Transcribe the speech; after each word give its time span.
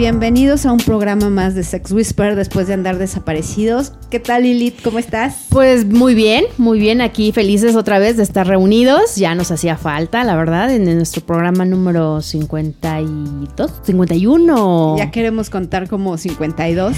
Bienvenidos 0.00 0.64
a 0.64 0.72
un 0.72 0.78
programa 0.78 1.28
más 1.28 1.54
de 1.54 1.62
Sex 1.62 1.92
Whisper 1.92 2.34
después 2.34 2.66
de 2.66 2.72
andar 2.72 2.96
desaparecidos. 2.96 3.92
¿Qué 4.08 4.18
tal 4.18 4.44
Lilith? 4.44 4.80
¿Cómo 4.82 4.98
estás? 4.98 5.44
Pues 5.50 5.84
muy 5.84 6.14
bien, 6.14 6.46
muy 6.56 6.78
bien. 6.78 7.02
Aquí 7.02 7.32
felices 7.32 7.76
otra 7.76 7.98
vez 7.98 8.16
de 8.16 8.22
estar 8.22 8.46
reunidos. 8.46 9.16
Ya 9.16 9.34
nos 9.34 9.50
hacía 9.50 9.76
falta, 9.76 10.24
la 10.24 10.36
verdad, 10.36 10.74
en 10.74 10.86
nuestro 10.96 11.20
programa 11.20 11.66
número 11.66 12.22
52, 12.22 13.72
51. 13.82 14.96
Ya 14.96 15.10
queremos 15.10 15.50
contar 15.50 15.86
como 15.86 16.16
52. 16.16 16.96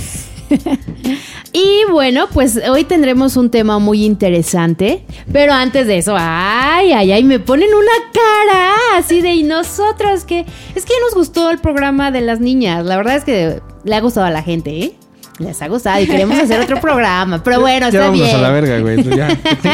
Y 1.55 1.83
bueno, 1.91 2.29
pues 2.33 2.59
hoy 2.66 2.84
tendremos 2.84 3.37
un 3.37 3.51
tema 3.51 3.79
muy 3.79 4.06
interesante. 4.06 5.05
Pero 5.30 5.52
antes 5.52 5.87
de 5.87 5.98
eso, 5.98 6.15
ay, 6.19 6.92
ay, 6.92 7.12
ay, 7.12 7.25
me 7.25 7.41
ponen 7.41 7.69
una 7.75 8.11
cara 8.12 8.73
así 8.97 9.20
de 9.20 9.34
y 9.34 9.42
nosotros 9.42 10.25
que 10.25 10.47
es 10.75 10.87
que 10.87 10.95
nos 11.05 11.15
gustó 11.15 11.51
el 11.51 11.59
programa 11.59 12.11
de 12.11 12.23
las 12.23 12.41
niñas. 12.41 12.87
La 12.87 12.97
verdad 12.97 13.16
es 13.16 13.25
que 13.25 13.61
le 13.84 13.95
ha 13.95 14.01
gustado 14.01 14.27
a 14.27 14.30
la 14.30 14.42
gente, 14.42 14.70
¿eh? 14.70 14.97
Les 15.38 15.60
ha 15.62 15.68
gustado 15.68 16.00
y 16.00 16.06
queremos 16.06 16.38
hacer 16.38 16.60
otro 16.60 16.80
programa. 16.80 17.42
Pero 17.42 17.60
bueno, 17.60 17.88
Ya 17.91 18.00
está 18.00 18.10
bien. 18.12 18.36
a 18.36 18.38
la 18.38 18.50
verga, 18.50 18.78
güey. 18.80 19.02
Ya. 19.02 19.28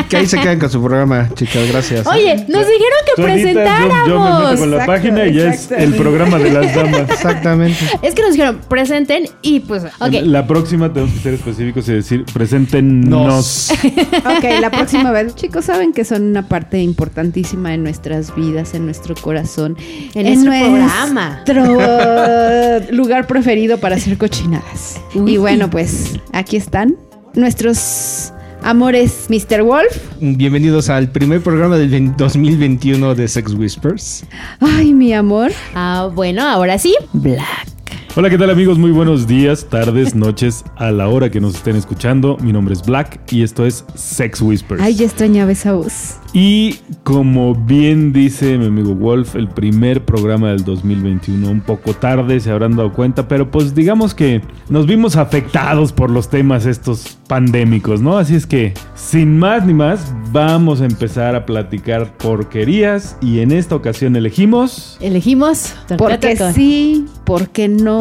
Que, 0.09 0.17
ahí 0.17 0.27
se 0.27 0.39
quedan 0.39 0.59
con 0.59 0.71
su 0.71 0.81
programa, 0.83 1.29
chicas. 1.35 1.69
Gracias. 1.71 2.07
Oye, 2.07 2.37
nos 2.49 2.67
dijeron 2.67 2.99
que 3.05 3.21
yo- 3.21 3.25
presentáramos. 3.25 4.09
Yo, 4.09 4.21
me 4.21 4.31
meto 4.31 4.61
con 4.61 4.71
la 4.71 4.77
Exacto, 4.77 4.93
página 4.93 5.27
y 5.27 5.35
ya 5.35 5.51
es 5.51 5.71
el 5.73 5.95
programa 5.95 6.39
de 6.39 6.51
las 6.53 6.75
damas. 6.75 7.11
Exactamente. 7.11 7.79
Es 8.03 8.15
que 8.15 8.23
nos 8.23 8.33
dijeron, 8.33 8.61
presenten 8.69 9.29
y 9.43 9.61
pues, 9.61 9.85
ok. 9.85 10.13
La 10.23 10.47
próxima 10.47 10.93
tenemos 10.93 11.13
que 11.15 11.21
ser 11.21 11.35
específicos 11.35 11.89
y 11.89 11.93
decir, 11.93 12.25
preséntenos. 12.33 13.71
ok, 14.25 14.45
la 14.61 14.71
próxima 14.71 15.11
vez. 15.11 15.35
Chicos, 15.35 15.65
saben 15.65 15.93
que 15.93 16.05
son 16.05 16.23
una 16.23 16.49
parte 16.49 16.79
importantísima 16.81 17.75
en 17.75 17.83
nuestras 17.83 18.35
vidas, 18.35 18.75
en 18.75 18.85
nuestro 18.85 19.15
corazón. 19.17 19.77
En 20.15 20.45
nuestro 20.45 20.53
programa. 20.53 21.43
Nuestro 21.47 22.93
lugar 22.97 23.27
preferido 23.27 23.79
para 23.79 23.97
hacer 23.97 24.17
cochinadas. 24.19 25.01
Uy. 25.15 25.35
Y 25.35 25.37
bueno, 25.39 25.58
pues 25.67 26.13
aquí 26.33 26.57
están 26.57 26.95
nuestros 27.35 28.33
amores 28.63 29.27
Mr. 29.29 29.63
Wolf. 29.63 29.91
Bienvenidos 30.21 30.89
al 30.89 31.11
primer 31.11 31.41
programa 31.41 31.77
del 31.77 31.89
20 31.89 32.15
2021 32.17 33.15
de 33.17 33.27
Sex 33.27 33.55
Whispers. 33.55 34.25
Ay, 34.61 34.95
mi 34.95 35.13
amor. 35.13 35.51
Ah, 35.75 36.11
bueno, 36.15 36.47
ahora 36.47 36.79
sí, 36.79 36.95
Black. 37.13 37.78
Hola, 38.17 38.31
¿qué 38.31 38.39
tal 38.39 38.51
amigos? 38.51 38.79
Muy 38.79 38.91
buenos 38.91 39.29
días, 39.29 39.67
tardes, 39.69 40.15
noches, 40.15 40.65
a 40.77 40.91
la 40.91 41.09
hora 41.09 41.31
que 41.31 41.41
nos 41.41 41.55
estén 41.55 41.77
escuchando. 41.77 42.37
Mi 42.41 42.53
nombre 42.53 42.75
es 42.75 42.85
Black 42.85 43.21
y 43.31 43.43
esto 43.43 43.65
es 43.65 43.85
Sex 43.95 44.41
Whispers. 44.41 44.83
Ay, 44.83 44.95
ya 44.95 45.05
extrañaba 45.05 45.53
esa 45.53 45.75
voz. 45.75 46.17
Y 46.33 46.81
como 47.05 47.55
bien 47.55 48.13
dice 48.13 48.59
mi 48.59 48.67
amigo 48.67 48.95
Wolf, 48.95 49.37
el 49.37 49.49
primer 49.49 50.05
programa 50.05 50.49
del 50.51 50.65
2021, 50.65 51.49
un 51.49 51.61
poco 51.61 51.95
tarde, 51.95 52.41
se 52.41 52.51
habrán 52.51 52.77
dado 52.77 52.93
cuenta, 52.93 53.29
pero 53.29 53.51
pues 53.51 53.75
digamos 53.75 54.15
que 54.15 54.43
nos 54.69 54.87
vimos 54.87 55.17
afectados 55.17 55.93
por 55.93 56.11
los 56.11 56.29
temas 56.29 56.67
estos 56.67 57.19
pandémicos, 57.29 58.01
¿no? 58.01 58.19
Así 58.19 58.35
es 58.35 58.47
que, 58.47 58.75
sin 58.95 59.39
más 59.39 59.65
ni 59.65 59.75
más, 59.75 60.13
vamos 60.33 60.81
a 60.81 60.87
empezar 60.87 61.35
a 61.35 61.47
platicar 61.47 62.17
porquerías 62.17 63.17
y 63.23 63.41
en 63.41 63.53
esta 63.53 63.75
ocasión 63.75 64.17
elegimos... 64.17 64.99
Elegimos. 65.01 65.75
Porque 65.97 66.37
sí, 66.55 67.07
porque 67.25 67.69
no, 67.69 67.98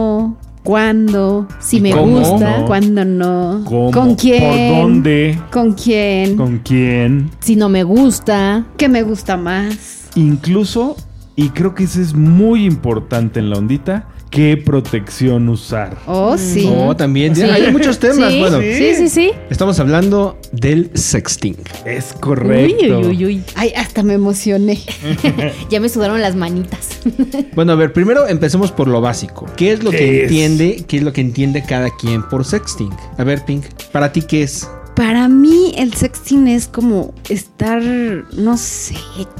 cuándo, 0.63 1.47
Si 1.59 1.77
¿Y 1.77 1.81
me 1.81 1.91
cómo? 1.91 2.19
gusta. 2.19 2.59
No. 2.59 2.65
cuándo 2.65 3.05
no, 3.05 3.61
¿Cómo? 3.65 3.91
con 3.91 4.15
quién, 4.15 4.43
¿Por 4.43 4.81
dónde? 4.81 5.39
con 5.51 5.73
quién, 5.73 6.35
¿Con 6.35 6.57
quién? 6.59 7.31
Si 7.39 7.55
no 7.55 7.69
me 7.69 7.83
gusta. 7.83 8.65
qué 8.77 8.89
me 8.89 9.03
gusta 9.03 9.37
más. 9.37 10.09
Incluso, 10.15 10.95
y 11.35 11.49
creo 11.49 11.73
que 11.75 11.83
eso 11.85 12.01
es 12.01 12.13
muy 12.13 12.65
importante 12.65 13.39
en 13.39 13.49
la 13.49 13.57
ondita, 13.57 14.07
qué 14.29 14.57
protección 14.57 15.49
usar. 15.49 15.97
Oh, 16.05 16.37
sí. 16.37 16.69
Oh, 16.71 16.95
también. 16.95 17.35
Sí. 17.35 17.43
Hay 17.43 17.71
muchos 17.71 17.99
temas. 17.99 18.31
Sí, 18.31 18.39
Bueno, 18.39 18.59
sí, 18.59 18.95
sí, 18.95 19.09
sí. 19.09 19.31
estamos 19.49 19.79
hablando 19.79 20.37
del 20.51 20.91
sexting. 20.93 21.55
Es 21.85 22.13
correcto. 22.13 22.99
Uy, 22.99 23.05
uy, 23.05 23.07
uy, 23.07 23.25
uy. 23.25 23.43
Ay, 23.55 23.73
hasta 23.75 24.03
me 24.03 24.13
emocioné. 24.13 24.79
Ya 25.69 25.79
me 25.79 25.89
sudaron 25.89 26.21
las 26.21 26.35
manitas. 26.35 26.99
Bueno, 27.55 27.71
a 27.71 27.75
ver, 27.75 27.91
primero 27.93 28.27
empecemos 28.27 28.71
por 28.71 28.87
lo 28.87 29.01
básico. 29.01 29.45
¿Qué 29.55 29.71
es 29.73 29.83
lo 29.83 29.91
¿Qué 29.91 29.97
que 29.97 30.17
es? 30.17 30.23
entiende? 30.23 30.85
¿Qué 30.87 30.97
es 30.97 31.03
lo 31.03 31.11
que 31.13 31.21
entiende 31.21 31.63
cada 31.67 31.89
quien 31.95 32.21
por 32.23 32.45
sexting? 32.45 32.91
A 33.17 33.23
ver, 33.23 33.43
Pink, 33.45 33.65
¿para 33.91 34.11
ti 34.11 34.21
qué 34.21 34.43
es? 34.43 34.67
Para 34.95 35.27
mí 35.27 35.73
el 35.77 35.93
sexting 35.93 36.47
es 36.47 36.67
como 36.67 37.13
estar, 37.29 37.81
no 37.81 38.57
sé, 38.57 38.95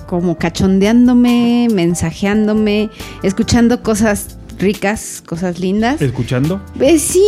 como 0.08 0.38
cachondeándome, 0.38 1.68
mensajeándome, 1.72 2.90
escuchando 3.24 3.82
cosas 3.84 4.38
ricas, 4.60 5.22
cosas 5.26 5.60
lindas. 5.60 6.02
¿Escuchando? 6.02 6.62
Eh, 6.80 6.98
sí, 7.00 7.24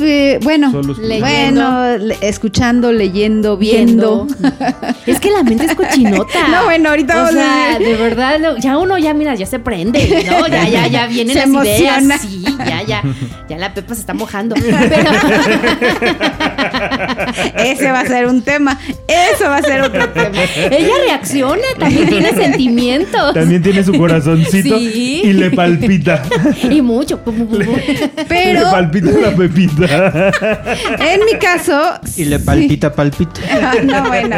eh, 0.00 0.38
bueno, 0.42 0.72
bueno, 0.72 1.96
le- 1.98 2.16
escuchando, 2.22 2.92
leyendo, 2.92 3.56
viendo. 3.56 4.26
es 5.06 5.20
que 5.20 5.30
la 5.30 5.42
mente 5.42 5.66
es 5.66 5.74
cochinota. 5.74 6.48
No, 6.48 6.64
bueno, 6.64 6.90
ahorita 6.90 7.14
O 7.14 7.16
vamos 7.24 7.30
a 7.30 7.34
sea, 7.34 7.78
ver. 7.78 7.88
de 7.88 7.94
verdad, 7.96 8.40
ya 8.60 8.78
uno 8.78 8.98
ya, 8.98 9.14
mira, 9.14 9.34
ya 9.34 9.46
se 9.46 9.58
prende, 9.58 10.24
¿no? 10.30 10.46
Ya, 10.48 10.68
ya, 10.68 10.86
ya 10.88 11.06
vienen 11.08 11.36
Se 11.36 11.46
las 11.46 11.66
ideas. 11.66 12.20
Sí, 12.20 12.44
ya, 12.58 12.82
ya. 12.82 13.02
Ya 13.48 13.58
la 13.58 13.74
Pepa 13.74 13.94
se 13.94 14.00
está 14.00 14.14
mojando. 14.14 14.54
Pero, 14.62 15.10
Ese 17.56 17.90
va 17.90 18.00
a 18.00 18.06
ser 18.06 18.26
un 18.26 18.42
tema. 18.42 18.78
Eso 19.06 19.44
va 19.44 19.56
a 19.58 19.62
ser 19.62 19.82
otro 19.82 20.08
tema. 20.10 20.38
ella 20.70 20.94
reacciona, 21.06 21.62
también 21.78 22.08
tiene 22.08 22.30
sentimientos. 22.32 23.34
También 23.34 23.62
tiene 23.62 23.84
su 23.84 23.92
corazoncito 23.94 24.78
Sí. 24.78 25.22
y 25.24 25.32
le 25.32 25.50
palpita. 25.50 26.22
Y 26.72 26.82
mucho. 26.82 27.20
Pero 28.28 28.60
Le 28.60 28.66
palpita 28.70 29.10
la 29.10 29.36
pepita. 29.36 30.32
en 31.12 31.20
mi 31.24 31.38
caso. 31.38 31.80
Y 32.16 32.24
le 32.24 32.38
sí. 32.38 32.44
palpita, 32.44 32.92
palpita. 32.92 33.40
Ah, 33.50 33.74
no, 33.82 34.08
bueno. 34.08 34.36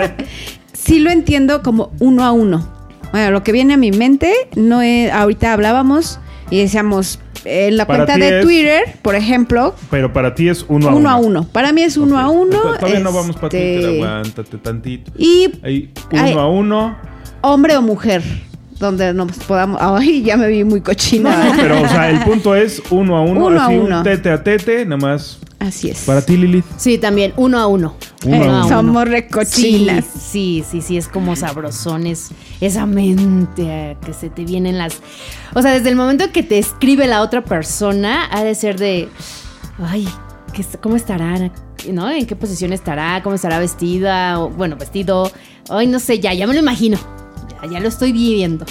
Sí 0.73 0.99
lo 1.01 1.11
entiendo 1.11 1.63
como 1.63 1.93
uno 2.01 2.25
a 2.25 2.33
uno. 2.33 2.69
Bueno, 3.13 3.31
lo 3.31 3.43
que 3.43 3.53
viene 3.53 3.75
a 3.75 3.77
mi 3.77 3.93
mente, 3.93 4.33
no 4.57 4.83
es, 4.83 5.11
ahorita 5.13 5.53
hablábamos 5.53 6.19
y 6.51 6.59
decíamos, 6.61 7.21
en 7.45 7.77
la 7.77 7.87
Para 7.87 8.05
cuenta 8.07 8.25
de 8.25 8.39
es- 8.41 8.45
Twitter, 8.45 8.83
por 9.03 9.15
ejemplo, 9.15 9.75
Pero 9.91 10.13
para 10.13 10.35
ti 10.35 10.49
es 10.49 10.65
uno 10.69 10.89
a 10.89 10.91
uno. 10.91 10.99
uno 10.99 11.11
a 11.11 11.17
uno. 11.17 11.45
Para 11.45 11.73
mí 11.73 11.83
es 11.83 11.97
uno 11.97 12.19
a 12.19 12.29
uno. 12.29 12.59
Todavía 12.79 13.01
no 13.01 13.13
vamos 13.13 13.37
para 13.37 13.47
este, 13.47 13.77
Twitter, 13.83 14.05
aguántate 14.05 14.59
tantito. 14.59 15.13
Y 15.17 15.51
Ahí, 15.63 15.91
uno 16.11 16.41
a 16.41 16.49
uno. 16.51 16.97
hombre 17.43 17.77
o 17.77 17.83
mujer, 17.83 18.23
donde 18.85 19.13
nos 19.15 19.33
podamos... 19.39 19.79
Ay, 19.81 20.23
ya 20.23 20.37
me 20.37 20.49
vi 20.49 20.65
muy 20.65 20.81
cochina. 20.81 21.45
No, 21.51 21.57
pero 21.57 21.83
o 21.83 21.89
sea, 21.89 22.11
el 22.11 22.21
punto 22.21 22.55
es 22.55 22.83
uno 22.91 23.17
a 23.17 23.23
uno. 23.23 23.47
Uno 23.47 23.61
a 23.61 23.65
así 23.67 23.75
uno. 23.77 23.99
un 23.99 24.05
tete 24.05 24.31
a 24.31 24.43
tete, 24.43 24.85
nada 24.87 24.97
más. 25.01 25.39
Así 25.59 25.89
es. 25.89 26.03
Para 26.05 26.21
ti, 26.21 26.37
Lilith. 26.37 26.65
Sí, 26.77 26.99
también, 26.99 27.33
uno 27.37 27.59
a 27.59 27.67
uno. 27.67 27.97
Uno 28.27 28.37
a 28.45 28.47
Uno. 28.65 28.69
Somos 28.69 29.05
Sí, 29.05 29.09
recochinas. 29.11 30.05
sí, 30.31 30.65
sí, 30.71 30.81
sí, 30.83 30.97
es 30.99 31.09
como 31.09 31.37
sabrosones. 31.37 32.31
Esa 32.61 32.85
mente 32.87 33.97
que 34.05 34.13
se 34.13 34.29
te 34.31 34.45
vienen 34.45 34.77
las. 34.79 35.01
O 35.55 35.63
sea, 35.63 35.73
desde 35.73 35.89
el 35.89 35.97
momento 35.97 36.31
que 36.33 36.43
te 36.43 36.59
escribe 36.59 37.07
la 37.07 37.23
otra 37.23 37.43
persona, 37.45 38.29
ha 38.31 38.43
de 38.45 38.55
ser 38.55 38.79
de. 38.79 39.09
Ay, 39.79 40.07
¿qué 40.53 40.61
es- 40.63 40.79
¿cómo 40.83 40.97
estará? 40.97 41.51
¿No? 41.91 42.11
¿En 42.11 42.27
qué 42.27 42.37
posición 42.37 42.73
estará? 42.73 43.23
¿Cómo 43.23 43.35
estará 43.35 43.59
vestida? 43.59 44.41
O, 44.41 44.51
bueno, 44.51 44.77
vestido. 44.77 45.31
Ay, 45.71 45.87
no 45.87 45.99
sé, 45.99 46.19
ya, 46.19 46.35
ya 46.35 46.47
me 46.47 46.53
lo 46.55 46.61
imagino. 46.61 46.99
Ya, 47.71 47.81
lo 47.81 47.89
estoy 47.89 48.13
viviendo. 48.13 48.67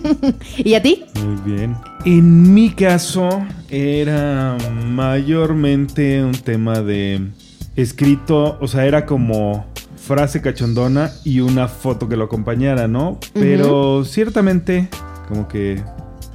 ¿Y 0.58 0.74
a 0.74 0.82
ti? 0.82 1.04
Muy 1.24 1.54
bien. 1.54 1.76
En 2.04 2.54
mi 2.54 2.70
caso, 2.70 3.28
era 3.68 4.56
mayormente 4.86 6.24
un 6.24 6.32
tema 6.32 6.80
de 6.80 7.28
escrito, 7.76 8.58
o 8.60 8.68
sea, 8.68 8.86
era 8.86 9.06
como 9.06 9.66
frase 9.96 10.40
cachondona 10.40 11.10
y 11.24 11.40
una 11.40 11.68
foto 11.68 12.08
que 12.08 12.16
lo 12.16 12.24
acompañara, 12.24 12.88
¿no? 12.88 13.18
Pero 13.32 14.04
ciertamente, 14.04 14.88
como 15.28 15.46
que 15.46 15.82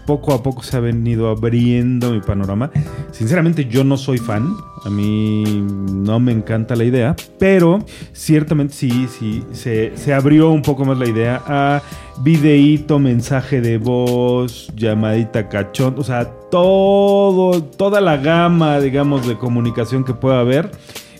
poco 0.06 0.34
a 0.34 0.44
poco 0.44 0.64
se 0.64 0.78
ha 0.78 0.80
venido 0.80 1.30
abriendo 1.30 2.12
mi 2.12 2.22
panorama. 2.22 2.72
Sinceramente 3.12 3.66
yo 3.66 3.84
no 3.84 3.98
soy 3.98 4.18
fan, 4.18 4.56
a 4.84 4.90
mí 4.90 5.44
no 5.92 6.20
me 6.20 6.32
encanta 6.32 6.76
la 6.76 6.84
idea, 6.84 7.16
pero 7.40 7.80
ciertamente 8.14 8.74
sí, 8.74 9.08
sí, 9.08 9.44
se, 9.52 9.96
se 9.96 10.14
abrió 10.14 10.50
un 10.52 10.62
poco 10.62 10.86
más 10.86 10.98
la 10.98 11.08
idea 11.08 11.42
a 11.46 11.82
videíto, 12.22 13.00
mensaje 13.00 13.62
de 13.62 13.78
voz, 13.78 14.72
llamadita 14.76 15.50
cachón, 15.50 15.96
o 15.98 16.04
sea, 16.04 16.26
todo, 16.50 17.62
toda 17.64 18.02
la 18.02 18.18
gama, 18.18 18.80
digamos, 18.80 19.28
de 19.28 19.38
comunicación 19.38 20.04
que 20.04 20.14
pueda 20.14 20.40
haber 20.40 20.72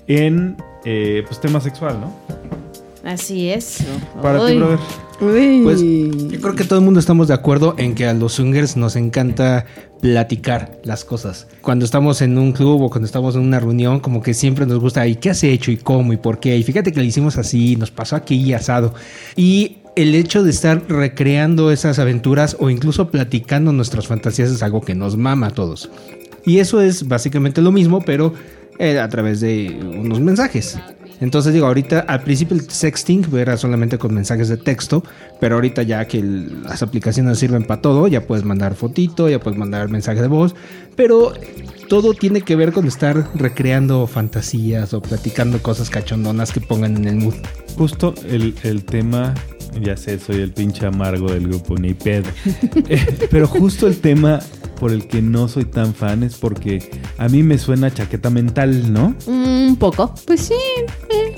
en 0.08 0.58
eh, 0.86 1.24
pues, 1.28 1.40
tema 1.42 1.60
sexual, 1.60 2.00
¿no? 2.00 2.14
Así 3.04 3.50
es. 3.50 3.86
Para 4.22 4.46
ti, 4.48 4.60
Uy. 5.20 5.62
brother. 5.62 5.64
Pues 5.64 5.82
yo 5.82 6.42
creo 6.42 6.56
que 6.56 6.64
todo 6.64 6.80
el 6.80 6.86
mundo 6.86 7.00
estamos 7.00 7.28
de 7.28 7.34
acuerdo 7.34 7.76
en 7.78 7.96
que 7.96 8.08
a 8.08 8.14
los 8.14 8.34
swingers 8.34 8.78
nos 8.78 8.96
encanta 8.96 9.66
platicar 10.02 10.80
las 10.84 11.06
cosas. 11.06 11.48
Cuando 11.62 11.86
estamos 11.86 12.22
en 12.22 12.38
un 12.38 12.52
club 12.52 12.82
o 12.82 12.90
cuando 12.90 13.06
estamos 13.06 13.36
en 13.36 13.42
una 13.42 13.60
reunión, 13.60 14.00
como 14.00 14.22
que 14.22 14.34
siempre 14.34 14.66
nos 14.66 14.80
gusta, 14.80 15.08
¿y 15.08 15.16
qué 15.16 15.32
has 15.32 15.44
hecho? 15.44 15.72
¿Y 15.72 15.78
cómo? 15.78 16.14
¿Y 16.14 16.18
por 16.18 16.40
qué? 16.40 16.58
Y 16.58 16.64
fíjate 16.64 16.92
que 16.92 17.00
le 17.00 17.08
hicimos 17.08 17.38
así, 17.38 17.76
nos 17.76 17.92
pasó 17.92 18.16
aquí 18.16 18.36
y 18.36 18.54
asado. 18.54 18.94
Y 19.36 19.78
el 19.96 20.14
hecho 20.14 20.44
de 20.44 20.52
estar 20.52 20.84
recreando 20.90 21.72
esas 21.72 22.00
aventuras 22.00 22.58
o 22.60 22.70
incluso 22.70 23.10
platicando 23.10 23.72
nuestras 23.72 24.08
fantasías 24.08 24.52
es 24.52 24.62
algo 24.62 24.82
que 24.82 24.96
nos 24.96 25.18
mama 25.18 25.48
a 25.48 25.52
todos. 25.52 25.90
Y 26.46 26.60
eso 26.60 26.82
es 26.82 27.08
básicamente 27.08 27.62
lo 27.62 27.72
mismo, 27.72 28.02
pero 28.02 28.34
eh, 28.78 29.00
a 29.00 29.10
través 29.10 29.40
de 29.40 29.76
unos 29.82 30.20
mensajes. 30.20 30.78
Entonces 31.22 31.54
digo, 31.54 31.68
ahorita 31.68 32.00
al 32.00 32.24
principio 32.24 32.56
el 32.56 32.70
sexting 32.70 33.26
era 33.38 33.58
solamente 33.58 33.98
con 33.98 34.14
mensajes 34.14 34.50
de 34.50 34.58
texto, 34.58 35.04
pero 35.40 35.56
ahorita 35.56 35.84
ya 35.84 36.06
que 36.06 36.22
las 36.22 36.82
aplicaciones 36.84 37.40
sirven 37.40 37.64
para 37.64 37.82
todo, 37.82 38.08
ya 38.08 38.28
puedes 38.28 38.46
mandar 38.46 38.76
fotito, 38.76 39.30
ya 39.30 39.40
puedes 39.40 39.58
mandar 39.58 39.90
mensaje 39.90 40.22
de 40.22 40.28
voz, 40.28 40.56
pero 40.96 41.34
todo 41.90 42.14
tiene 42.14 42.42
que 42.42 42.56
ver 42.56 42.74
con 42.74 42.88
estar 42.88 43.30
recreando 43.36 44.08
fantasías 44.08 44.94
o 44.94 45.02
platicando 45.02 45.62
cosas 45.62 45.90
cachondonas 45.90 46.52
que 46.52 46.62
pongan 46.62 46.98
en 46.98 47.06
el 47.06 47.16
mood. 47.16 47.36
Justo 47.78 48.14
el, 48.28 48.56
el 48.64 48.84
tema, 48.86 49.34
ya 49.82 49.98
sé, 49.98 50.20
soy 50.20 50.42
el 50.42 50.52
pinche 50.52 50.86
amargo 50.86 51.32
del 51.32 51.48
grupo, 51.48 51.76
ni 51.78 51.94
pedo. 51.94 52.30
Eh, 52.88 53.28
pero 53.32 53.48
justo 53.48 53.88
el 53.88 53.98
tema 53.98 54.40
por 54.80 54.92
el 54.92 55.08
que 55.08 55.22
no 55.22 55.48
soy 55.48 55.66
tan 55.66 55.94
fan 55.94 56.24
es 56.24 56.36
porque 56.36 56.92
a 57.18 57.28
mí 57.30 57.42
me 57.42 57.58
suena 57.58 57.92
chaqueta 57.92 58.30
mental, 58.30 58.92
¿no? 58.94 59.16
Un 59.26 59.76
poco. 59.80 60.14
Pues 60.26 60.42
sí. 60.42 60.54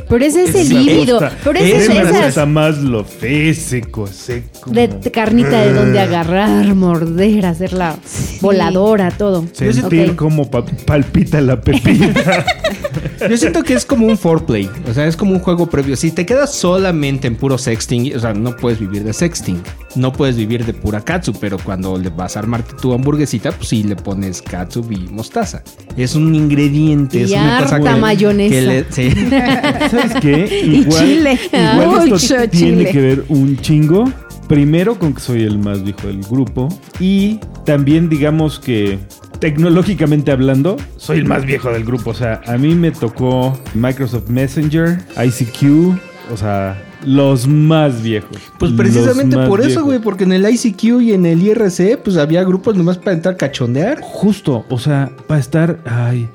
Pero 0.09 0.23
ese 0.25 0.43
es 0.43 0.55
el 0.55 0.69
líbido. 0.69 1.19
Pero 1.43 1.59
ese 1.59 1.77
es 1.77 1.89
me 1.89 2.03
gusta 2.25 2.45
más 2.45 2.77
lo 2.77 3.03
físico, 3.03 4.07
seco. 4.07 4.71
de 4.71 4.87
carnita 5.11 5.61
de 5.61 5.73
donde 5.73 5.99
agarrar, 5.99 6.73
morder, 6.75 7.45
hacerla 7.45 7.95
voladora, 8.41 9.11
todo. 9.11 9.45
Sentir 9.53 10.11
Ok. 10.11 10.15
cómo 10.15 10.49
pa- 10.49 10.65
palpita 10.85 11.41
la 11.41 11.59
pepita. 11.59 12.45
Yo 13.29 13.37
siento 13.37 13.63
que 13.63 13.73
es 13.73 13.85
como 13.85 14.07
un 14.07 14.17
foreplay, 14.17 14.69
o 14.89 14.93
sea, 14.93 15.05
es 15.07 15.15
como 15.17 15.33
un 15.33 15.39
juego 15.39 15.67
previo. 15.67 15.95
Si 15.95 16.11
te 16.11 16.25
quedas 16.25 16.53
solamente 16.53 17.27
en 17.27 17.35
puro 17.35 17.57
sexting, 17.57 18.15
o 18.15 18.19
sea, 18.19 18.33
no 18.33 18.55
puedes 18.55 18.79
vivir 18.79 19.03
de 19.03 19.13
sexting, 19.13 19.61
no 19.97 20.13
puedes 20.13 20.35
vivir 20.37 20.65
de 20.65 20.73
pura 20.73 21.01
katsu, 21.01 21.33
pero 21.33 21.57
cuando 21.57 21.97
le 21.97 22.09
vas 22.09 22.35
a 22.37 22.39
armarte 22.39 22.73
tu 22.81 22.93
hamburguesita, 22.93 23.51
pues 23.51 23.69
sí 23.69 23.83
le 23.83 23.95
pones 23.95 24.41
katsu 24.41 24.85
y 24.89 24.97
mostaza. 25.11 25.63
Es 25.97 26.15
un 26.15 26.33
ingrediente, 26.35 27.23
es 27.23 27.31
una 27.31 27.61
cosa 27.63 27.79
que, 27.81 27.89
mayonesa. 27.99 28.53
que 28.55 28.61
le- 28.61 28.85
sí. 28.91 29.11
¿Sabes 29.91 30.13
qué? 30.21 30.61
Y 30.67 30.87
chile. 30.89 31.39
Igual 31.51 32.09
Mucho 32.09 32.15
esto 32.15 32.49
tiene 32.49 32.77
chile. 32.79 32.91
que 32.91 33.01
ver 33.01 33.25
un 33.29 33.57
chingo. 33.57 34.05
Primero 34.47 34.97
con 34.97 35.13
que 35.13 35.19
soy 35.19 35.43
el 35.43 35.59
más 35.59 35.83
viejo 35.83 36.07
del 36.07 36.21
grupo. 36.21 36.69
Y 36.99 37.39
también 37.65 38.07
digamos 38.07 38.59
que 38.59 38.97
tecnológicamente 39.39 40.31
hablando, 40.31 40.77
soy 40.97 41.19
el 41.19 41.25
más 41.25 41.45
viejo 41.45 41.69
del 41.71 41.83
grupo. 41.83 42.11
O 42.11 42.13
sea, 42.13 42.41
a 42.47 42.57
mí 42.57 42.73
me 42.75 42.91
tocó 42.91 43.57
Microsoft 43.73 44.29
Messenger, 44.29 44.99
ICQ, 45.23 45.97
o 46.33 46.37
sea, 46.37 46.81
los 47.07 47.47
más 47.47 48.01
viejos. 48.03 48.37
Pues 48.59 48.71
precisamente 48.73 49.37
por 49.47 49.61
eso, 49.61 49.83
güey, 49.83 49.99
porque 49.99 50.25
en 50.25 50.33
el 50.33 50.47
ICQ 50.49 50.83
y 51.01 51.13
en 51.13 51.25
el 51.25 51.41
IRC, 51.41 51.97
pues 52.03 52.17
había 52.17 52.43
grupos 52.43 52.75
nomás 52.75 52.97
para 52.97 53.13
entrar 53.15 53.35
a 53.35 53.37
cachondear. 53.37 53.99
Justo, 54.01 54.65
o 54.69 54.77
sea, 54.77 55.09
para 55.25 55.39
estar, 55.39 55.79
ay, 55.85 56.27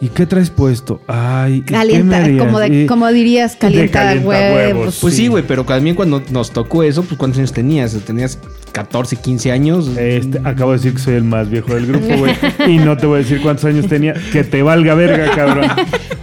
¿y 0.00 0.08
qué 0.08 0.24
traes 0.26 0.48
puesto? 0.50 1.00
Ay, 1.06 1.56
¿y 1.56 1.60
qué 1.62 1.72
me 1.72 1.78
Calienta, 1.78 2.16
harías? 2.24 2.38
como, 2.46 2.58
de- 2.60 2.86
como 2.86 3.08
dirías, 3.12 3.56
calienta, 3.56 3.92
calienta 4.00 4.28
huevos. 4.28 4.54
huevos. 4.56 4.98
Pues 5.00 5.14
sí, 5.14 5.22
Sí. 5.22 5.28
güey, 5.28 5.44
pero 5.46 5.64
también 5.64 5.94
cuando 5.94 6.22
nos 6.30 6.50
tocó 6.52 6.82
eso, 6.82 7.02
pues 7.02 7.18
¿cuántos 7.18 7.38
años 7.38 7.52
tenías? 7.52 7.92
¿Tenías 8.06 8.38
14, 8.72 9.16
15 9.16 9.52
años? 9.52 9.88
Este, 9.96 10.40
acabo 10.44 10.72
de 10.72 10.78
decir 10.78 10.94
que 10.94 11.00
soy 11.00 11.14
el 11.14 11.24
más 11.24 11.50
viejo 11.50 11.74
del 11.74 11.86
grupo, 11.86 12.06
güey. 12.18 12.34
y 12.66 12.78
no 12.78 12.96
te 12.96 13.06
voy 13.06 13.16
a 13.16 13.22
decir 13.22 13.40
cuántos 13.42 13.66
años 13.66 13.86
tenía. 13.88 14.14
Que 14.32 14.42
te 14.42 14.62
valga 14.62 14.94
verga, 14.94 15.30
cabrón. 15.34 15.66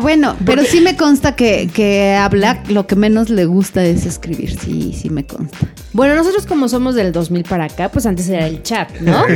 Bueno, 0.00 0.34
bueno, 0.34 0.44
pero 0.46 0.64
sí 0.64 0.80
me 0.80 0.96
consta 0.96 1.36
que, 1.36 1.68
que 1.72 2.14
a 2.14 2.28
Black 2.28 2.70
lo 2.70 2.86
que 2.86 2.96
menos 2.96 3.28
le 3.28 3.44
gusta 3.44 3.84
es 3.84 4.06
escribir. 4.06 4.58
Sí, 4.58 4.96
sí 4.98 5.10
me 5.10 5.26
consta. 5.26 5.58
Bueno, 5.92 6.14
nosotros 6.14 6.46
como 6.46 6.68
somos 6.68 6.94
del 6.94 7.12
2000 7.12 7.44
para 7.44 7.64
acá, 7.64 7.90
pues 7.90 8.06
antes 8.06 8.28
era 8.28 8.46
el 8.46 8.62
chat, 8.62 8.90
¿no? 9.00 9.24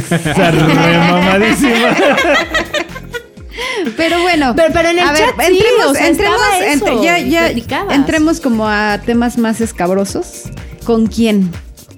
Pero 3.96 4.20
bueno, 4.22 4.52
Pero- 4.56 4.72
pero 4.72 4.88
en 4.90 4.98
el 4.98 5.08
a 5.08 5.12
ver, 5.12 5.20
chat 5.22 5.34
sí, 5.46 5.52
entremos, 5.52 5.86
o 5.86 5.94
sea, 5.94 6.08
entremos, 6.08 6.36
estaba 6.36 6.58
eso, 6.66 6.86
entre- 6.88 7.04
ya, 7.04 7.18
y 7.18 7.30
ya, 7.30 7.40
platicabas. 7.46 7.94
entremos 7.94 8.40
como 8.40 8.68
a 8.68 9.00
temas 9.04 9.38
más 9.38 9.60
escabrosos. 9.60 10.44
¿Con 10.84 11.06
quién? 11.06 11.50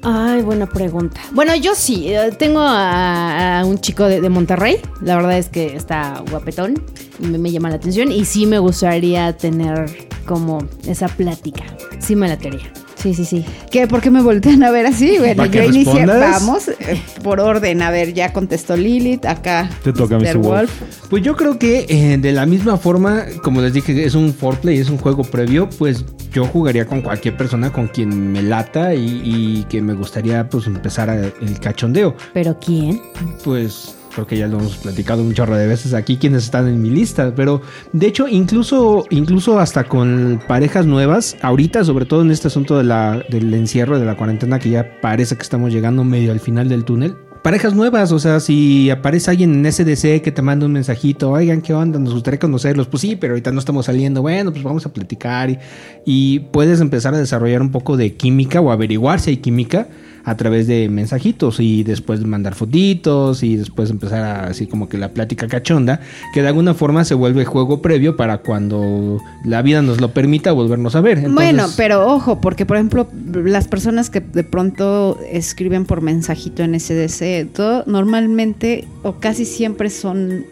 Ay, 0.02 0.42
buena 0.42 0.66
pregunta. 0.66 1.20
Bueno, 1.32 1.54
yo 1.56 1.74
sí. 1.74 2.12
eh, 2.12 2.30
Tengo 2.38 2.60
a, 2.60 3.62
un 3.66 3.78
chico 3.80 4.04
de, 4.04 4.28
Monterrey. 4.28 4.80
La 5.02 5.16
verdad 5.16 5.38
es 5.38 5.48
que 5.48 5.74
está 5.76 6.22
guapetón 6.30 6.82
me, 7.18 7.38
me 7.38 7.50
llama 7.50 7.70
la 7.70 7.76
atención. 7.76 8.12
Y 8.12 8.24
sí 8.24 8.46
me 8.46 8.58
gustaría 8.58 9.36
tener 9.36 10.08
como 10.26 10.58
esa 10.86 11.08
plática. 11.08 11.64
Sí 12.00 12.14
me 12.14 12.28
la 12.28 12.38
quería. 12.38 12.72
Sí, 13.00 13.14
sí, 13.14 13.24
sí. 13.24 13.44
¿Qué? 13.70 13.86
¿Por 13.86 14.00
qué 14.00 14.10
me 14.10 14.20
voltean 14.22 14.62
a 14.64 14.70
ver 14.70 14.86
así? 14.86 15.18
Bueno, 15.18 15.36
¿Para 15.36 15.50
que 15.50 15.58
yo 15.58 15.64
inicié, 15.64 16.04
respondas? 16.06 16.30
vamos, 16.46 16.68
eh, 16.68 17.00
por 17.22 17.40
orden. 17.40 17.80
A 17.82 17.90
ver, 17.90 18.12
ya 18.12 18.32
contestó 18.32 18.76
Lilith, 18.76 19.24
acá. 19.24 19.70
Te 19.84 19.92
toca, 19.92 20.18
Mr. 20.18 20.36
Mr. 20.36 20.38
Wolf. 20.38 20.72
Pues 21.08 21.22
yo 21.22 21.36
creo 21.36 21.58
que 21.58 21.86
eh, 21.88 22.18
de 22.18 22.32
la 22.32 22.44
misma 22.46 22.76
forma, 22.76 23.24
como 23.42 23.60
les 23.60 23.72
dije, 23.72 24.04
es 24.04 24.14
un 24.14 24.34
foreplay, 24.34 24.78
es 24.78 24.90
un 24.90 24.98
juego 24.98 25.22
previo, 25.22 25.68
pues 25.78 26.04
yo 26.32 26.44
jugaría 26.46 26.86
con 26.86 27.00
cualquier 27.02 27.36
persona 27.36 27.72
con 27.72 27.86
quien 27.88 28.32
me 28.32 28.42
lata 28.42 28.94
y, 28.94 29.22
y 29.24 29.66
que 29.68 29.80
me 29.80 29.94
gustaría 29.94 30.48
pues 30.48 30.66
empezar 30.66 31.08
a- 31.08 31.16
el 31.26 31.60
cachondeo. 31.60 32.16
¿Pero 32.34 32.58
quién? 32.58 33.00
Pues 33.44 33.94
creo 34.12 34.26
que 34.26 34.36
ya 34.36 34.46
lo 34.48 34.58
hemos 34.58 34.76
platicado 34.76 35.22
un 35.22 35.34
chorro 35.34 35.56
de 35.56 35.66
veces 35.66 35.94
aquí 35.94 36.16
quienes 36.16 36.44
están 36.44 36.68
en 36.68 36.80
mi 36.80 36.90
lista, 36.90 37.32
pero 37.34 37.62
de 37.92 38.06
hecho 38.06 38.28
incluso 38.28 39.04
incluso 39.10 39.58
hasta 39.58 39.84
con 39.84 40.40
parejas 40.46 40.86
nuevas, 40.86 41.36
ahorita 41.42 41.84
sobre 41.84 42.06
todo 42.06 42.22
en 42.22 42.30
este 42.30 42.48
asunto 42.48 42.76
de 42.76 42.84
la, 42.84 43.22
del 43.28 43.52
encierro 43.54 43.98
de 43.98 44.06
la 44.06 44.16
cuarentena 44.16 44.58
que 44.58 44.70
ya 44.70 45.00
parece 45.00 45.36
que 45.36 45.42
estamos 45.42 45.72
llegando 45.72 46.04
medio 46.04 46.32
al 46.32 46.40
final 46.40 46.68
del 46.68 46.84
túnel. 46.84 47.16
Parejas 47.42 47.72
nuevas, 47.72 48.10
o 48.10 48.18
sea, 48.18 48.40
si 48.40 48.90
aparece 48.90 49.30
alguien 49.30 49.64
en 49.64 49.72
SDC 49.72 50.22
que 50.22 50.32
te 50.34 50.42
manda 50.42 50.66
un 50.66 50.72
mensajito, 50.72 51.30
oigan, 51.30 51.62
¿qué 51.62 51.72
onda? 51.72 51.98
Nos 51.98 52.12
gustaría 52.12 52.40
conocerlos. 52.40 52.88
Pues 52.88 53.00
sí, 53.00 53.14
pero 53.14 53.34
ahorita 53.34 53.52
no 53.52 53.60
estamos 53.60 53.86
saliendo. 53.86 54.22
Bueno, 54.22 54.50
pues 54.50 54.64
vamos 54.64 54.84
a 54.84 54.92
platicar 54.92 55.48
y, 55.48 55.58
y 56.04 56.40
puedes 56.40 56.80
empezar 56.80 57.14
a 57.14 57.18
desarrollar 57.18 57.62
un 57.62 57.70
poco 57.70 57.96
de 57.96 58.16
química 58.16 58.60
o 58.60 58.72
averiguar 58.72 59.20
si 59.20 59.30
hay 59.30 59.36
química 59.36 59.86
a 60.28 60.36
través 60.36 60.66
de 60.66 60.88
mensajitos 60.90 61.58
y 61.58 61.84
después 61.84 62.22
mandar 62.24 62.54
fotitos 62.54 63.42
y 63.42 63.56
después 63.56 63.88
empezar 63.88 64.44
así 64.44 64.66
como 64.66 64.88
que 64.88 64.98
la 64.98 65.08
plática 65.08 65.48
cachonda, 65.48 66.00
que 66.34 66.42
de 66.42 66.48
alguna 66.48 66.74
forma 66.74 67.04
se 67.04 67.14
vuelve 67.14 67.46
juego 67.46 67.80
previo 67.80 68.16
para 68.16 68.38
cuando 68.38 69.20
la 69.44 69.62
vida 69.62 69.80
nos 69.80 70.00
lo 70.00 70.12
permita 70.12 70.52
volvernos 70.52 70.94
a 70.96 71.00
ver. 71.00 71.28
Bueno, 71.30 71.66
pero 71.76 72.06
ojo, 72.06 72.40
porque 72.40 72.66
por 72.66 72.76
ejemplo, 72.76 73.08
las 73.32 73.68
personas 73.68 74.10
que 74.10 74.20
de 74.20 74.44
pronto 74.44 75.18
escriben 75.30 75.86
por 75.86 76.02
mensajito 76.02 76.62
en 76.62 76.78
SDC, 76.78 77.52
todo 77.54 77.84
normalmente 77.86 78.86
o 79.02 79.14
casi 79.14 79.46
siempre 79.46 79.88
son 79.88 80.44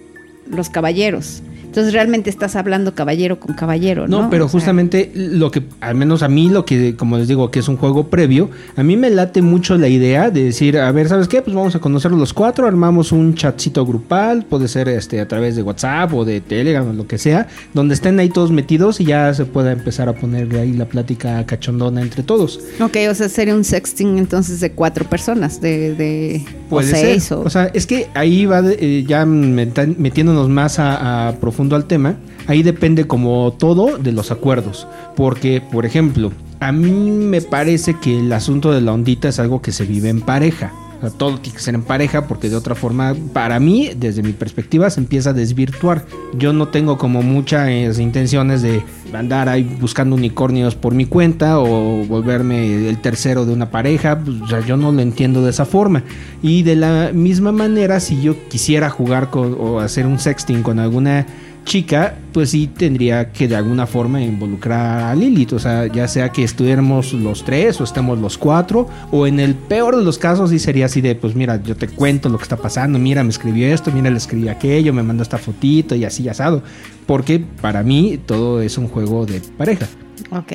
los 0.51 0.71
caballeros. 0.71 1.43
Entonces 1.77 1.93
realmente 1.93 2.31
estás 2.31 2.57
hablando 2.57 2.95
caballero 2.95 3.39
con 3.39 3.55
caballero, 3.55 4.09
¿no? 4.09 4.23
No, 4.23 4.31
pero 4.31 4.47
O 4.47 4.49
sea, 4.49 4.53
justamente 4.61 5.13
lo 5.15 5.51
que, 5.51 5.63
al 5.83 5.95
menos 5.95 6.23
a 6.23 6.29
mí, 6.29 6.49
lo 6.49 6.65
que, 6.65 6.97
como 6.97 7.19
les 7.19 7.29
digo, 7.29 7.51
que 7.51 7.59
es 7.59 7.69
un 7.69 7.77
juego 7.77 8.09
previo, 8.09 8.49
a 8.77 8.83
mí 8.83 8.97
me 8.97 9.11
late 9.11 9.43
mucho 9.43 9.77
la 9.77 9.87
idea 9.87 10.31
de 10.31 10.45
decir, 10.45 10.79
a 10.79 10.91
ver, 10.93 11.07
¿sabes 11.11 11.29
qué? 11.29 11.43
Pues 11.43 11.55
vamos 11.55 11.75
a 11.77 11.79
conocerlos 11.79 12.19
los 12.19 12.33
cuatro, 12.33 12.67
armamos 12.67 13.13
un 13.13 13.35
chatcito 13.35 13.85
grupal, 13.85 14.47
puede 14.47 14.69
ser 14.69 14.89
este 14.89 15.21
a 15.21 15.29
través 15.29 15.55
de 15.55 15.61
WhatsApp 15.63 16.15
o 16.15 16.25
de 16.25 16.41
Telegram 16.41 16.89
o 16.89 16.95
lo 16.95 17.07
que 17.07 17.19
sea, 17.19 17.47
donde 17.75 17.93
estén 17.93 18.19
ahí 18.21 18.31
todos 18.31 18.51
metidos 18.53 18.99
y 19.03 19.05
ya 19.05 19.35
se 19.35 19.45
pueda 19.45 19.71
empezar 19.73 20.09
a 20.09 20.15
poner 20.15 20.49
de 20.49 20.61
ahí 20.61 20.73
la 20.73 20.87
plática 20.87 21.45
cachondona 21.45 22.01
entre 22.01 22.23
todos. 22.23 22.59
Ok, 22.81 22.97
o 23.11 23.15
sea, 23.15 23.29
sería 23.29 23.55
un 23.55 23.65
sexting 23.65 24.17
entonces 24.17 24.61
de 24.61 24.73
cuatro 24.73 25.05
personas, 25.05 25.61
de, 25.61 25.95
de 25.95 26.43
o 26.71 26.81
seis 26.81 27.25
ser. 27.25 27.37
o... 27.37 27.41
O 27.43 27.51
sea, 27.51 27.67
es 27.75 27.87
que 27.87 28.09
ahí 28.15 28.47
va 28.47 28.63
de- 28.63 28.79
eh, 28.81 29.05
ya 29.07 29.27
metiéndonos 29.27 30.49
más 30.49 30.79
a, 30.79 31.29
a 31.29 31.33
al 31.75 31.87
tema. 31.87 32.17
Ahí 32.47 32.63
depende 32.63 33.07
como 33.07 33.55
todo 33.59 33.99
de 33.99 34.13
los 34.13 34.31
acuerdos. 34.31 34.87
Porque, 35.17 35.61
por 35.61 35.85
ejemplo, 35.87 36.31
a 36.61 36.71
mí 36.71 37.11
me 37.11 37.41
parece 37.41 37.95
que 37.95 38.21
el 38.21 38.33
asunto 38.33 38.73
de 38.73 38.81
la 38.81 38.93
ondita 38.93 39.29
es 39.29 39.39
algo 39.39 39.61
que 39.61 39.73
se 39.73 39.85
vive 39.85 40.09
en 40.09 40.21
pareja. 40.21 40.73
Todo 41.19 41.39
tiene 41.39 41.57
que 41.59 41.63
ser 41.63 41.75
en 41.75 41.83
pareja 41.83 42.27
porque 42.27 42.49
de 42.49 42.57
otra 42.57 42.75
forma, 42.75 43.15
para 43.33 43.61
mí, 43.61 43.91
desde 43.97 44.23
mi 44.23 44.33
perspectiva, 44.33 44.89
se 44.89 45.01
empieza 45.01 45.31
a 45.31 45.33
desvirtuar. 45.33 46.07
Yo 46.39 46.53
no 46.53 46.69
tengo 46.69 46.97
como 46.97 47.23
muchas 47.23 47.99
intenciones 47.99 48.63
de 48.63 48.83
andar 49.13 49.49
ahí 49.49 49.63
buscando 49.81 50.17
unicornios 50.17 50.75
por 50.75 50.95
mi 50.95 51.07
cuenta 51.07 51.61
o 51.61 52.05
volverme 52.07 52.89
el 52.89 52.99
tercero 52.99 53.45
de 53.45 53.53
una 53.53 53.71
pareja. 53.71 54.19
Pues, 54.19 54.41
o 54.41 54.49
sea, 54.49 54.61
yo 54.61 54.77
no 54.77 54.91
lo 54.91 55.01
entiendo 55.01 55.43
de 55.43 55.51
esa 55.51 55.67
forma. 55.67 56.03
Y 56.43 56.63
de 56.63 56.77
la 56.77 57.11
misma 57.13 57.53
manera, 57.53 58.01
si 58.01 58.21
yo 58.23 58.35
quisiera 58.49 58.89
jugar 58.89 59.31
con, 59.31 59.57
o 59.59 59.81
hacer 59.81 60.07
un 60.07 60.19
sexting 60.19 60.63
con 60.63 60.79
alguna 60.79 61.27
chica, 61.67 62.17
pues 62.33 62.51
sí 62.51 62.69
tendría 62.69 63.31
que 63.33 63.47
de 63.47 63.57
alguna 63.57 63.87
forma 63.87 64.23
involucrar 64.23 65.03
a 65.03 65.15
Lilith. 65.15 65.53
O 65.53 65.59
sea, 65.59 65.87
ya 65.87 66.09
sea 66.09 66.31
que 66.31 66.43
estuviéramos 66.43 67.13
los 67.13 67.45
tres 67.45 67.79
o 67.83 67.85
estemos 67.85 68.19
los 68.19 68.39
cuatro. 68.39 68.89
O 69.11 69.27
en 69.27 69.39
el 69.39 69.55
peor 69.55 69.97
de 69.97 70.03
los 70.03 70.17
casos 70.17 70.49
sí 70.49 70.59
sería 70.59 70.87
así 70.87 71.03
de, 71.03 71.15
pues 71.15 71.35
mira, 71.35 71.63
yo 71.63 71.77
te 71.77 71.89
cuento 71.89 72.31
lo 72.31 72.39
que 72.39 72.45
está 72.45 72.57
pasando. 72.57 72.99
Mira, 72.99 73.23
me 73.23 73.31
escribió 73.31 73.67
esto, 73.67 73.93
mira, 73.93 74.09
le 74.09 74.17
escribí 74.17 74.49
aquello, 74.49 74.95
me 74.95 75.03
mandó 75.03 75.23
esta 75.23 75.37
fotito 75.37 75.95
y 75.95 76.07
así 76.07 76.27
asado. 76.29 76.63
Porque 77.05 77.45
para 77.61 77.83
mí 77.83 78.19
todo 78.25 78.63
es 78.63 78.79
un 78.79 78.89
juego 78.89 79.27
de 79.27 79.43
pareja. 79.59 79.87
Ok. 80.31 80.53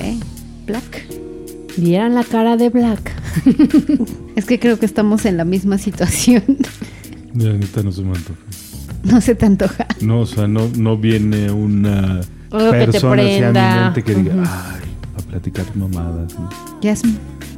Black. 0.66 1.06
Vieran 1.78 2.16
la 2.16 2.24
cara 2.24 2.58
de 2.58 2.70
Black. 2.70 3.12
Es 4.36 4.46
que 4.46 4.60
creo 4.60 4.80
que 4.80 4.86
estamos 4.86 5.26
en 5.26 5.36
la 5.36 5.44
misma 5.44 5.78
situación. 5.78 6.58
La 7.36 7.54
neta 7.54 7.84
no 7.84 7.92
se 7.92 8.02
me 8.02 8.16
antoja. 8.16 8.40
No 9.04 9.22
se 9.22 9.36
te 9.36 9.46
antoja. 9.46 9.88
No, 10.02 10.22
o 10.22 10.26
sea, 10.26 10.48
no, 10.48 10.70
no 10.78 10.98
viene 10.98 11.52
una 11.52 12.22
Algo 12.52 12.72
que 12.72 12.78
persona 12.78 13.24
hacia 13.24 13.52
mi 13.52 13.84
mente 13.84 14.04
que 14.04 14.16
diga, 14.16 14.34
ay, 14.36 14.90
a 15.18 15.22
platicar 15.30 15.66
mamadas. 15.76 16.36
¿no? 16.38 16.50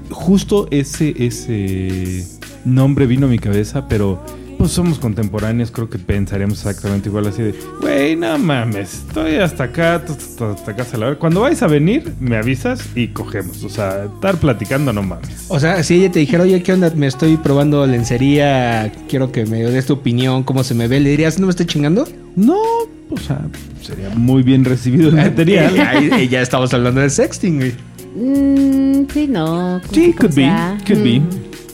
Justo 0.09 0.67
ese, 0.71 1.13
ese 1.25 2.25
nombre 2.65 3.07
vino 3.07 3.25
a 3.25 3.29
mi 3.29 3.39
cabeza, 3.39 3.87
pero 3.87 4.23
pues 4.63 4.71
somos 4.71 4.97
contemporáneos, 4.97 5.71
creo 5.71 5.89
que 5.89 5.99
pensaríamos 5.99 6.59
exactamente 6.59 7.09
igual 7.09 7.27
así 7.27 7.41
de, 7.41 7.53
güey, 7.81 8.15
no 8.15 8.37
mames, 8.37 8.93
estoy 8.93 9.35
hasta 9.35 9.65
acá, 9.65 9.95
hasta 9.95 10.71
acá, 10.71 10.85
a 10.89 10.97
la 10.97 11.07
hora. 11.07 11.19
Cuando 11.19 11.41
vais 11.41 11.61
a 11.61 11.67
venir, 11.67 12.13
me 12.21 12.37
avisas 12.37 12.81
y 12.95 13.09
cogemos. 13.09 13.61
O 13.65 13.69
sea, 13.69 14.05
estar 14.05 14.37
platicando 14.37 14.93
no 14.93 15.03
mames. 15.03 15.47
O 15.49 15.59
sea, 15.59 15.83
si 15.83 15.95
ella 15.95 16.13
te 16.13 16.19
dijera, 16.19 16.43
oye, 16.43 16.63
¿qué 16.63 16.71
onda? 16.71 16.89
Me 16.95 17.07
estoy 17.07 17.35
probando 17.35 17.85
lencería, 17.85 18.89
quiero 19.09 19.33
que 19.33 19.45
me 19.45 19.63
des 19.63 19.85
tu 19.85 19.95
opinión, 19.95 20.43
cómo 20.43 20.63
se 20.63 20.73
me 20.75 20.87
ve, 20.87 21.01
le 21.01 21.09
dirías, 21.09 21.39
¿no 21.39 21.47
me 21.47 21.49
estoy 21.49 21.65
chingando? 21.65 22.07
No, 22.37 22.55
o 23.09 23.17
sea, 23.17 23.41
sería 23.81 24.11
muy 24.11 24.43
bien 24.43 24.63
recibido 24.63 25.09
el 25.09 25.15
material. 25.17 25.77
Ahí 26.13 26.29
ya 26.29 26.41
estamos 26.41 26.73
hablando 26.73 27.01
de 27.01 27.09
sexting, 27.09 27.57
güey. 27.57 27.73
Mm, 28.15 29.09
sí, 29.13 29.27
no. 29.27 29.81
Sí, 29.91 30.13
could 30.13 30.33
be, 30.33 30.43
sea. 30.43 30.77
could 30.87 31.03
be. 31.03 31.19
Mm. 31.19 31.29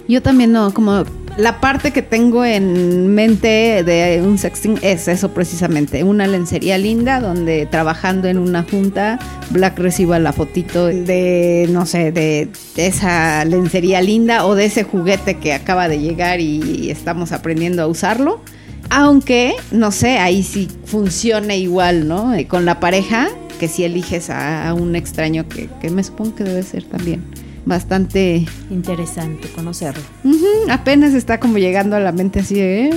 Yo 0.08 0.24
también 0.24 0.51
no, 0.51 0.74
como 0.74 1.05
la 1.39 1.62
parte 1.62 1.91
que 1.91 2.01
tengo 2.01 2.43
en 2.43 3.15
mente 3.15 3.84
de 3.86 4.22
un 4.22 4.38
sexting 4.38 4.77
es 4.81 5.08
eso 5.08 5.34
precisamente, 5.34 6.03
una 6.03 6.27
lencería 6.27 6.77
linda 6.77 7.22
donde 7.22 7.65
trabajando 7.65 8.27
en 8.27 8.38
una 8.38 8.63
junta 8.63 9.17
Black 9.50 9.79
reciba 9.79 10.19
la 10.19 10.34
fotito 10.34 10.88
de, 10.88 11.67
no 11.72 11.86
sé, 11.86 12.12
de, 12.12 12.50
esa 12.75 13.46
lencería 13.46 14.01
linda 14.01 14.46
o 14.46 14.53
de 14.53 14.65
ese 14.65 14.84
juguete 14.84 15.38
que 15.38 15.53
acaba 15.53 15.88
de 15.88 16.00
llegar 16.00 16.41
y 16.41 16.91
estamos 16.91 17.31
aprendiendo 17.31 17.84
a 17.84 17.88
usarlo. 17.88 18.41
Aunque, 18.89 19.55
no 19.72 19.91
sé, 19.91 20.17
ahí 20.17 20.43
sí 20.43 20.67
funcione 20.86 21.58
igual, 21.58 22.08
¿no? 22.08 22.34
Eh, 22.34 22.48
Con 22.48 22.65
la 22.65 22.79
pareja, 22.79 23.29
que 23.60 23.67
si 23.67 23.84
eliges 23.84 24.29
a, 24.29 24.67
a 24.67 24.74
un 24.74 24.96
extraño 24.96 25.48
que, 25.48 25.69
que 25.79 25.89
me 25.89 26.03
supongo 26.03 26.36
que 26.36 26.43
debe 26.43 26.63
ser 26.63 26.84
también 26.84 27.24
bastante 27.70 28.46
Interesante 28.70 29.48
conocerlo. 29.50 30.04
Ujú, 30.26 30.70
apenas 30.70 31.14
está 31.14 31.40
como 31.40 31.58
llegando 31.58 31.96
a 31.96 32.00
la 32.00 32.12
mente 32.12 32.42
así 32.42 32.60
¿eh? 32.60 32.90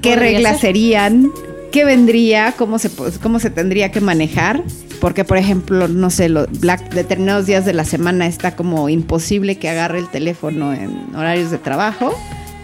qué 0.00 0.14
reglas 0.14 0.60
ser. 0.60 0.68
serían, 0.68 1.30
qué 1.72 1.84
vendría, 1.84 2.52
cómo 2.56 2.78
se 2.78 2.90
cómo 3.22 3.40
se 3.40 3.50
tendría 3.50 3.90
que 3.90 4.00
manejar, 4.00 4.62
porque 5.00 5.24
por 5.24 5.36
ejemplo, 5.36 5.88
no 5.88 6.10
sé, 6.10 6.28
los 6.28 6.48
Black 6.60 6.92
determinados 6.92 7.46
días 7.46 7.64
de 7.64 7.72
la 7.72 7.84
semana 7.84 8.26
está 8.26 8.54
como 8.56 8.88
imposible 8.88 9.56
que 9.58 9.68
agarre 9.68 9.98
el 9.98 10.08
teléfono 10.08 10.72
en 10.72 11.14
horarios 11.14 11.50
de 11.50 11.58
trabajo. 11.58 12.14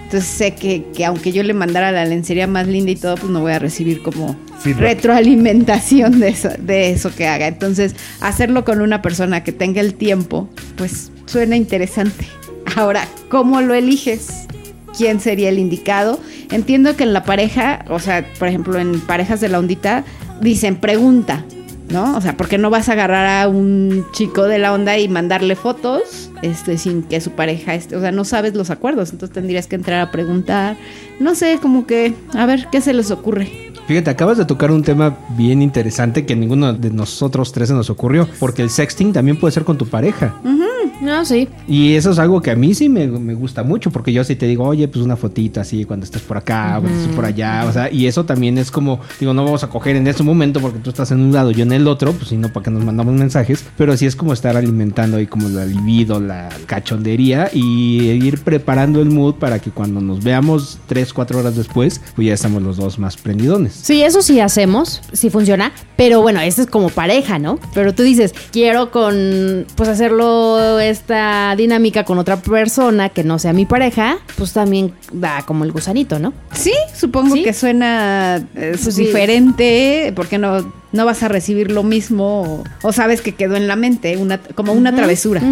Entonces 0.05 0.29
sé 0.29 0.55
que, 0.55 0.85
que 0.95 1.05
aunque 1.05 1.33
yo 1.33 1.43
le 1.43 1.55
mandara 1.55 1.91
la 1.91 2.05
lencería 2.05 2.47
más 2.47 2.67
linda 2.69 2.93
y 2.93 2.97
todo, 2.97 3.17
pues 3.17 3.33
no 3.33 3.41
voy 3.41 3.53
a 3.53 3.59
recibir 3.59 4.03
como 4.03 4.37
Feedback. 4.61 4.81
retroalimentación 4.81 6.21
de 6.21 6.29
eso, 6.29 6.51
de 6.59 6.91
eso 6.91 7.15
que 7.15 7.27
haga. 7.27 7.47
Entonces, 7.47 7.97
hacerlo 8.21 8.65
con 8.65 8.81
una 8.81 9.03
persona 9.03 9.43
que 9.43 9.53
tenga 9.53 9.81
el 9.81 9.95
tiempo, 9.95 10.49
pues 10.77 11.11
suena 11.27 11.57
interesante. 11.57 12.27
Ahora, 12.77 13.09
¿cómo 13.29 13.61
lo 13.61 13.75
eliges? 13.75 14.47
¿Quién 14.97 15.21
sería 15.21 15.49
el 15.49 15.59
indicado? 15.59 16.21
Entiendo 16.51 16.97
que 16.97 17.03
en 17.03 17.13
la 17.13 17.25
pareja, 17.25 17.85
o 17.89 17.99
sea, 17.99 18.25
por 18.39 18.49
ejemplo, 18.49 18.79
en 18.79 19.01
parejas 19.01 19.41
de 19.41 19.49
la 19.49 19.59
ondita, 19.59 20.05
dicen 20.41 20.77
pregunta, 20.77 21.45
¿no? 21.91 22.17
O 22.17 22.21
sea, 22.21 22.37
porque 22.37 22.59
no 22.59 22.71
vas 22.71 22.89
a 22.89 22.93
agarrar 22.93 23.43
a 23.43 23.49
un 23.49 24.07
chico 24.13 24.45
de 24.45 24.59
la 24.59 24.73
onda 24.73 24.99
y 24.99 25.09
mandarle 25.09 25.57
fotos 25.57 26.31
este, 26.43 26.79
sin 26.79 27.03
que 27.03 27.21
su 27.21 27.33
pareja 27.33 27.75
esté, 27.75 27.97
o 27.97 28.01
sea, 28.01 28.13
no 28.13 28.25
sabes 28.25 28.55
los 28.55 28.71
acuerdos, 28.71 29.13
entonces 29.13 29.35
tendrías 29.35 29.67
que 29.67 29.77
entrar 29.77 30.01
a 30.01 30.11
preguntar, 30.11 30.77
no 31.21 31.35
sé, 31.35 31.59
como 31.61 31.87
que, 31.87 32.15
a 32.35 32.47
ver, 32.47 32.69
¿qué 32.71 32.81
se 32.81 32.93
les 32.93 33.11
ocurre? 33.11 33.73
Fíjate, 33.87 34.11
acabas 34.11 34.39
de 34.39 34.47
tocar 34.47 34.71
un 34.71 34.83
tema 34.83 35.19
bien 35.37 35.61
interesante 35.61 36.25
que 36.25 36.35
ninguno 36.35 36.73
de 36.73 36.91
nosotros 36.91 37.53
tres 37.53 37.69
se 37.69 37.75
nos 37.75 37.91
ocurrió, 37.91 38.27
porque 38.39 38.63
el 38.63 38.71
sexting 38.71 39.13
también 39.13 39.39
puede 39.39 39.53
ser 39.53 39.65
con 39.65 39.77
tu 39.77 39.87
pareja. 39.87 40.35
No, 41.01 41.25
sí. 41.25 41.49
Y 41.67 41.95
eso 41.95 42.11
es 42.11 42.19
algo 42.19 42.41
que 42.41 42.51
a 42.51 42.57
mí 42.57 42.75
sí 42.75 42.89
me, 42.89 43.07
me 43.07 43.35
gusta 43.35 43.63
mucho, 43.63 43.91
porque 43.91 44.13
yo 44.13 44.25
sí 44.25 44.37
te 44.37 44.47
digo, 44.47 44.65
oye, 44.65 44.89
pues 44.89 45.05
una 45.05 45.17
fotita 45.17 45.63
así 45.63 45.85
cuando 45.85 46.05
estés 46.05 46.23
por 46.23 46.37
acá, 46.37 46.79
cuando 46.81 46.99
estés 46.99 47.15
por 47.15 47.25
allá, 47.25 47.65
o 47.69 47.73
sea, 47.73 47.93
y 47.93 48.07
eso 48.07 48.25
también 48.25 48.59
es 48.59 48.71
como, 48.71 49.01
digo, 49.21 49.35
no 49.35 49.45
vamos 49.45 49.65
a 49.65 49.69
coger 49.69 49.97
en 49.97 50.07
ese 50.07 50.23
momento 50.23 50.61
porque 50.61 50.79
tú 50.79 50.91
estás 50.91 51.11
en 51.11 51.21
un 51.21 51.33
lado, 51.33 51.51
yo 51.51 51.63
en 51.63 51.73
el 51.73 51.87
otro, 51.89 52.13
pues 52.13 52.29
sino 52.29 52.53
para 52.53 52.65
que 52.65 52.71
nos 52.71 52.85
mandamos 52.85 53.15
mensajes, 53.15 53.65
pero 53.77 53.97
sí 53.97 54.07
es 54.07 54.17
como 54.17 54.33
estar 54.33 54.57
alimentando 54.57 55.17
ahí 55.17 55.27
como 55.27 55.49
la 55.49 55.65
libido, 55.65 56.21
la 56.21 56.49
cachondería 56.67 57.51
y 57.53 58.11
ir 58.11 58.43
preparando 58.43 59.01
el 59.01 59.11
mood 59.11 59.35
para 59.35 59.59
que 59.59 59.71
cuando 59.71 60.01
nos 60.01 60.23
veamos 60.23 60.79
tres, 60.87 61.13
cuatro 61.13 61.39
horas 61.39 61.57
después, 61.57 62.01
pues 62.15 62.29
ya 62.29 62.35
estamos 62.35 62.63
los 62.63 62.77
dos 62.77 62.99
más 62.99 63.17
prendidones. 63.17 63.73
Sí, 63.73 64.03
eso 64.03 64.23
sí 64.23 64.41
hacemos, 64.41 65.03
sí 65.13 65.31
funciona, 65.31 65.73
pero 65.97 66.23
bueno, 66.23 66.41
esto 66.41 66.63
es 66.63 66.69
como 66.69 66.89
pareja, 66.89 67.39
¿no? 67.39 67.59
Pero 67.75 67.95
tú 67.95 68.03
dices, 68.03 68.35
quiero 68.53 68.91
con, 68.91 69.67
pues 69.77 69.89
hacerlo 69.89 70.79
esta 70.91 71.55
dinámica 71.57 72.05
con 72.05 72.19
otra 72.19 72.37
persona 72.37 73.09
que 73.09 73.25
no 73.25 73.39
sea 73.39 73.53
mi 73.53 73.67
pareja, 73.67 74.19
pues 74.37 74.53
también 74.53 74.93
da 75.13 75.43
como 75.47 75.65
el 75.65 75.73
gusanito, 75.73 76.19
¿no? 76.19 76.33
Sí, 76.53 76.73
supongo 76.95 77.35
¿Sí? 77.35 77.43
que 77.43 77.53
suena 77.53 78.37
eh, 78.55 78.77
Pues 78.83 78.95
sí. 78.95 79.05
diferente, 79.07 80.13
porque 80.17 80.39
no, 80.39 80.73
no 80.95 81.05
vas 81.05 81.23
a 81.23 81.29
recibir 81.29 81.73
lo 81.73 81.83
mismo 81.83 82.43
o, 82.43 82.65
o 82.83 82.93
sabes 82.93 83.21
que 83.21 83.33
quedó 83.33 83.57
en 83.57 83.67
la 83.67 83.77
mente, 83.77 84.17
una, 84.17 84.39
como 84.39 84.73
una 84.73 84.95
travesura. 84.95 85.43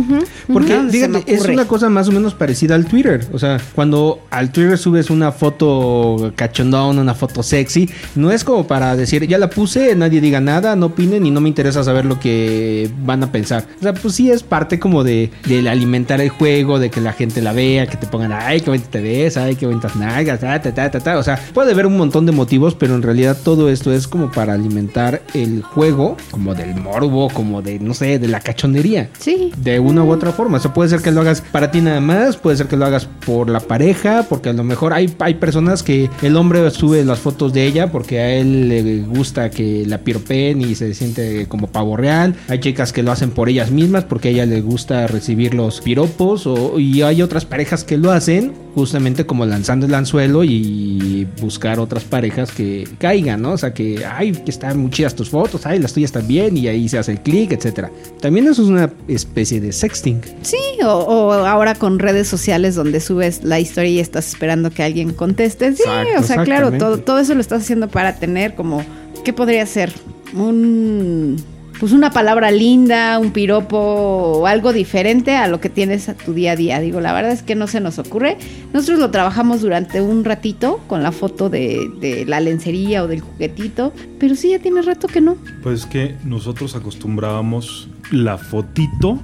Porque, 0.50 0.78
me 0.78 0.90
fíjate, 0.90 1.24
es 1.26 1.44
una 1.46 1.66
cosa 1.66 1.88
más 1.88 2.08
o 2.08 2.12
menos 2.12 2.34
parecida 2.34 2.76
al 2.76 2.86
Twitter. 2.86 3.26
O 3.32 3.38
sea, 3.38 3.60
cuando 3.74 4.20
al 4.30 4.52
Twitter 4.52 4.78
subes 4.78 5.10
una 5.10 5.32
foto 5.32 6.32
cachondón, 6.36 6.98
una 6.98 7.14
foto 7.14 7.42
sexy, 7.42 7.90
no 8.14 8.30
es 8.30 8.44
como 8.44 8.66
para 8.68 8.94
decir, 8.94 9.26
ya 9.26 9.36
la 9.36 9.50
puse, 9.50 9.96
nadie 9.96 10.20
diga 10.20 10.40
nada, 10.40 10.76
no 10.76 10.86
opinen 10.86 11.26
y 11.26 11.32
no 11.32 11.40
me 11.40 11.48
interesa 11.48 11.82
saber 11.82 12.04
lo 12.04 12.20
que 12.20 12.88
van 13.04 13.24
a 13.24 13.32
pensar. 13.32 13.66
O 13.80 13.82
sea, 13.82 13.94
pues 13.94 14.14
sí 14.14 14.30
es 14.30 14.44
parte 14.44 14.78
como 14.78 15.02
de, 15.02 15.30
de 15.46 15.68
alimentar 15.68 16.20
el 16.20 16.28
juego, 16.28 16.78
de 16.78 16.88
que 16.88 17.00
la 17.00 17.12
gente 17.12 17.42
la 17.42 17.52
vea, 17.52 17.88
que 17.88 17.96
te 17.96 18.06
pongan, 18.06 18.32
ay, 18.32 18.60
qué 18.60 18.70
bonita 18.70 18.90
te 18.90 19.00
ves, 19.00 19.36
ay, 19.36 19.56
qué 19.56 19.66
bonitas 19.66 19.96
nalgas, 19.96 20.38
ta, 20.38 20.62
ta, 20.62 20.72
ta, 20.72 20.90
ta, 20.90 21.00
ta. 21.00 21.18
O 21.18 21.24
sea, 21.24 21.40
puede 21.52 21.72
haber 21.72 21.86
un 21.86 21.96
montón 21.96 22.26
de 22.26 22.32
motivos, 22.32 22.76
pero 22.76 22.94
en 22.94 23.02
realidad 23.02 23.36
todo 23.42 23.68
esto 23.68 23.92
es 23.92 24.06
como 24.06 24.30
para 24.30 24.52
alimentar 24.52 25.22
el 25.34 25.62
juego, 25.62 26.16
como 26.30 26.54
del 26.54 26.74
morbo, 26.74 27.28
como 27.30 27.62
de, 27.62 27.78
no 27.78 27.94
sé, 27.94 28.18
de 28.18 28.28
la 28.28 28.40
cachondería. 28.40 29.10
Sí. 29.18 29.52
De 29.56 29.80
una 29.80 30.04
u 30.04 30.10
otra 30.10 30.32
forma. 30.32 30.58
O 30.58 30.60
sea, 30.60 30.72
puede 30.72 30.90
ser 30.90 31.00
que 31.00 31.10
lo 31.10 31.20
hagas 31.20 31.40
para 31.40 31.70
ti 31.70 31.80
nada 31.80 32.00
más, 32.00 32.36
puede 32.36 32.56
ser 32.56 32.66
que 32.66 32.76
lo 32.76 32.86
hagas 32.86 33.06
por 33.26 33.48
la 33.48 33.60
pareja, 33.60 34.26
porque 34.28 34.50
a 34.50 34.52
lo 34.52 34.64
mejor 34.64 34.92
hay, 34.92 35.12
hay 35.18 35.34
personas 35.34 35.82
que 35.82 36.10
el 36.22 36.36
hombre 36.36 36.70
sube 36.70 37.04
las 37.04 37.18
fotos 37.18 37.52
de 37.52 37.66
ella 37.66 37.90
porque 37.90 38.20
a 38.20 38.34
él 38.34 38.68
le 38.68 39.00
gusta 39.02 39.50
que 39.50 39.84
la 39.86 39.98
piropen 39.98 40.60
y 40.60 40.74
se 40.74 40.94
siente 40.94 41.46
como 41.46 41.68
pavo 41.68 41.96
real. 41.96 42.34
Hay 42.48 42.60
chicas 42.60 42.92
que 42.92 43.02
lo 43.02 43.12
hacen 43.12 43.30
por 43.30 43.48
ellas 43.48 43.70
mismas 43.70 44.04
porque 44.04 44.28
a 44.28 44.30
ella 44.32 44.46
le 44.46 44.60
gusta 44.60 45.06
recibir 45.06 45.54
los 45.54 45.80
piropos. 45.80 46.46
O, 46.46 46.78
y 46.78 47.02
hay 47.02 47.22
otras 47.22 47.44
parejas 47.44 47.84
que 47.84 47.96
lo 47.96 48.12
hacen 48.12 48.52
justamente 48.74 49.26
como 49.26 49.44
lanzando 49.44 49.86
el 49.86 49.94
anzuelo 49.94 50.44
y 50.44 51.26
buscar 51.40 51.78
otras 51.78 52.04
parejas 52.04 52.52
que 52.52 52.88
caigan, 52.98 53.42
¿no? 53.42 53.52
O 53.52 53.58
sea, 53.58 53.74
que, 53.74 54.04
ay, 54.04 54.32
que 54.32 54.50
están 54.50 54.78
muy 54.78 54.90
chidas 54.90 55.14
tus 55.22 55.30
fotos, 55.30 55.64
ay, 55.66 55.78
las 55.78 55.92
tuyas 55.92 56.10
también, 56.10 56.56
y 56.56 56.66
ahí 56.66 56.88
se 56.88 56.98
hace 56.98 57.12
el 57.12 57.20
clic, 57.20 57.52
etcétera. 57.52 57.90
También 58.20 58.48
eso 58.48 58.62
es 58.62 58.68
una 58.68 58.92
especie 59.06 59.60
de 59.60 59.72
sexting. 59.72 60.20
Sí, 60.42 60.58
o, 60.84 60.88
o 60.88 61.32
ahora 61.32 61.74
con 61.76 62.00
redes 62.00 62.26
sociales 62.26 62.74
donde 62.74 63.00
subes 63.00 63.44
la 63.44 63.60
historia 63.60 63.90
y 63.90 64.00
estás 64.00 64.28
esperando 64.28 64.70
que 64.70 64.82
alguien 64.82 65.12
conteste. 65.12 65.76
Sí, 65.76 65.82
Exacto, 65.82 66.20
o 66.20 66.22
sea, 66.24 66.44
claro, 66.44 66.72
todo, 66.72 66.98
todo 66.98 67.18
eso 67.20 67.34
lo 67.34 67.40
estás 67.40 67.62
haciendo 67.62 67.88
para 67.88 68.16
tener 68.16 68.54
como, 68.54 68.84
¿qué 69.24 69.32
podría 69.32 69.64
ser? 69.66 69.92
Un, 70.34 71.36
pues 71.82 71.90
una 71.90 72.12
palabra 72.12 72.52
linda, 72.52 73.18
un 73.18 73.32
piropo 73.32 74.46
algo 74.46 74.72
diferente 74.72 75.34
a 75.34 75.48
lo 75.48 75.60
que 75.60 75.68
tienes 75.68 76.08
a 76.08 76.14
tu 76.14 76.32
día 76.32 76.52
a 76.52 76.56
día. 76.56 76.78
Digo, 76.78 77.00
la 77.00 77.12
verdad 77.12 77.32
es 77.32 77.42
que 77.42 77.56
no 77.56 77.66
se 77.66 77.80
nos 77.80 77.98
ocurre. 77.98 78.38
Nosotros 78.72 79.00
lo 79.00 79.10
trabajamos 79.10 79.62
durante 79.62 80.00
un 80.00 80.22
ratito 80.22 80.78
con 80.86 81.02
la 81.02 81.10
foto 81.10 81.50
de, 81.50 81.90
de 81.98 82.24
la 82.24 82.38
lencería 82.38 83.02
o 83.02 83.08
del 83.08 83.20
juguetito, 83.20 83.92
pero 84.20 84.36
sí, 84.36 84.50
ya 84.50 84.60
tiene 84.60 84.80
rato 84.82 85.08
que 85.08 85.20
no. 85.20 85.36
Pues 85.64 85.80
es 85.80 85.86
que 85.86 86.14
nosotros 86.24 86.76
acostumbrábamos 86.76 87.88
la 88.12 88.38
fotito 88.38 89.18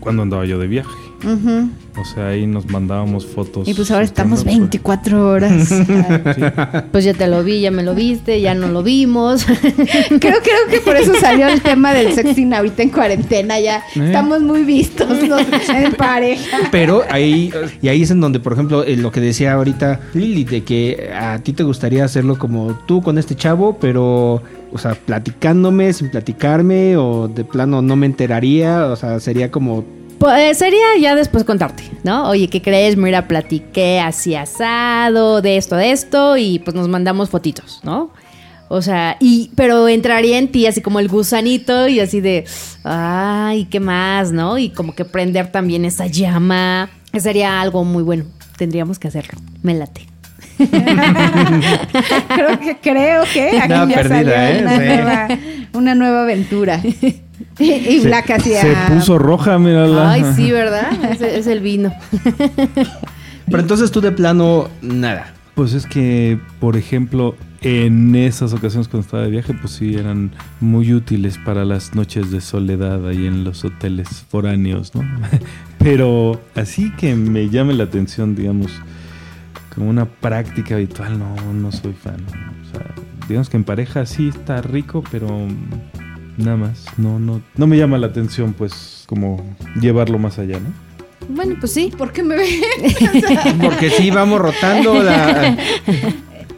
cuando 0.00 0.22
andaba 0.22 0.44
yo 0.44 0.58
de 0.58 0.66
viaje. 0.66 1.01
O 1.24 2.04
sea, 2.04 2.28
ahí 2.28 2.46
nos 2.46 2.68
mandábamos 2.68 3.26
fotos. 3.26 3.68
Y 3.68 3.74
pues 3.74 3.90
ahora 3.90 4.04
estamos 4.04 4.40
stand-up. 4.40 4.60
24 4.60 5.28
horas. 5.28 5.68
Pues 6.90 7.04
ya 7.04 7.14
te 7.14 7.26
lo 7.26 7.42
vi, 7.44 7.60
ya 7.60 7.70
me 7.70 7.82
lo 7.82 7.94
viste, 7.94 8.40
ya 8.40 8.54
no 8.54 8.68
lo 8.68 8.82
vimos. 8.82 9.44
creo, 9.44 10.18
creo 10.18 10.38
que 10.70 10.80
por 10.84 10.96
eso 10.96 11.14
salió 11.20 11.48
el 11.48 11.60
tema 11.62 11.92
del 11.92 12.12
sexting 12.12 12.52
ahorita 12.54 12.82
en 12.82 12.90
cuarentena. 12.90 13.60
Ya 13.60 13.78
Eh. 13.94 14.06
estamos 14.06 14.40
muy 14.42 14.64
vistos 14.64 15.08
¿no? 15.28 15.38
en 15.38 15.92
pareja. 15.96 16.58
Pero 16.70 17.02
ahí, 17.10 17.52
y 17.80 17.88
ahí 17.88 18.02
es 18.02 18.10
en 18.10 18.20
donde, 18.20 18.40
por 18.40 18.52
ejemplo, 18.54 18.84
eh, 18.84 18.96
lo 18.96 19.10
que 19.12 19.20
decía 19.20 19.52
ahorita 19.54 20.00
Lili, 20.14 20.44
de 20.44 20.62
que 20.64 21.10
a 21.14 21.38
ti 21.38 21.52
te 21.52 21.62
gustaría 21.62 22.04
hacerlo 22.04 22.38
como 22.38 22.74
tú 22.86 23.02
con 23.02 23.18
este 23.18 23.34
chavo, 23.36 23.78
pero, 23.80 24.42
o 24.72 24.78
sea, 24.78 24.94
platicándome, 24.94 25.92
sin 25.92 26.10
platicarme, 26.10 26.96
o 26.96 27.28
de 27.28 27.44
plano 27.44 27.82
no 27.82 27.96
me 27.96 28.06
enteraría, 28.06 28.86
o 28.86 28.96
sea, 28.96 29.20
sería 29.20 29.50
como... 29.50 29.84
Pues 30.22 30.56
sería 30.58 30.84
ya 31.00 31.16
después 31.16 31.42
contarte, 31.42 31.82
¿no? 32.04 32.28
Oye, 32.28 32.46
¿qué 32.46 32.62
crees? 32.62 32.96
Mira, 32.96 33.26
platiqué 33.26 33.98
así 33.98 34.36
asado, 34.36 35.42
de 35.42 35.56
esto, 35.56 35.74
de 35.74 35.90
esto, 35.90 36.36
y 36.36 36.60
pues 36.60 36.76
nos 36.76 36.86
mandamos 36.86 37.28
fotitos, 37.28 37.80
¿no? 37.82 38.12
O 38.68 38.82
sea, 38.82 39.16
y, 39.18 39.50
pero 39.56 39.88
entraría 39.88 40.38
en 40.38 40.46
ti 40.46 40.64
así 40.68 40.80
como 40.80 41.00
el 41.00 41.08
gusanito 41.08 41.88
y 41.88 41.98
así 41.98 42.20
de, 42.20 42.44
ay, 42.84 43.64
¿qué 43.64 43.80
más, 43.80 44.30
no? 44.30 44.58
Y 44.58 44.68
como 44.70 44.94
que 44.94 45.04
prender 45.04 45.50
también 45.50 45.84
esa 45.84 46.06
llama. 46.06 46.88
Sería 47.18 47.60
algo 47.60 47.82
muy 47.82 48.04
bueno. 48.04 48.24
Tendríamos 48.56 49.00
que 49.00 49.08
hacerlo. 49.08 49.40
Me 49.64 49.74
late. 49.74 50.06
Creo 52.28 52.60
que, 52.60 52.76
creo 52.80 53.24
que 53.32 53.58
aquí 53.58 53.68
Nada 53.68 53.88
ya 53.88 53.94
perdida, 53.96 54.08
salió 54.08 54.34
¿eh? 54.34 54.60
una, 54.62 54.70
Sí. 54.70 54.84
nueva, 54.84 55.28
una 55.72 55.94
nueva 55.96 56.22
aventura. 56.22 56.80
Y, 57.62 57.72
y 57.72 58.00
Se- 58.00 58.08
Black 58.08 58.30
hacía... 58.30 58.60
Se 58.60 58.94
puso 58.94 59.18
roja, 59.18 59.58
mírala. 59.58 60.10
Ay, 60.10 60.24
sí, 60.36 60.50
¿verdad? 60.52 60.92
Es, 61.10 61.20
es 61.20 61.46
el 61.46 61.60
vino. 61.60 61.92
Pero 63.46 63.60
entonces 63.60 63.90
tú 63.90 64.00
de 64.00 64.12
plano, 64.12 64.68
nada. 64.80 65.34
Pues 65.54 65.74
es 65.74 65.84
que, 65.86 66.38
por 66.60 66.76
ejemplo, 66.76 67.34
en 67.60 68.14
esas 68.14 68.54
ocasiones 68.54 68.88
cuando 68.88 69.04
estaba 69.04 69.22
de 69.24 69.30
viaje, 69.30 69.52
pues 69.52 69.74
sí, 69.74 69.94
eran 69.94 70.32
muy 70.60 70.94
útiles 70.94 71.38
para 71.44 71.64
las 71.66 71.94
noches 71.94 72.30
de 72.30 72.40
soledad 72.40 73.06
ahí 73.06 73.26
en 73.26 73.44
los 73.44 73.64
hoteles 73.64 74.08
foráneos, 74.30 74.94
¿no? 74.94 75.02
Pero 75.78 76.40
así 76.54 76.90
que 76.96 77.14
me 77.14 77.50
llame 77.50 77.74
la 77.74 77.84
atención, 77.84 78.34
digamos, 78.34 78.72
como 79.74 79.90
una 79.90 80.06
práctica 80.06 80.76
habitual, 80.76 81.18
no, 81.18 81.34
no 81.52 81.70
soy 81.72 81.92
fan. 81.92 82.24
O 82.62 82.70
sea, 82.74 82.86
digamos 83.28 83.50
que 83.50 83.56
en 83.58 83.64
pareja 83.64 84.06
sí 84.06 84.28
está 84.28 84.62
rico, 84.62 85.02
pero 85.10 85.28
nada 86.36 86.56
más. 86.56 86.84
No, 86.96 87.18
no, 87.18 87.42
no 87.56 87.66
me 87.66 87.76
llama 87.76 87.98
la 87.98 88.08
atención, 88.08 88.52
pues, 88.52 89.04
como 89.06 89.44
llevarlo 89.80 90.18
más 90.18 90.38
allá, 90.38 90.58
¿no? 90.58 90.72
Bueno, 91.28 91.56
pues 91.60 91.72
sí. 91.72 91.92
¿Por 91.96 92.12
qué 92.12 92.22
me 92.22 92.36
ven? 92.36 92.48
Porque 93.60 93.90
sí, 93.90 94.10
vamos 94.10 94.40
rotando 94.40 95.02
la... 95.02 95.56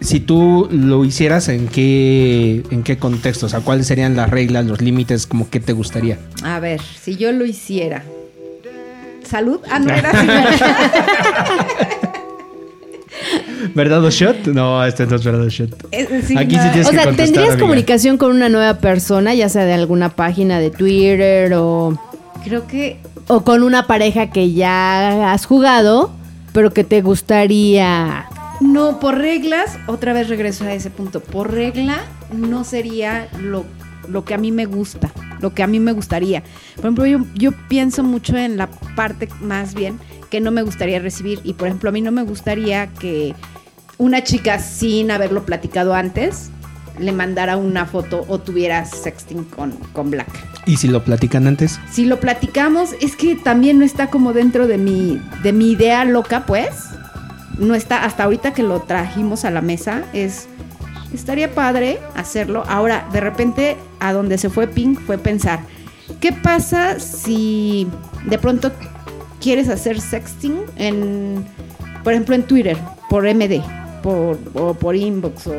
Si 0.00 0.20
tú 0.20 0.68
lo 0.70 1.04
hicieras, 1.04 1.48
¿en 1.48 1.66
qué, 1.66 2.62
¿en 2.70 2.82
qué 2.82 2.98
contexto? 2.98 3.46
O 3.46 3.48
sea, 3.48 3.60
¿cuáles 3.60 3.86
serían 3.86 4.16
las 4.16 4.28
reglas, 4.28 4.66
los 4.66 4.82
límites, 4.82 5.26
como 5.26 5.48
que 5.48 5.60
te 5.60 5.72
gustaría? 5.72 6.18
A 6.42 6.60
ver, 6.60 6.80
si 6.82 7.16
yo 7.16 7.32
lo 7.32 7.46
hiciera. 7.46 8.04
¿Salud? 9.24 9.60
Ah, 9.70 9.78
no 9.78 9.90
así, 9.92 10.26
¿verdad? 13.74 14.00
¿Verdad 14.00 14.04
o 14.04 14.10
shot? 14.10 14.46
No, 14.46 14.84
este 14.84 15.06
no 15.06 15.16
es 15.16 15.24
verdad 15.24 15.42
o 15.42 15.48
shot. 15.48 15.86
Eh, 15.92 16.22
sí, 16.26 16.36
Aquí 16.36 16.56
sí 16.56 16.60
tienes 16.72 16.86
O 16.86 16.90
que 16.90 16.96
sea, 16.96 17.04
¿tendrías 17.04 17.48
amiga. 17.50 17.58
comunicación 17.58 18.18
con 18.18 18.30
una 18.30 18.48
nueva 18.48 18.74
persona, 18.78 19.34
ya 19.34 19.48
sea 19.48 19.64
de 19.64 19.74
alguna 19.74 20.10
página 20.10 20.58
de 20.58 20.70
Twitter 20.70 21.52
o, 21.54 21.98
Creo 22.44 22.66
que 22.66 22.98
o 23.26 23.42
con 23.42 23.62
una 23.62 23.86
pareja 23.86 24.30
que 24.30 24.52
ya 24.52 25.32
has 25.32 25.46
jugado, 25.46 26.10
pero 26.52 26.72
que 26.72 26.84
te 26.84 27.00
gustaría... 27.00 28.26
no, 28.60 29.00
por 29.00 29.16
reglas, 29.18 29.78
otra 29.86 30.12
vez 30.12 30.28
regreso 30.28 30.64
a 30.64 30.74
ese 30.74 30.90
punto. 30.90 31.20
Por 31.20 31.52
regla, 31.52 32.02
no 32.32 32.64
sería 32.64 33.28
lo, 33.40 33.64
lo 34.08 34.24
que 34.24 34.34
a 34.34 34.38
mí 34.38 34.52
me 34.52 34.66
gusta, 34.66 35.10
lo 35.44 35.52
que 35.52 35.62
a 35.62 35.66
mí 35.66 35.78
me 35.78 35.92
gustaría. 35.92 36.42
Por 36.76 36.86
ejemplo, 36.86 37.04
yo, 37.04 37.18
yo 37.34 37.52
pienso 37.68 38.02
mucho 38.02 38.34
en 38.34 38.56
la 38.56 38.66
parte 38.96 39.28
más 39.42 39.74
bien 39.74 40.00
que 40.30 40.40
no 40.40 40.50
me 40.50 40.62
gustaría 40.62 40.98
recibir. 41.00 41.38
Y 41.44 41.52
por 41.52 41.68
ejemplo, 41.68 41.90
a 41.90 41.92
mí 41.92 42.00
no 42.00 42.10
me 42.12 42.22
gustaría 42.22 42.86
que 42.86 43.34
una 43.98 44.24
chica 44.24 44.58
sin 44.58 45.10
haberlo 45.10 45.44
platicado 45.44 45.94
antes 45.94 46.50
le 46.98 47.12
mandara 47.12 47.58
una 47.58 47.84
foto 47.84 48.24
o 48.28 48.38
tuviera 48.38 48.86
sexting 48.86 49.44
con, 49.44 49.72
con 49.92 50.10
Black. 50.10 50.28
¿Y 50.64 50.78
si 50.78 50.88
lo 50.88 51.04
platican 51.04 51.46
antes? 51.46 51.78
Si 51.92 52.06
lo 52.06 52.20
platicamos, 52.20 52.94
es 53.02 53.16
que 53.16 53.36
también 53.36 53.78
no 53.78 53.84
está 53.84 54.08
como 54.08 54.32
dentro 54.32 54.66
de 54.66 54.78
mi, 54.78 55.20
de 55.42 55.52
mi 55.52 55.72
idea 55.72 56.06
loca, 56.06 56.46
pues. 56.46 56.70
No 57.58 57.74
está, 57.74 58.04
hasta 58.04 58.24
ahorita 58.24 58.54
que 58.54 58.62
lo 58.62 58.80
trajimos 58.80 59.44
a 59.44 59.50
la 59.50 59.60
mesa, 59.60 60.04
es. 60.14 60.48
Estaría 61.14 61.54
padre 61.54 61.98
hacerlo. 62.14 62.64
Ahora, 62.66 63.08
de 63.12 63.20
repente, 63.20 63.76
a 64.00 64.12
donde 64.12 64.36
se 64.38 64.50
fue 64.50 64.66
Pink 64.66 65.00
fue 65.00 65.16
pensar: 65.18 65.60
¿qué 66.20 66.32
pasa 66.32 66.98
si 67.00 67.86
de 68.26 68.38
pronto 68.38 68.72
quieres 69.40 69.68
hacer 69.68 70.00
sexting 70.00 70.56
en. 70.76 71.44
Por 72.02 72.12
ejemplo, 72.12 72.34
en 72.34 72.42
Twitter, 72.42 72.76
por 73.08 73.24
MD, 73.24 73.62
por, 74.02 74.38
o 74.54 74.74
por 74.74 74.94
inbox, 74.96 75.46
o 75.46 75.54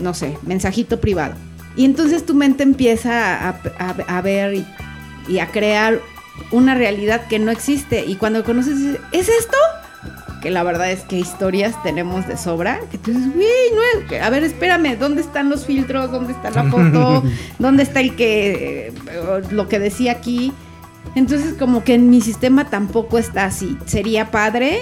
no 0.00 0.14
sé, 0.14 0.36
mensajito 0.42 1.00
privado? 1.00 1.34
Y 1.76 1.84
entonces 1.84 2.24
tu 2.26 2.34
mente 2.34 2.62
empieza 2.64 3.48
a, 3.50 3.60
a- 3.78 4.20
ver 4.22 4.54
y, 4.54 4.66
y 5.28 5.38
a 5.38 5.48
crear 5.48 6.00
una 6.50 6.74
realidad 6.74 7.26
que 7.28 7.38
no 7.38 7.50
existe. 7.52 8.04
Y 8.06 8.16
cuando 8.16 8.42
conoces, 8.44 8.98
¿es 9.12 9.28
esto? 9.28 9.56
Que 10.42 10.50
la 10.50 10.62
verdad 10.62 10.90
es 10.92 11.00
que 11.02 11.18
historias 11.18 11.74
tenemos 11.82 12.26
de 12.28 12.36
sobra. 12.36 12.78
Que 12.90 12.98
tú 12.98 13.10
dices, 13.12 13.32
güey, 13.34 13.46
no 13.74 14.00
es. 14.00 14.08
que- 14.08 14.20
A 14.20 14.30
ver, 14.30 14.44
espérame, 14.44 14.96
¿dónde 14.98 15.20
están 15.22 15.48
los 15.50 15.64
filtros? 15.66 16.10
¿Dónde 16.10 16.32
está 16.32 16.50
la 16.50 16.64
foto? 16.64 17.22
¿Dónde 17.58 17.82
está 17.82 18.00
el 18.00 18.14
que. 18.16 18.88
eh, 18.88 18.92
lo 19.50 19.68
que 19.68 19.78
decía 19.78 20.12
aquí? 20.12 20.52
Entonces, 21.14 21.54
como 21.54 21.82
que 21.82 21.94
en 21.94 22.10
mi 22.10 22.20
sistema 22.20 22.68
tampoco 22.68 23.18
está 23.18 23.46
así. 23.46 23.78
Sería 23.86 24.30
padre, 24.30 24.80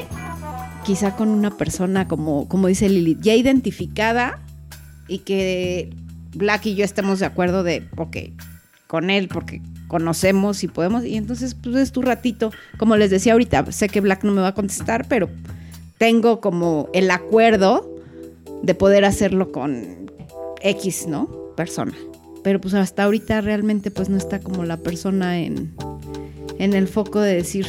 quizá 0.84 1.14
con 1.16 1.28
una 1.28 1.50
persona, 1.52 2.08
como, 2.08 2.48
como 2.48 2.66
dice 2.66 2.88
Lili, 2.88 3.16
ya 3.20 3.34
identificada 3.34 4.40
y 5.06 5.18
que 5.18 5.94
Black 6.34 6.66
y 6.66 6.74
yo 6.74 6.84
estemos 6.84 7.20
de 7.20 7.26
acuerdo 7.26 7.62
de, 7.62 7.86
ok, 7.96 8.16
con 8.86 9.10
él, 9.10 9.28
porque 9.28 9.60
conocemos 9.88 10.62
y 10.64 10.68
podemos, 10.68 11.04
y 11.04 11.16
entonces 11.16 11.54
pues 11.54 11.76
es 11.76 11.92
tu 11.92 12.02
ratito. 12.02 12.50
Como 12.78 12.96
les 12.96 13.10
decía 13.10 13.32
ahorita, 13.32 13.70
sé 13.72 13.88
que 13.88 14.00
Black 14.00 14.24
no 14.24 14.32
me 14.32 14.40
va 14.42 14.48
a 14.48 14.54
contestar, 14.54 15.06
pero 15.08 15.28
tengo 15.98 16.40
como 16.40 16.88
el 16.92 17.10
acuerdo 17.10 17.90
de 18.62 18.74
poder 18.74 19.04
hacerlo 19.04 19.52
con 19.52 20.10
X, 20.62 21.06
¿no? 21.08 21.28
Persona. 21.56 21.92
Pero 22.42 22.60
pues 22.60 22.74
hasta 22.74 23.04
ahorita 23.04 23.40
realmente 23.40 23.90
pues 23.90 24.08
no 24.08 24.16
está 24.16 24.38
como 24.40 24.64
la 24.64 24.76
persona 24.76 25.38
en, 25.38 25.74
en 26.58 26.74
el 26.74 26.88
foco 26.88 27.20
de 27.20 27.34
decir, 27.34 27.66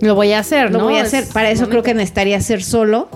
Lo 0.00 0.14
voy 0.14 0.32
a 0.32 0.40
hacer, 0.40 0.70
lo 0.70 0.78
¿no? 0.78 0.84
voy 0.84 0.94
a 0.96 1.00
Es 1.02 1.08
hacer. 1.14 1.24
Para 1.32 1.50
eso 1.50 1.62
momento. 1.62 1.70
creo 1.70 1.82
que 1.82 1.94
necesitaría 1.94 2.36
hacer 2.36 2.62
solo, 2.62 3.08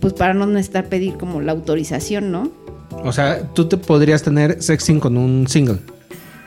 pues 0.00 0.12
para 0.14 0.32
no 0.34 0.46
necesitar 0.46 0.86
pedir 0.86 1.14
como 1.18 1.40
la 1.40 1.52
autorización, 1.52 2.32
¿no? 2.32 2.50
O 3.04 3.12
sea, 3.12 3.42
tú 3.54 3.66
te 3.68 3.76
podrías 3.76 4.22
tener 4.22 4.62
sexting 4.62 4.98
con 5.00 5.16
un 5.16 5.46
single. 5.48 5.78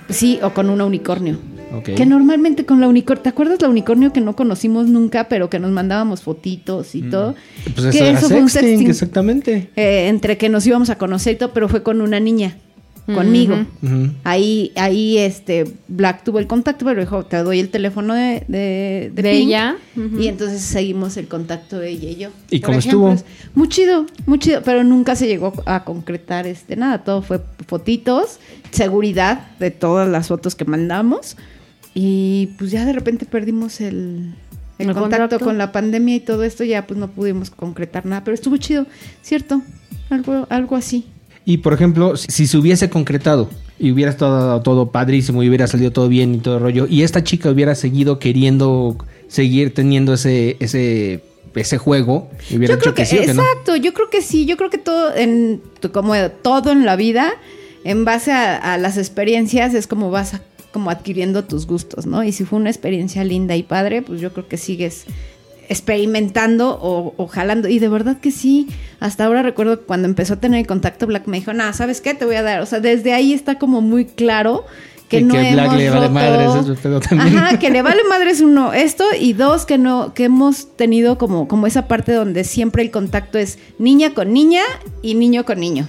Sí, 0.10 0.40
o 0.42 0.52
con 0.54 0.70
una 0.70 0.86
unicornio. 0.86 1.38
Que 1.84 2.06
normalmente 2.06 2.66
con 2.66 2.80
la 2.82 2.88
unicornio, 2.88 3.24
¿te 3.24 3.30
acuerdas 3.30 3.60
la 3.62 3.68
unicornio 3.68 4.14
que 4.14 4.22
no 4.22 4.36
conocimos 4.36 4.88
nunca, 4.88 5.28
pero 5.28 5.50
que 5.50 5.58
nos 5.58 5.72
mandábamos 5.72 6.22
fotitos 6.22 6.94
y 6.94 7.02
todo? 7.02 7.34
Pues 7.76 7.88
Que 7.88 7.98
eso 7.98 8.06
era 8.06 8.20
eso 8.20 8.30
fue 8.30 8.42
un 8.42 8.50
sexting. 8.50 8.88
exactamente. 8.88 9.70
Eh, 9.76 10.08
entre 10.08 10.38
que 10.38 10.50
nos 10.50 10.68
íbamos 10.68 10.92
a 10.92 11.00
conocer 11.00 11.34
y 11.34 11.38
todo, 11.38 11.52
pero 11.52 11.68
fue 11.68 11.82
con 11.82 12.02
una 12.02 12.20
niña, 12.20 12.58
conmigo. 13.06 13.56
Ahí, 14.24 14.72
ahí, 14.76 15.18
este, 15.18 15.66
Black 15.88 16.24
tuvo 16.24 16.40
el 16.40 16.48
contacto, 16.48 16.86
pero 16.86 17.02
dijo, 17.02 17.26
te 17.26 17.38
doy 17.38 17.60
el 17.60 17.70
teléfono 17.70 18.14
de, 18.14 18.44
de, 18.48 19.12
De 19.14 19.22
Pink". 19.24 19.48
ella. 19.48 19.76
Y 20.18 20.28
entonces 20.28 20.62
seguimos 20.62 21.18
el 21.18 21.28
contacto 21.28 21.80
de 21.80 21.90
ella 21.90 22.10
y 22.10 22.16
yo. 22.16 22.30
¿Y 22.50 22.62
cómo 22.62 22.78
ejemplo, 22.78 23.10
estuvo? 23.10 23.30
es 23.30 23.50
Muy 23.56 23.68
chido, 23.68 24.06
muy 24.26 24.40
chido, 24.40 24.62
pero 24.64 24.84
nunca 24.84 25.16
se 25.16 25.28
llegó 25.28 25.52
a 25.66 25.84
concretar 25.84 26.48
este 26.48 26.76
nada. 26.76 27.04
Todo 27.04 27.22
fue 27.22 27.42
fotitos, 27.68 28.40
seguridad 28.72 29.48
de 29.60 29.72
todas 29.72 30.08
las 30.08 30.28
fotos 30.28 30.56
que 30.56 30.66
mandamos. 30.66 31.36
Y 31.94 32.50
pues 32.58 32.72
ya 32.72 32.86
de 32.86 32.94
repente 32.94 33.26
perdimos 33.26 33.80
el, 33.82 34.34
el 34.80 34.90
El 34.90 34.94
contacto 34.96 35.18
contacto. 35.24 35.46
con 35.46 35.58
la 35.58 35.72
pandemia 35.72 36.16
y 36.16 36.20
todo 36.22 36.44
esto, 36.44 36.64
ya 36.64 36.88
pues 36.88 37.00
no 37.00 37.10
pudimos 37.12 37.50
concretar 37.52 38.06
nada, 38.06 38.24
pero 38.24 38.34
estuvo 38.34 38.58
chido, 38.58 38.88
¿cierto? 39.22 39.62
Algo, 40.10 40.48
algo 40.50 40.76
así. 40.76 41.06
Y 41.46 41.58
por 41.58 41.74
ejemplo, 41.74 42.16
si, 42.16 42.48
se 42.48 42.58
hubiese 42.58 42.90
concretado 42.90 43.50
y 43.80 43.92
hubiera 43.92 44.12
estado 44.12 44.62
todo 44.62 44.92
padrísimo 44.92 45.44
y 45.44 45.50
hubiera 45.50 45.68
salido 45.68 45.92
todo 45.92 46.08
bien 46.08 46.36
y 46.36 46.38
todo 46.40 46.56
el 46.58 46.62
rollo, 46.62 46.88
y 46.90 47.02
esta 47.04 47.24
chica 47.24 47.50
hubiera 47.50 47.76
seguido 47.76 48.18
queriendo 48.20 48.98
seguir 49.28 49.74
teniendo 49.74 50.14
ese, 50.14 50.56
ese, 50.60 51.22
ese 51.56 51.78
juego, 51.78 52.30
Yo 52.50 52.60
creo 52.80 52.94
que, 52.94 53.06
sí 53.06 53.18
que 53.18 53.34
no. 53.34 53.42
exacto, 53.42 53.76
yo 53.76 53.94
creo 53.94 54.10
que 54.10 54.22
sí, 54.22 54.46
yo 54.46 54.56
creo 54.58 54.70
que 54.70 54.78
todo 54.78 55.14
en 55.16 55.62
como 55.92 56.14
todo 56.44 56.72
en 56.72 56.86
la 56.86 56.96
vida, 56.96 57.34
en 57.84 58.06
base 58.06 58.32
a, 58.32 58.56
a 58.56 58.78
las 58.78 58.98
experiencias 58.98 59.74
es 59.74 59.88
como 59.88 60.12
vas 60.12 60.36
a- 60.36 60.42
como 60.72 60.90
adquiriendo 60.90 61.44
tus 61.44 61.68
gustos, 61.68 62.08
¿no? 62.08 62.24
Y 62.24 62.32
si 62.32 62.46
fue 62.46 62.58
una 62.58 62.70
experiencia 62.72 63.24
linda 63.24 63.56
y 63.56 63.62
padre, 63.64 64.02
pues 64.02 64.20
yo 64.22 64.34
creo 64.34 64.48
que 64.48 64.58
sigues 64.58 65.06
experimentando 65.70 66.78
o, 66.82 67.14
o 67.18 67.28
jalando. 67.28 67.68
Y 67.68 67.80
de 67.80 67.88
verdad 67.90 68.18
que 68.20 68.32
sí, 68.32 68.68
hasta 69.00 69.26
ahora 69.26 69.44
recuerdo 69.44 69.80
que 69.80 69.86
cuando 69.86 70.08
empezó 70.08 70.36
a 70.36 70.38
tener 70.38 70.60
el 70.60 70.68
contacto 70.68 71.08
Black 71.08 71.28
me 71.28 71.38
dijo, 71.40 71.54
nada, 71.54 71.74
¿sabes 71.74 72.02
qué? 72.02 72.14
Te 72.14 72.26
voy 72.26 72.36
a 72.36 72.44
dar. 72.44 72.62
O 72.62 72.66
sea, 72.66 72.80
desde 72.80 73.14
ahí 73.14 73.34
está 73.34 73.60
como 73.60 73.82
muy 73.82 74.06
claro 74.06 74.66
que 75.10 75.20
Y 75.20 75.24
no 75.24 75.36
que 75.36 75.52
Black 75.54 75.66
hemos 75.66 75.78
le 75.78 75.90
vale 75.90 76.02
roto- 76.08 76.14
madres, 76.14 76.66
eso 76.66 76.76
pedo 76.82 77.00
también. 77.00 77.38
Ajá, 77.38 77.60
que 77.60 77.70
le 77.70 77.82
vale 77.84 78.02
madres 78.10 78.42
uno 78.42 78.74
esto 78.74 79.04
y 79.20 79.34
dos 79.34 79.66
que 79.66 79.78
no 79.78 80.14
que 80.14 80.24
hemos 80.24 80.76
tenido 80.76 81.18
como 81.20 81.48
como 81.48 81.68
esa 81.68 81.88
parte 81.88 82.14
donde 82.14 82.44
siempre 82.46 82.82
el 82.82 82.90
contacto 82.90 83.38
es 83.38 83.60
niña 83.78 84.14
con 84.16 84.34
niña 84.34 84.62
y 85.04 85.14
niño 85.16 85.46
con 85.46 85.60
niño. 85.60 85.86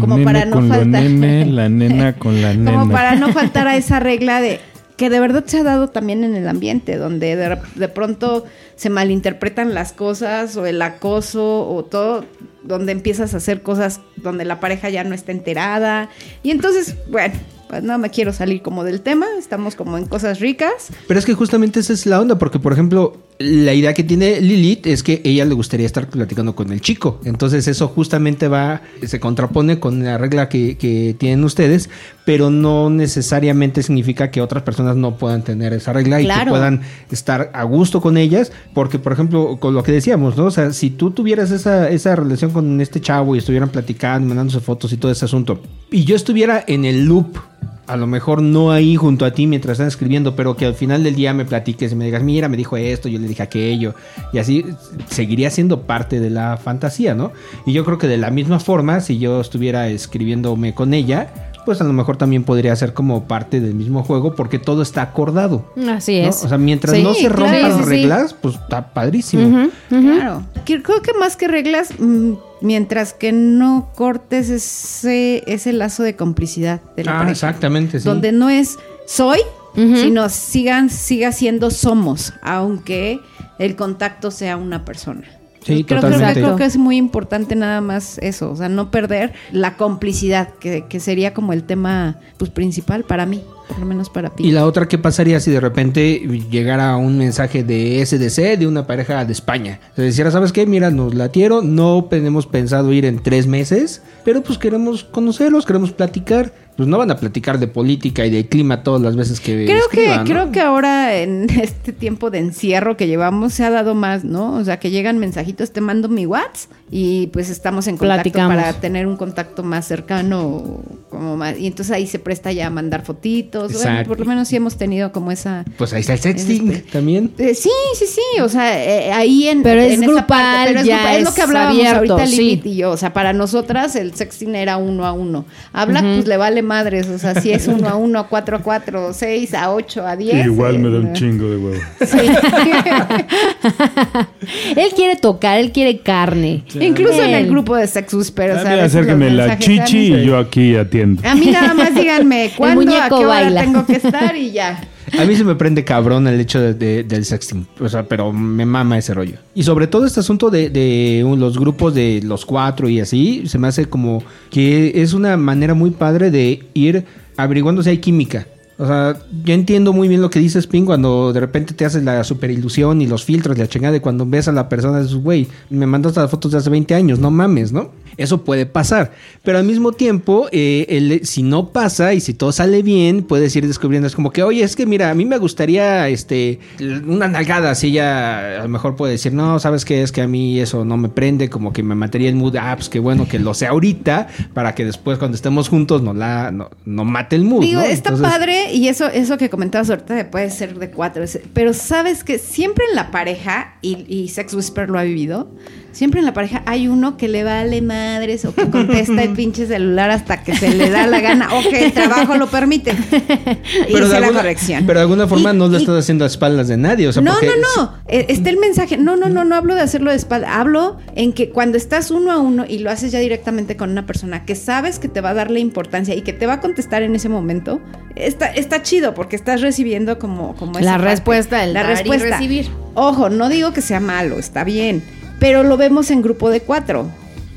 Como 0.00 0.24
para 0.24 0.44
no 0.46 0.56
con 0.56 0.68
faltar. 0.68 1.02
lo 1.04 1.08
nene, 1.08 1.46
la 1.46 1.68
nena 1.68 2.12
con 2.18 2.40
la 2.42 2.52
nena. 2.54 2.72
Como 2.72 2.90
para 2.90 3.14
no 3.14 3.32
faltar 3.32 3.68
a 3.68 3.76
esa 3.76 4.00
regla 4.00 4.40
de 4.40 4.58
que 4.96 5.10
de 5.10 5.20
verdad 5.20 5.44
se 5.46 5.58
ha 5.58 5.62
dado 5.64 5.88
también 5.88 6.22
en 6.22 6.36
el 6.36 6.46
ambiente, 6.46 6.96
donde 6.96 7.36
de, 7.36 7.88
pronto 7.88 8.44
se 8.76 8.90
malinterpretan 8.90 9.74
las 9.74 9.92
cosas 9.92 10.56
o 10.56 10.66
el 10.66 10.80
acoso 10.82 11.68
o 11.68 11.84
todo, 11.84 12.24
donde 12.62 12.92
empiezas 12.92 13.34
a 13.34 13.38
hacer 13.38 13.62
cosas 13.62 14.00
donde 14.16 14.44
la 14.44 14.60
pareja 14.60 14.90
ya 14.90 15.02
no 15.02 15.14
está 15.14 15.32
enterada. 15.32 16.10
Y 16.42 16.52
entonces, 16.52 16.96
bueno, 17.08 17.34
no 17.82 17.98
me 17.98 18.10
quiero 18.10 18.32
salir 18.32 18.62
como 18.62 18.84
del 18.84 19.00
tema, 19.00 19.26
estamos 19.38 19.74
como 19.74 19.98
en 19.98 20.06
cosas 20.06 20.40
ricas. 20.40 20.88
Pero 21.06 21.18
es 21.18 21.26
que 21.26 21.34
justamente 21.34 21.80
esa 21.80 21.92
es 21.92 22.06
la 22.06 22.20
onda, 22.20 22.38
porque 22.38 22.58
por 22.58 22.72
ejemplo, 22.72 23.16
la 23.38 23.74
idea 23.74 23.94
que 23.94 24.04
tiene 24.04 24.40
Lilith 24.40 24.86
es 24.86 25.02
que 25.02 25.20
ella 25.24 25.44
le 25.44 25.54
gustaría 25.54 25.86
estar 25.86 26.08
platicando 26.08 26.54
con 26.54 26.72
el 26.72 26.80
chico. 26.80 27.20
Entonces 27.24 27.66
eso 27.66 27.88
justamente 27.88 28.48
va, 28.48 28.82
se 29.04 29.18
contrapone 29.18 29.80
con 29.80 30.04
la 30.04 30.18
regla 30.18 30.48
que, 30.48 30.76
que 30.76 31.16
tienen 31.18 31.42
ustedes, 31.44 31.90
pero 32.24 32.50
no 32.50 32.90
necesariamente 32.90 33.82
significa 33.82 34.30
que 34.30 34.40
otras 34.40 34.62
personas 34.62 34.96
no 34.96 35.16
puedan 35.16 35.42
tener 35.42 35.72
esa 35.72 35.92
regla 35.92 36.20
y 36.20 36.26
que 36.26 36.48
puedan 36.48 36.82
estar 37.10 37.50
a 37.52 37.64
gusto 37.64 38.00
con 38.00 38.16
ellas, 38.16 38.52
porque 38.72 38.98
por 38.98 39.12
ejemplo, 39.12 39.58
con 39.58 39.74
lo 39.74 39.82
que 39.82 39.92
decíamos, 39.92 40.36
¿no? 40.36 40.46
O 40.46 40.50
sea, 40.50 40.72
si 40.72 40.90
tú 40.90 41.10
tuvieras 41.10 41.50
esa, 41.50 41.88
esa 41.90 42.16
relación 42.16 42.52
con 42.52 42.80
este 42.80 43.00
chavo 43.00 43.34
y 43.34 43.38
estuvieran 43.38 43.68
platicando, 43.68 44.28
mandándose 44.28 44.60
fotos 44.60 44.92
y 44.92 44.96
todo 44.96 45.10
ese 45.10 45.24
asunto, 45.24 45.60
y 45.90 46.04
yo 46.04 46.16
estuviera 46.16 46.64
en 46.66 46.84
el 46.84 47.04
loop 47.04 47.38
a 47.86 47.96
lo 47.96 48.06
mejor 48.06 48.42
no 48.42 48.72
ahí 48.72 48.96
junto 48.96 49.24
a 49.24 49.32
ti 49.32 49.46
mientras 49.46 49.72
están 49.72 49.88
escribiendo, 49.88 50.34
pero 50.36 50.56
que 50.56 50.66
al 50.66 50.74
final 50.74 51.02
del 51.02 51.14
día 51.14 51.34
me 51.34 51.44
platiques 51.44 51.92
y 51.92 51.94
me 51.94 52.04
digas, 52.04 52.22
mira, 52.22 52.48
me 52.48 52.56
dijo 52.56 52.76
esto, 52.76 53.08
yo 53.08 53.18
le 53.18 53.28
dije 53.28 53.42
aquello, 53.42 53.94
y 54.32 54.38
así 54.38 54.64
seguiría 55.08 55.50
siendo 55.50 55.82
parte 55.82 56.20
de 56.20 56.30
la 56.30 56.56
fantasía, 56.56 57.14
¿no? 57.14 57.32
Y 57.66 57.72
yo 57.72 57.84
creo 57.84 57.98
que 57.98 58.06
de 58.06 58.16
la 58.16 58.30
misma 58.30 58.60
forma, 58.60 59.00
si 59.00 59.18
yo 59.18 59.40
estuviera 59.40 59.88
escribiéndome 59.88 60.74
con 60.74 60.94
ella, 60.94 61.52
pues 61.64 61.80
a 61.80 61.84
lo 61.84 61.92
mejor 61.92 62.16
también 62.16 62.44
podría 62.44 62.74
ser 62.76 62.92
como 62.94 63.24
parte 63.24 63.60
del 63.60 63.74
mismo 63.74 64.02
juego, 64.04 64.34
porque 64.34 64.58
todo 64.58 64.82
está 64.82 65.02
acordado. 65.02 65.64
Así 65.88 66.20
¿no? 66.22 66.28
es. 66.28 66.44
O 66.44 66.48
sea, 66.48 66.58
mientras 66.58 66.96
Sí, 66.96 67.02
no 67.02 67.14
se 67.14 67.20
claro. 67.28 67.36
rompan 67.36 67.72
Sí, 67.72 67.78
sí. 67.84 67.88
reglas, 67.90 68.34
pues 68.34 68.54
está 68.56 68.92
padrísimo. 68.92 69.68
Claro. 69.88 70.42
Creo 70.64 71.02
que 71.02 71.12
más 71.18 71.36
que 71.36 71.48
reglas, 71.48 71.90
mm, 71.98 72.32
mientras 72.60 73.12
que 73.12 73.32
no 73.32 73.90
cortes 73.94 74.50
ese, 74.50 75.42
ese 75.46 75.72
lazo 75.72 76.02
de 76.02 76.16
complicidad 76.16 76.80
de 76.96 77.04
la 77.04 77.12
Ah, 77.12 77.14
pareja. 77.18 77.32
exactamente, 77.32 78.00
sí. 78.00 78.08
Donde 78.08 78.32
no 78.32 78.50
es 78.50 78.78
soy, 79.06 79.40
sino 79.74 80.28
sigan, 80.28 80.88
siga 80.88 81.32
siendo 81.32 81.70
somos, 81.70 82.32
aunque 82.42 83.18
el 83.58 83.74
contacto 83.76 84.30
sea 84.30 84.56
una 84.56 84.84
persona. 84.84 85.24
Sí, 85.64 85.84
creo, 85.84 86.00
creo 86.00 86.00
que- 86.00 86.06
totalmente. 86.16 86.40
creo 86.42 86.56
que 86.56 86.64
es 86.64 86.76
muy 86.76 86.96
importante 86.96 87.56
nada 87.56 87.80
más 87.80 88.18
eso, 88.18 88.50
o 88.50 88.56
sea, 88.56 88.68
no 88.68 88.90
perder 88.90 89.32
la 89.50 89.76
complicidad, 89.76 90.50
que, 90.60 90.84
que 90.88 91.00
sería 91.00 91.32
como 91.34 91.52
el 91.52 91.64
tema 91.64 92.16
pues, 92.36 92.50
principal 92.50 93.04
para 93.04 93.24
mí, 93.26 93.42
por 93.68 93.78
lo 93.78 93.86
menos 93.86 94.10
para 94.10 94.30
ti. 94.30 94.46
Y 94.46 94.50
la 94.52 94.66
otra, 94.66 94.86
¿qué 94.88 94.98
pasaría 94.98 95.40
si 95.40 95.50
de 95.50 95.60
repente 95.60 96.18
llegara 96.50 96.96
un 96.96 97.18
mensaje 97.18 97.62
de 97.64 98.04
SDC 98.04 98.58
de 98.58 98.66
una 98.66 98.86
pareja 98.86 99.24
de 99.24 99.32
España? 99.32 99.80
Se 99.96 100.02
dijera, 100.02 100.30
¿sabes 100.30 100.52
qué? 100.52 100.66
Mira, 100.66 100.90
nos 100.90 101.14
latieron, 101.14 101.74
no 101.74 102.06
tenemos 102.10 102.46
pensado 102.46 102.92
ir 102.92 103.04
en 103.04 103.22
tres 103.22 103.46
meses, 103.46 104.02
pero 104.24 104.42
pues 104.42 104.58
queremos 104.58 105.04
conocerlos, 105.04 105.66
queremos 105.66 105.92
platicar. 105.92 106.52
Pues 106.76 106.88
no 106.88 106.98
van 106.98 107.08
a 107.12 107.16
platicar 107.18 107.60
de 107.60 107.68
política 107.68 108.26
y 108.26 108.30
de 108.30 108.48
clima 108.48 108.82
todas 108.82 109.00
las 109.00 109.14
veces 109.14 109.38
que 109.38 109.64
Creo 109.64 109.78
escriban, 109.78 110.24
que, 110.24 110.34
¿no? 110.34 110.40
creo 110.40 110.50
que 110.50 110.60
ahora 110.60 111.14
en 111.14 111.48
este 111.62 111.92
tiempo 111.92 112.30
de 112.32 112.40
encierro 112.40 112.96
que 112.96 113.06
llevamos 113.06 113.52
se 113.52 113.62
ha 113.62 113.70
dado 113.70 113.94
más, 113.94 114.24
¿no? 114.24 114.54
O 114.54 114.64
sea, 114.64 114.80
que 114.80 114.90
llegan 114.90 115.18
mensajitos, 115.18 115.70
te 115.70 115.80
mando 115.80 116.08
mi 116.08 116.26
WhatsApp 116.26 116.72
y 116.90 117.28
pues 117.28 117.48
estamos 117.48 117.86
en 117.86 117.96
contacto 117.96 118.22
Platicamos. 118.22 118.56
para 118.56 118.72
tener 118.80 119.06
un 119.06 119.16
contacto 119.16 119.62
más 119.62 119.86
cercano, 119.86 120.80
como 121.10 121.36
más, 121.36 121.56
y 121.56 121.68
entonces 121.68 121.94
ahí 121.94 122.08
se 122.08 122.18
presta 122.18 122.50
ya 122.50 122.66
a 122.66 122.70
mandar 122.70 123.04
fotitos. 123.04 123.53
Bueno, 123.54 124.02
por 124.06 124.20
lo 124.20 124.26
menos 124.26 124.48
sí 124.48 124.56
hemos 124.56 124.76
tenido 124.76 125.12
como 125.12 125.30
esa. 125.30 125.64
Pues 125.76 125.92
ahí 125.92 126.00
está 126.00 126.14
el 126.14 126.18
sexting 126.20 126.72
Este- 126.72 126.90
también. 126.90 127.30
Eh, 127.38 127.54
sí, 127.54 127.70
sí, 127.94 128.06
sí, 128.06 128.40
o 128.40 128.48
sea, 128.48 128.82
eh, 128.84 129.12
ahí 129.12 129.48
en, 129.48 129.62
Pero 129.62 129.80
es 129.80 129.94
en 129.94 130.02
esa 130.04 130.12
grupal, 130.12 130.66
pero 130.68 130.80
es, 130.80 130.86
ya 130.86 130.96
grupal, 130.98 131.16
es 131.16 131.24
lo 131.24 131.34
que 131.34 131.42
hablábamos 131.42 131.78
abierto, 131.78 132.12
ahorita 132.14 132.26
sí. 132.26 132.36
Lilith 132.36 132.66
y 132.66 132.76
yo, 132.76 132.90
o 132.90 132.96
sea, 132.96 133.12
para 133.12 133.32
nosotras 133.32 133.96
el 133.96 134.14
sexting 134.14 134.54
era 134.54 134.76
uno 134.76 135.06
a 135.06 135.12
uno. 135.12 135.44
A 135.72 135.84
Black 135.84 136.04
Ujú. 136.04 136.14
pues 136.16 136.26
le 136.28 136.36
vale 136.36 136.62
madres, 136.62 137.08
o 137.08 137.18
sea, 137.18 137.40
si 137.40 137.52
es 137.52 137.66
uno 137.68 137.88
a 137.88 137.96
uno, 137.96 138.18
a 138.18 138.28
cuatro 138.28 138.56
a 138.56 138.60
cuatro, 138.60 139.12
seis 139.12 139.54
a 139.54 139.72
ocho, 139.72 140.06
a 140.06 140.16
diez. 140.16 140.44
Igual 140.46 140.78
me 140.78 140.90
da 140.90 140.98
un 140.98 141.08
eh, 141.08 141.12
chingo 141.14 141.48
de 141.48 141.56
huevo. 141.56 141.80
Sí. 142.04 142.18
Él 144.76 144.90
quiere 144.94 145.16
tocar, 145.16 145.58
él 145.58 145.72
quiere 145.72 146.00
carne. 146.00 146.64
Incluso 146.80 147.22
en 147.22 147.34
el 147.34 147.46
grupo 147.48 147.76
de 147.76 147.86
Sex 147.86 148.12
Whisper, 148.14 148.52
o 148.52 148.62
sea, 148.62 148.84
acérqueme 148.84 149.30
la 149.30 149.58
chichi 149.58 150.14
y 150.14 150.24
yo 150.24 150.38
aquí 150.38 150.76
atiendo. 150.76 151.26
A 151.26 151.34
mí 151.34 151.46
nada 151.46 151.74
más 151.74 151.94
díganme 151.94 152.50
cuándo, 152.56 152.82
a 152.82 152.84
muñeco 152.84 153.18
qué 153.18 153.26
hora 153.26 153.43
baila. 153.44 153.60
tengo 153.62 153.86
que 153.86 153.94
estar 153.96 154.36
y 154.36 154.52
ya. 154.52 154.80
A 155.18 155.24
mí 155.24 155.36
se 155.36 155.44
me 155.44 155.54
prende 155.54 155.84
cabrón 155.84 156.26
el 156.26 156.40
hecho 156.40 156.60
de- 156.60 156.74
de- 156.74 157.04
del 157.04 157.24
sexting. 157.24 157.66
O 157.80 157.88
sea, 157.88 158.04
pero 158.08 158.32
me 158.32 158.64
mama 158.66 158.96
ese 158.98 159.12
rollo. 159.14 159.36
Y 159.54 159.62
sobre 159.62 159.86
todo 159.86 160.06
este 160.06 160.20
asunto 160.20 160.50
de, 160.50 160.70
de 160.70 161.22
un- 161.26 161.38
los 161.40 161.58
grupos 161.58 161.94
de 161.94 162.20
los 162.24 162.44
cuatro 162.46 162.88
y 162.88 163.00
así, 163.00 163.44
se 163.46 163.58
me 163.58 163.68
hace 163.68 163.86
como 163.86 164.22
que 164.50 164.92
es 165.02 165.12
una 165.12 165.36
manera 165.36 165.74
muy 165.74 165.90
padre 165.90 166.30
de 166.30 166.64
ir 166.74 167.04
averiguando 167.36 167.82
si 167.82 167.90
hay 167.90 167.98
química. 167.98 168.46
O 168.78 168.86
sea, 168.86 169.16
yo 169.44 169.54
entiendo 169.54 169.92
muy 169.92 170.08
bien 170.08 170.20
lo 170.20 170.30
que 170.30 170.40
dices, 170.40 170.66
Pin, 170.66 170.84
cuando 170.84 171.32
de 171.32 171.40
repente 171.40 171.74
te 171.74 171.84
haces 171.84 172.02
la 172.02 172.24
super 172.24 172.50
ilusión 172.50 173.00
y 173.02 173.06
los 173.06 173.24
filtros, 173.24 173.56
la 173.56 173.68
chingada 173.68 173.92
de 173.92 174.00
cuando 174.00 174.26
ves 174.26 174.48
a 174.48 174.52
la 174.52 174.68
persona, 174.68 175.00
dices, 175.00 175.14
güey, 175.16 175.46
me 175.70 175.86
mandaste 175.86 176.20
las 176.20 176.30
fotos 176.30 176.52
de 176.52 176.58
hace 176.58 176.70
20 176.70 176.94
años, 176.94 177.18
no 177.18 177.30
mames, 177.30 177.72
¿no? 177.72 177.92
Eso 178.16 178.44
puede 178.44 178.64
pasar. 178.66 179.12
Pero 179.42 179.58
al 179.58 179.64
mismo 179.64 179.92
tiempo, 179.92 180.46
eh, 180.52 180.86
el- 180.88 181.26
si 181.26 181.42
no 181.42 181.70
pasa 181.70 182.14
y 182.14 182.20
si 182.20 182.32
todo 182.34 182.52
sale 182.52 182.82
bien, 182.82 183.22
puedes 183.24 183.54
ir 183.56 183.66
descubriendo. 183.66 184.06
Es 184.06 184.14
como 184.14 184.30
que, 184.30 184.42
oye, 184.44 184.62
es 184.62 184.76
que 184.76 184.86
mira, 184.86 185.10
a 185.10 185.14
mí 185.14 185.24
me 185.24 185.38
gustaría 185.38 186.08
este 186.08 186.60
una 187.08 187.26
nalgada. 187.28 187.72
Así 187.72 187.90
ya 187.92 188.60
a 188.60 188.62
lo 188.62 188.68
mejor 188.68 188.94
puede 188.94 189.12
decir, 189.12 189.32
no, 189.32 189.58
¿sabes 189.58 189.84
qué? 189.84 190.02
Es 190.02 190.12
que 190.12 190.22
a 190.22 190.28
mí 190.28 190.60
eso 190.60 190.84
no 190.84 190.96
me 190.96 191.08
prende, 191.08 191.50
como 191.50 191.72
que 191.72 191.82
me 191.82 191.94
mataría 191.96 192.28
el 192.28 192.36
mood. 192.36 192.54
Ah, 192.56 192.74
pues 192.76 192.88
qué 192.88 193.00
bueno 193.00 193.26
que 193.28 193.38
lo 193.40 193.52
sé 193.52 193.66
ahorita, 193.66 194.28
para 194.52 194.74
que 194.76 194.84
después 194.84 195.18
cuando 195.18 195.34
estemos 195.34 195.68
juntos 195.68 196.00
no, 196.02 196.14
la, 196.14 196.52
no, 196.52 196.70
no 196.84 197.04
mate 197.04 197.34
el 197.34 197.44
mood. 197.44 197.62
Digo, 197.62 197.80
¿no? 197.80 197.86
está 197.86 198.10
Entonces, 198.10 198.32
padre 198.32 198.63
y 198.72 198.88
eso, 198.88 199.08
eso 199.08 199.38
que 199.38 199.50
comentabas 199.50 199.90
ahorita 199.90 200.14
de 200.14 200.24
puede 200.24 200.50
ser 200.50 200.78
de 200.78 200.90
cuatro, 200.90 201.24
pero 201.52 201.72
sabes 201.72 202.24
que 202.24 202.38
siempre 202.38 202.84
en 202.90 202.96
la 202.96 203.10
pareja, 203.10 203.76
y 203.82 204.28
Sex 204.28 204.54
Whisper 204.54 204.88
lo 204.88 204.98
ha 204.98 205.02
vivido, 205.02 205.50
siempre 205.94 206.20
en 206.20 206.26
la 206.26 206.34
pareja 206.34 206.62
hay 206.66 206.86
uno 206.88 207.16
que 207.16 207.28
le 207.28 207.44
vale 207.44 207.80
madres 207.80 208.44
o 208.44 208.54
que 208.54 208.68
contesta 208.68 209.22
el 209.22 209.30
pinche 209.34 209.66
celular 209.66 210.10
hasta 210.10 210.42
que 210.42 210.54
se 210.54 210.68
le 210.74 210.90
da 210.90 211.06
la 211.06 211.20
gana 211.20 211.48
o 211.54 211.62
que 211.62 211.86
el 211.86 211.92
trabajo 211.92 212.36
lo 212.36 212.48
permite. 212.48 212.90
y 213.12 213.16
pero, 213.16 213.28
de 213.28 213.90
hice 213.92 214.08
la 214.08 214.16
alguna, 214.18 214.32
corrección. 214.40 214.84
pero 214.86 214.98
de 214.98 215.02
alguna 215.02 215.26
forma 215.26 215.52
Y- 215.52 215.56
no 215.56 215.68
lo 215.68 215.78
y- 215.78 215.80
estás 215.80 215.96
haciendo 216.00 216.24
a 216.24 216.26
espaldas 216.26 216.68
de 216.68 216.76
nadie. 216.76 217.08
O 217.08 217.12
sea, 217.12 217.22
no, 217.22 217.32
porque 217.32 217.46
no, 217.76 217.82
no. 217.82 217.92
Eh, 218.08 218.26
Está 218.28 218.50
el 218.50 218.58
mensaje. 218.58 218.96
No, 218.98 219.16
no, 219.16 219.28
no, 219.28 219.44
no 219.44 219.54
hablo 219.54 219.74
de 219.74 219.80
hacerlo 219.80 220.10
de 220.10 220.16
espalda. 220.16 220.60
Hablo 220.60 220.98
en 221.16 221.32
que 221.32 221.50
cuando 221.50 221.76
estás 221.78 222.10
uno 222.10 222.30
a 222.32 222.38
uno 222.38 222.64
y 222.68 222.78
lo 222.80 222.90
haces 222.90 223.12
ya 223.12 223.20
directamente 223.20 223.76
con 223.76 223.90
una 223.90 224.04
persona 224.06 224.44
que 224.44 224.54
sabes 224.56 224.98
que 224.98 225.08
te 225.08 225.20
va 225.20 225.30
a 225.30 225.34
darle 225.34 225.60
importancia 225.60 226.14
y 226.14 226.22
que 226.22 226.32
te 226.32 226.46
va 226.46 226.54
a 226.54 226.60
contestar 226.60 227.02
en 227.02 227.14
ese 227.14 227.28
momento, 227.28 227.80
está, 228.16 228.46
está 228.46 228.82
chido 228.82 229.14
porque 229.14 229.36
estás 229.36 229.60
recibiendo 229.60 230.18
como, 230.18 230.56
como 230.56 230.78
esa 230.78 230.84
La 230.84 230.92
parte. 230.98 231.10
respuesta, 231.10 231.64
el 231.64 231.72
la 231.74 231.82
dar 231.82 231.92
y 231.92 231.94
respuesta. 231.96 232.36
recibir. 232.38 232.68
Ojo, 232.94 233.28
no 233.30 233.48
digo 233.48 233.72
que 233.72 233.80
sea 233.80 234.00
malo, 234.00 234.38
está 234.38 234.64
bien, 234.64 235.02
pero 235.38 235.62
lo 235.62 235.76
vemos 235.76 236.10
en 236.10 236.22
grupo 236.22 236.50
de 236.50 236.60
cuatro 236.60 237.10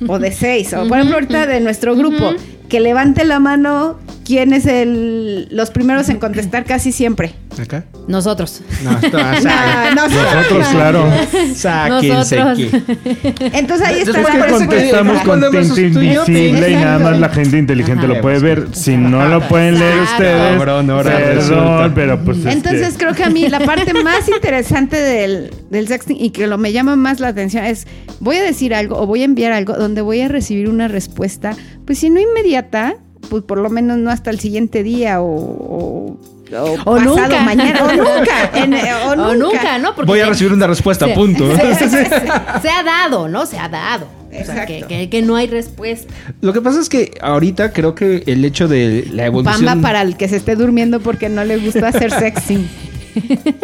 o 0.07 0.19
de 0.19 0.31
seis. 0.31 0.73
O 0.73 0.87
por 0.87 0.97
ejemplo, 0.97 1.15
ahorita 1.15 1.47
de 1.47 1.59
nuestro 1.59 1.95
grupo, 1.95 2.33
que 2.69 2.79
levante 2.79 3.23
la 3.25 3.39
mano 3.39 3.97
quién 4.25 4.51
es 4.53 4.65
el, 4.65 5.47
los 5.51 5.71
primeros 5.71 6.09
en 6.09 6.19
contestar 6.19 6.65
casi 6.65 6.91
siempre. 6.91 7.33
¿Acá? 7.61 7.85
Nosotros. 8.07 8.61
No, 8.83 8.91
está, 8.99 9.39
No, 9.95 10.07
no, 10.07 10.09
Nosotros, 10.09 10.67
claro. 10.67 11.05
Sáquense 11.55 12.39
aquí. 12.39 12.69
Entonces 13.53 13.87
ahí 13.87 13.99
está 14.01 14.21
la 14.21 14.45
que 14.45 14.51
contestamos 14.51 15.21
con 15.23 15.41
tinta 15.41 15.57
invisible 16.03 16.69
y 16.71 16.75
nada 16.75 16.99
más 16.99 17.19
la 17.19 17.29
gente 17.29 17.57
inteligente 17.57 18.05
Ajá. 18.05 18.13
lo 18.15 18.21
puede 18.21 18.39
ver. 18.39 18.67
Si 18.73 18.95
no 18.95 19.25
lo 19.27 19.41
pueden 19.47 19.79
leer 19.79 19.93
Claro. 19.97 20.11
ustedes, 20.11 21.49
perdón, 21.49 21.91
pero 21.95 22.23
pues 22.23 22.37
es 22.39 22.45
Entonces 22.47 22.95
creo 22.97 23.13
que 23.15 23.23
a 23.23 23.29
mí 23.29 23.47
la 23.47 23.59
parte 23.61 23.93
más 23.93 24.27
interesante 24.27 24.97
del, 24.97 25.51
del 25.69 25.87
sexting 25.87 26.17
y 26.19 26.29
que 26.29 26.47
lo 26.47 26.57
me 26.57 26.71
llama 26.73 26.95
más 26.95 27.19
la 27.19 27.29
atención 27.29 27.63
es 27.65 27.87
voy 28.19 28.37
a 28.37 28.43
decir 28.43 28.73
algo 28.75 28.97
o 28.99 29.07
voy 29.07 29.21
a 29.21 29.25
enviar 29.25 29.51
algo 29.51 29.73
donde 29.73 30.01
voy 30.01 30.21
a 30.21 30.27
recibir 30.27 30.69
una 30.69 30.87
respuesta, 30.87 31.55
pues 31.85 31.99
si 31.99 32.09
no 32.09 32.19
inmediata, 32.19 32.56
pues 33.29 33.43
por 33.43 33.57
lo 33.57 33.69
menos 33.69 33.97
no 33.97 34.09
hasta 34.09 34.29
el 34.29 34.39
siguiente 34.39 34.83
día 34.83 35.21
o, 35.21 35.27
o 35.27 36.19
o, 36.49 36.71
O 36.85 36.95
pasado 36.95 37.15
nunca. 37.17 37.41
mañana 37.41 37.83
o 37.83 37.91
nunca, 37.91 38.51
en- 38.53 38.73
o, 38.73 39.11
O 39.31 39.35
nunca. 39.35 39.77
¿no? 39.79 39.93
Porque 39.95 40.07
Voy 40.09 40.21
a 40.21 40.27
recibir 40.29 40.53
una 40.53 40.65
respuesta, 40.65 41.05
se- 41.05 41.13
punto. 41.13 41.53
Se, 41.57 41.75
se- 41.89 42.05
se 42.05 42.69
ha 42.69 42.83
dado, 42.85 43.27
¿no? 43.27 43.45
Se 43.45 43.59
ha 43.59 43.67
dado. 43.67 44.07
O 44.31 44.45
sea, 44.45 44.65
que- 44.65 45.09
que 45.09 45.21
no 45.23 45.35
hay 45.35 45.47
respuesta. 45.47 46.13
Lo 46.39 46.53
que 46.53 46.61
pasa 46.61 46.79
es 46.79 46.87
que 46.87 47.11
ahorita 47.21 47.73
creo 47.73 47.95
que 47.95 48.23
el 48.27 48.45
hecho 48.45 48.69
de 48.69 49.07
la 49.11 49.25
evolución... 49.25 49.65
Pamba 49.65 49.81
para 49.89 50.01
el 50.03 50.15
que 50.15 50.29
se 50.29 50.37
esté 50.37 50.55
durmiendo 50.55 51.01
porque 51.01 51.27
no 51.27 51.43
le 51.43 51.57
gusta 51.57 51.89
hacer 51.89 52.11
sexy. 52.11 52.65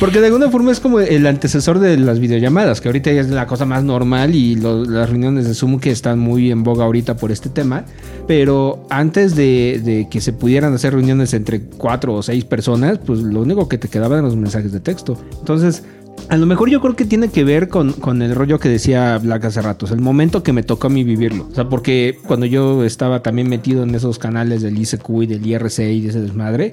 Porque 0.00 0.20
de 0.20 0.28
alguna 0.28 0.50
forma 0.50 0.72
es 0.72 0.80
como 0.80 0.98
el 0.98 1.26
antecesor 1.26 1.78
de 1.78 1.98
las 1.98 2.20
videollamadas, 2.20 2.80
que 2.80 2.88
ahorita 2.88 3.10
es 3.10 3.28
la 3.28 3.46
cosa 3.46 3.66
más 3.66 3.84
normal 3.84 4.34
y 4.34 4.54
lo- 4.56 4.82
las 4.86 5.10
reuniones 5.10 5.46
de 5.46 5.52
Zoom 5.52 5.78
que 5.78 5.90
están 5.90 6.18
muy 6.18 6.50
en 6.50 6.62
boga 6.64 6.84
ahorita 6.86 7.18
por 7.18 7.30
este 7.30 7.50
tema. 7.50 7.84
Pero 8.26 8.86
antes 8.88 9.36
de, 9.36 10.08
que 10.10 10.22
se 10.22 10.32
pudieran 10.32 10.72
hacer 10.72 10.94
reuniones 10.94 11.34
entre 11.34 11.60
cuatro 11.60 12.14
o 12.14 12.22
seis 12.22 12.46
personas, 12.46 12.98
pues 12.98 13.20
lo 13.20 13.42
único 13.42 13.68
que 13.68 13.76
te 13.76 13.88
quedaba 13.88 14.14
eran 14.14 14.24
los 14.24 14.36
mensajes 14.36 14.72
de 14.72 14.80
texto. 14.80 15.22
Entonces, 15.38 15.84
a 16.30 16.38
lo 16.38 16.46
mejor 16.46 16.70
yo 16.70 16.80
creo 16.80 16.96
que 16.96 17.04
tiene 17.04 17.28
que 17.28 17.44
ver 17.44 17.68
con, 17.68 18.22
el 18.22 18.34
rollo 18.34 18.58
que 18.58 18.70
decía 18.70 19.18
Black 19.18 19.44
hace 19.44 19.60
ratos, 19.60 19.90
el 19.90 20.00
momento 20.00 20.42
que 20.42 20.54
me 20.54 20.62
tocó 20.62 20.86
a 20.86 20.90
mí 20.90 21.04
vivirlo. 21.04 21.46
O 21.50 21.54
sea, 21.54 21.68
porque 21.68 22.16
cuando 22.26 22.46
yo 22.46 22.84
estaba 22.84 23.22
también 23.22 23.50
metido 23.50 23.82
en 23.82 23.94
esos 23.94 24.18
canales 24.18 24.62
del 24.62 24.78
ICQ 24.78 25.22
y 25.22 25.26
del 25.26 25.46
IRC 25.46 25.78
y 25.92 26.00
de 26.00 26.08
ese 26.08 26.20
desmadre, 26.22 26.72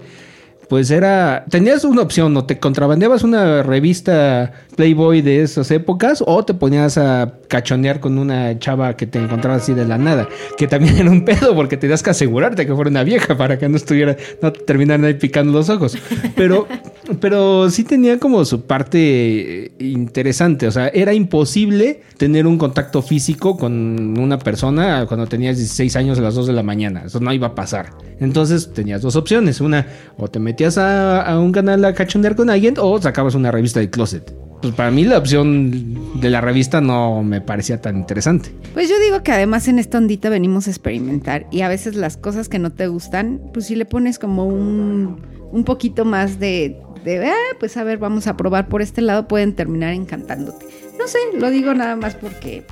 pues 0.69 0.91
era. 0.91 1.45
Tenías 1.49 1.83
una 1.83 2.01
opción, 2.01 2.35
o 2.35 2.45
te 2.45 2.59
contrabandeabas 2.59 3.23
una 3.23 3.63
revista 3.63 4.51
Playboy 4.75 5.21
de 5.21 5.41
esas 5.41 5.71
épocas, 5.71 6.23
o 6.25 6.43
te 6.43 6.53
ponías 6.53 6.97
a 6.97 7.33
cachonear 7.47 7.99
con 7.99 8.17
una 8.17 8.57
chava 8.59 8.95
que 8.95 9.07
te 9.07 9.19
encontrabas 9.19 9.63
así 9.63 9.73
de 9.73 9.85
la 9.85 9.97
nada. 9.97 10.27
Que 10.57 10.67
también 10.67 10.97
era 10.97 11.09
un 11.09 11.23
pedo, 11.25 11.55
porque 11.55 11.77
tenías 11.77 12.03
que 12.03 12.09
asegurarte 12.09 12.65
que 12.65 12.75
fuera 12.75 12.89
una 12.89 13.03
vieja 13.03 13.37
para 13.37 13.57
que 13.57 13.69
no 13.69 13.77
estuviera, 13.77 14.17
no 14.41 14.51
te 14.51 14.59
terminaran 14.61 15.05
ahí 15.05 15.13
picando 15.13 15.53
los 15.53 15.69
ojos. 15.69 15.97
Pero, 16.35 16.67
pero 17.21 17.69
sí 17.69 17.83
tenía 17.83 18.19
como 18.19 18.43
su 18.43 18.61
parte 18.63 19.65
eh, 19.65 19.71
interesante. 19.79 20.67
O 20.67 20.71
sea, 20.71 20.89
era 20.89 21.13
imposible 21.13 22.01
tener 22.17 22.45
un 22.45 22.57
contacto 22.57 23.01
físico 23.01 23.57
con 23.57 24.17
una 24.19 24.37
persona 24.37 25.05
cuando 25.07 25.27
tenías 25.27 25.57
16 25.57 25.95
años 25.95 26.19
a 26.19 26.21
las 26.21 26.35
2 26.35 26.47
de 26.47 26.53
la 26.53 26.63
mañana. 26.63 27.03
Eso 27.05 27.19
no 27.19 27.31
iba 27.31 27.47
a 27.47 27.55
pasar. 27.55 27.91
Entonces 28.19 28.73
tenías 28.73 29.01
dos 29.01 29.15
opciones. 29.15 29.61
Una, 29.61 29.87
o 30.17 30.27
te 30.27 30.39
metías 30.39 30.56
a, 30.65 31.21
a 31.21 31.39
un 31.39 31.51
canal 31.51 31.83
a 31.85 31.93
cachondear 31.93 32.35
con 32.35 32.49
alguien 32.49 32.75
o 32.79 33.01
sacabas 33.01 33.35
una 33.35 33.51
revista 33.51 33.79
de 33.79 33.89
closet. 33.89 34.33
Pues 34.61 34.73
para 34.73 34.89
mí 34.89 35.03
la 35.03 35.19
opción 35.19 36.19
de 36.19 36.29
la 36.31 36.41
revista 36.41 36.81
no 36.81 37.21
me 37.21 37.41
parecía 37.41 37.79
tan 37.79 37.97
interesante. 37.97 38.49
Pues 38.73 38.89
yo 38.89 38.99
digo 38.99 39.21
que 39.21 39.31
además 39.31 39.67
en 39.67 39.77
esta 39.77 39.99
ondita 39.99 40.29
venimos 40.29 40.67
a 40.67 40.71
experimentar 40.71 41.45
y 41.51 41.61
a 41.61 41.69
veces 41.69 41.95
las 41.95 42.17
cosas 42.17 42.49
que 42.49 42.57
no 42.57 42.71
te 42.71 42.87
gustan, 42.87 43.39
pues 43.53 43.67
si 43.67 43.75
le 43.75 43.85
pones 43.85 44.17
como 44.17 44.45
un, 44.45 45.21
un 45.51 45.63
poquito 45.63 46.05
más 46.05 46.39
de, 46.39 46.81
de, 47.05 47.27
ah, 47.27 47.55
pues 47.59 47.77
a 47.77 47.83
ver, 47.83 47.99
vamos 47.99 48.25
a 48.25 48.35
probar 48.35 48.67
por 48.67 48.81
este 48.81 49.01
lado, 49.01 49.27
pueden 49.27 49.53
terminar 49.53 49.93
encantándote. 49.93 50.65
No 50.97 51.07
sé, 51.07 51.19
lo 51.39 51.51
digo 51.51 51.73
nada 51.75 51.95
más 51.95 52.15
porque... 52.15 52.65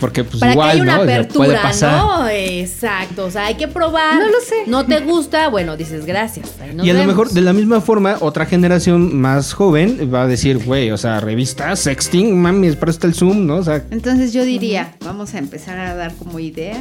Porque 0.00 0.24
pues 0.24 0.38
Para 0.40 0.52
igual, 0.52 0.68
que 0.68 0.72
haya 0.74 0.82
una 0.82 0.96
¿no? 0.96 1.02
Apertura, 1.02 1.46
puede 1.46 1.58
pasar. 1.58 1.92
¿no? 2.04 2.28
Exacto. 2.28 3.26
O 3.26 3.30
sea, 3.30 3.46
hay 3.46 3.54
que 3.56 3.68
probar. 3.68 4.14
No 4.14 4.28
lo 4.28 4.40
sé. 4.40 4.54
No 4.66 4.86
te 4.86 5.00
gusta, 5.00 5.48
bueno, 5.48 5.76
dices 5.76 6.06
gracias. 6.06 6.50
y 6.60 6.90
a 6.90 6.92
lo 6.92 7.00
vemos. 7.00 7.06
mejor, 7.06 7.30
de 7.30 7.40
la 7.40 7.52
misma 7.52 7.80
forma, 7.80 8.16
otra 8.20 8.46
generación 8.46 9.16
más 9.20 9.52
joven 9.52 10.10
va 10.12 10.22
a 10.22 10.26
decir, 10.26 10.64
güey, 10.64 10.90
o 10.90 10.96
sea, 10.96 11.20
revista, 11.20 11.74
sexting, 11.74 12.40
mames, 12.40 12.76
presta 12.76 13.06
el 13.06 13.14
Zoom, 13.14 13.46
¿no? 13.46 13.56
O 13.56 13.62
sea, 13.64 13.84
Entonces 13.90 14.32
yo 14.32 14.44
diría, 14.44 14.94
vamos 15.04 15.34
a 15.34 15.38
empezar 15.38 15.78
a 15.78 15.94
dar 15.94 16.14
como 16.14 16.38
ideas, 16.38 16.78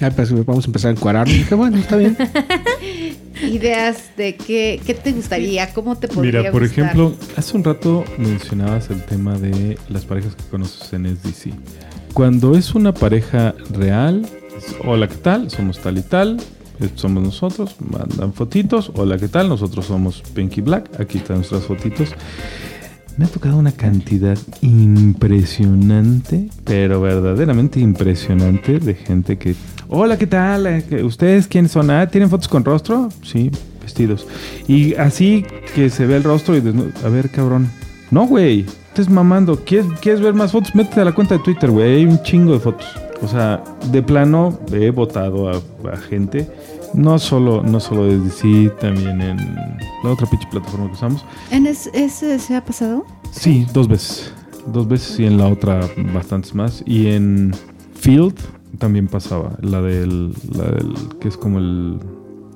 ay, 0.00 0.10
pues 0.14 0.32
vamos 0.46 0.64
a 0.64 0.68
empezar 0.68 0.88
a 0.90 0.92
encuadrar. 0.92 1.26
Dije, 1.28 1.54
bueno, 1.54 1.78
está 1.78 1.96
bien. 1.96 2.16
ideas 3.42 4.10
de 4.16 4.36
qué, 4.36 4.80
qué 4.84 4.94
te 4.94 5.12
gustaría, 5.12 5.72
cómo 5.72 5.96
te 5.96 6.08
podría 6.08 6.40
Mira, 6.40 6.52
por 6.52 6.62
gustar. 6.62 6.84
ejemplo, 6.84 7.14
hace 7.36 7.56
un 7.56 7.64
rato 7.64 8.04
mencionabas 8.18 8.90
el 8.90 9.02
tema 9.04 9.38
de 9.38 9.78
las 9.88 10.04
parejas 10.04 10.34
que 10.34 10.44
conoces 10.44 10.92
en 10.92 11.16
SDC. 11.16 11.52
Cuando 12.14 12.56
es 12.56 12.74
una 12.74 12.92
pareja 12.92 13.54
real, 13.72 14.26
hola, 14.84 15.08
¿qué 15.08 15.16
tal? 15.16 15.50
Somos 15.50 15.78
tal 15.78 15.98
y 15.98 16.02
tal, 16.02 16.38
estos 16.80 17.00
somos 17.00 17.22
nosotros, 17.22 17.76
mandan 17.78 18.32
fotitos, 18.32 18.90
hola, 18.94 19.16
¿qué 19.16 19.28
tal? 19.28 19.48
Nosotros 19.48 19.86
somos 19.86 20.22
Pinky 20.34 20.60
Black, 20.60 21.00
aquí 21.00 21.18
están 21.18 21.36
nuestras 21.36 21.64
fotitos. 21.64 22.10
Me 23.16 23.26
ha 23.26 23.28
tocado 23.28 23.56
una 23.58 23.72
cantidad 23.72 24.38
impresionante, 24.60 26.48
pero 26.64 27.00
verdaderamente 27.00 27.80
impresionante 27.80 28.80
de 28.80 28.94
gente 28.94 29.38
que... 29.38 29.54
Hola, 29.88 30.18
¿qué 30.18 30.26
tal? 30.26 30.66
Eh, 30.66 31.04
¿Ustedes 31.04 31.46
quiénes 31.46 31.72
son? 31.72 31.90
Ah, 31.90 32.06
¿tienen 32.08 32.30
fotos 32.30 32.48
con 32.48 32.64
rostro? 32.64 33.08
Sí, 33.22 33.50
vestidos. 33.82 34.26
Y 34.68 34.94
así 34.94 35.44
que 35.74 35.90
se 35.90 36.06
ve 36.06 36.16
el 36.16 36.22
rostro 36.22 36.56
y. 36.56 36.62
A 37.04 37.08
ver, 37.08 37.28
cabrón. 37.30 37.68
No, 38.10 38.26
güey. 38.26 38.66
Estás 38.90 39.08
mamando. 39.08 39.56
¿Quieres, 39.64 39.86
¿Quieres 40.00 40.20
ver 40.20 40.34
más 40.34 40.52
fotos? 40.52 40.74
Métete 40.74 41.00
a 41.00 41.04
la 41.04 41.12
cuenta 41.12 41.36
de 41.36 41.42
Twitter, 41.44 41.70
güey. 41.70 41.96
Hay 41.98 42.04
un 42.06 42.20
chingo 42.22 42.52
de 42.52 42.58
fotos. 42.60 42.86
O 43.22 43.28
sea, 43.28 43.62
de 43.92 44.02
plano 44.02 44.58
he 44.72 44.90
votado 44.90 45.48
a, 45.48 45.56
a 45.92 45.96
gente. 45.96 46.48
No 46.92 47.18
solo, 47.20 47.62
no 47.62 47.78
solo 47.78 48.06
desde 48.06 48.30
sí, 48.30 48.70
también 48.80 49.20
en 49.20 49.36
la 50.02 50.10
otra 50.10 50.28
pinche 50.28 50.48
plataforma 50.50 50.86
que 50.88 50.92
usamos. 50.94 51.24
¿En 51.52 51.66
es- 51.66 51.88
ese 51.94 52.38
se 52.40 52.56
ha 52.56 52.64
pasado? 52.64 53.04
Sí, 53.30 53.66
dos 53.72 53.86
veces. 53.86 54.32
Dos 54.66 54.88
veces 54.88 55.20
y 55.20 55.26
en 55.26 55.38
la 55.38 55.46
otra 55.46 55.80
bastantes 56.12 56.54
más. 56.54 56.82
Y 56.84 57.06
en 57.08 57.54
Field 57.94 58.34
también 58.78 59.06
pasaba. 59.06 59.56
La 59.62 59.80
del, 59.80 60.32
la 60.52 60.64
del 60.64 60.94
que 61.20 61.28
es 61.28 61.36
como 61.36 61.58
el, 61.60 62.00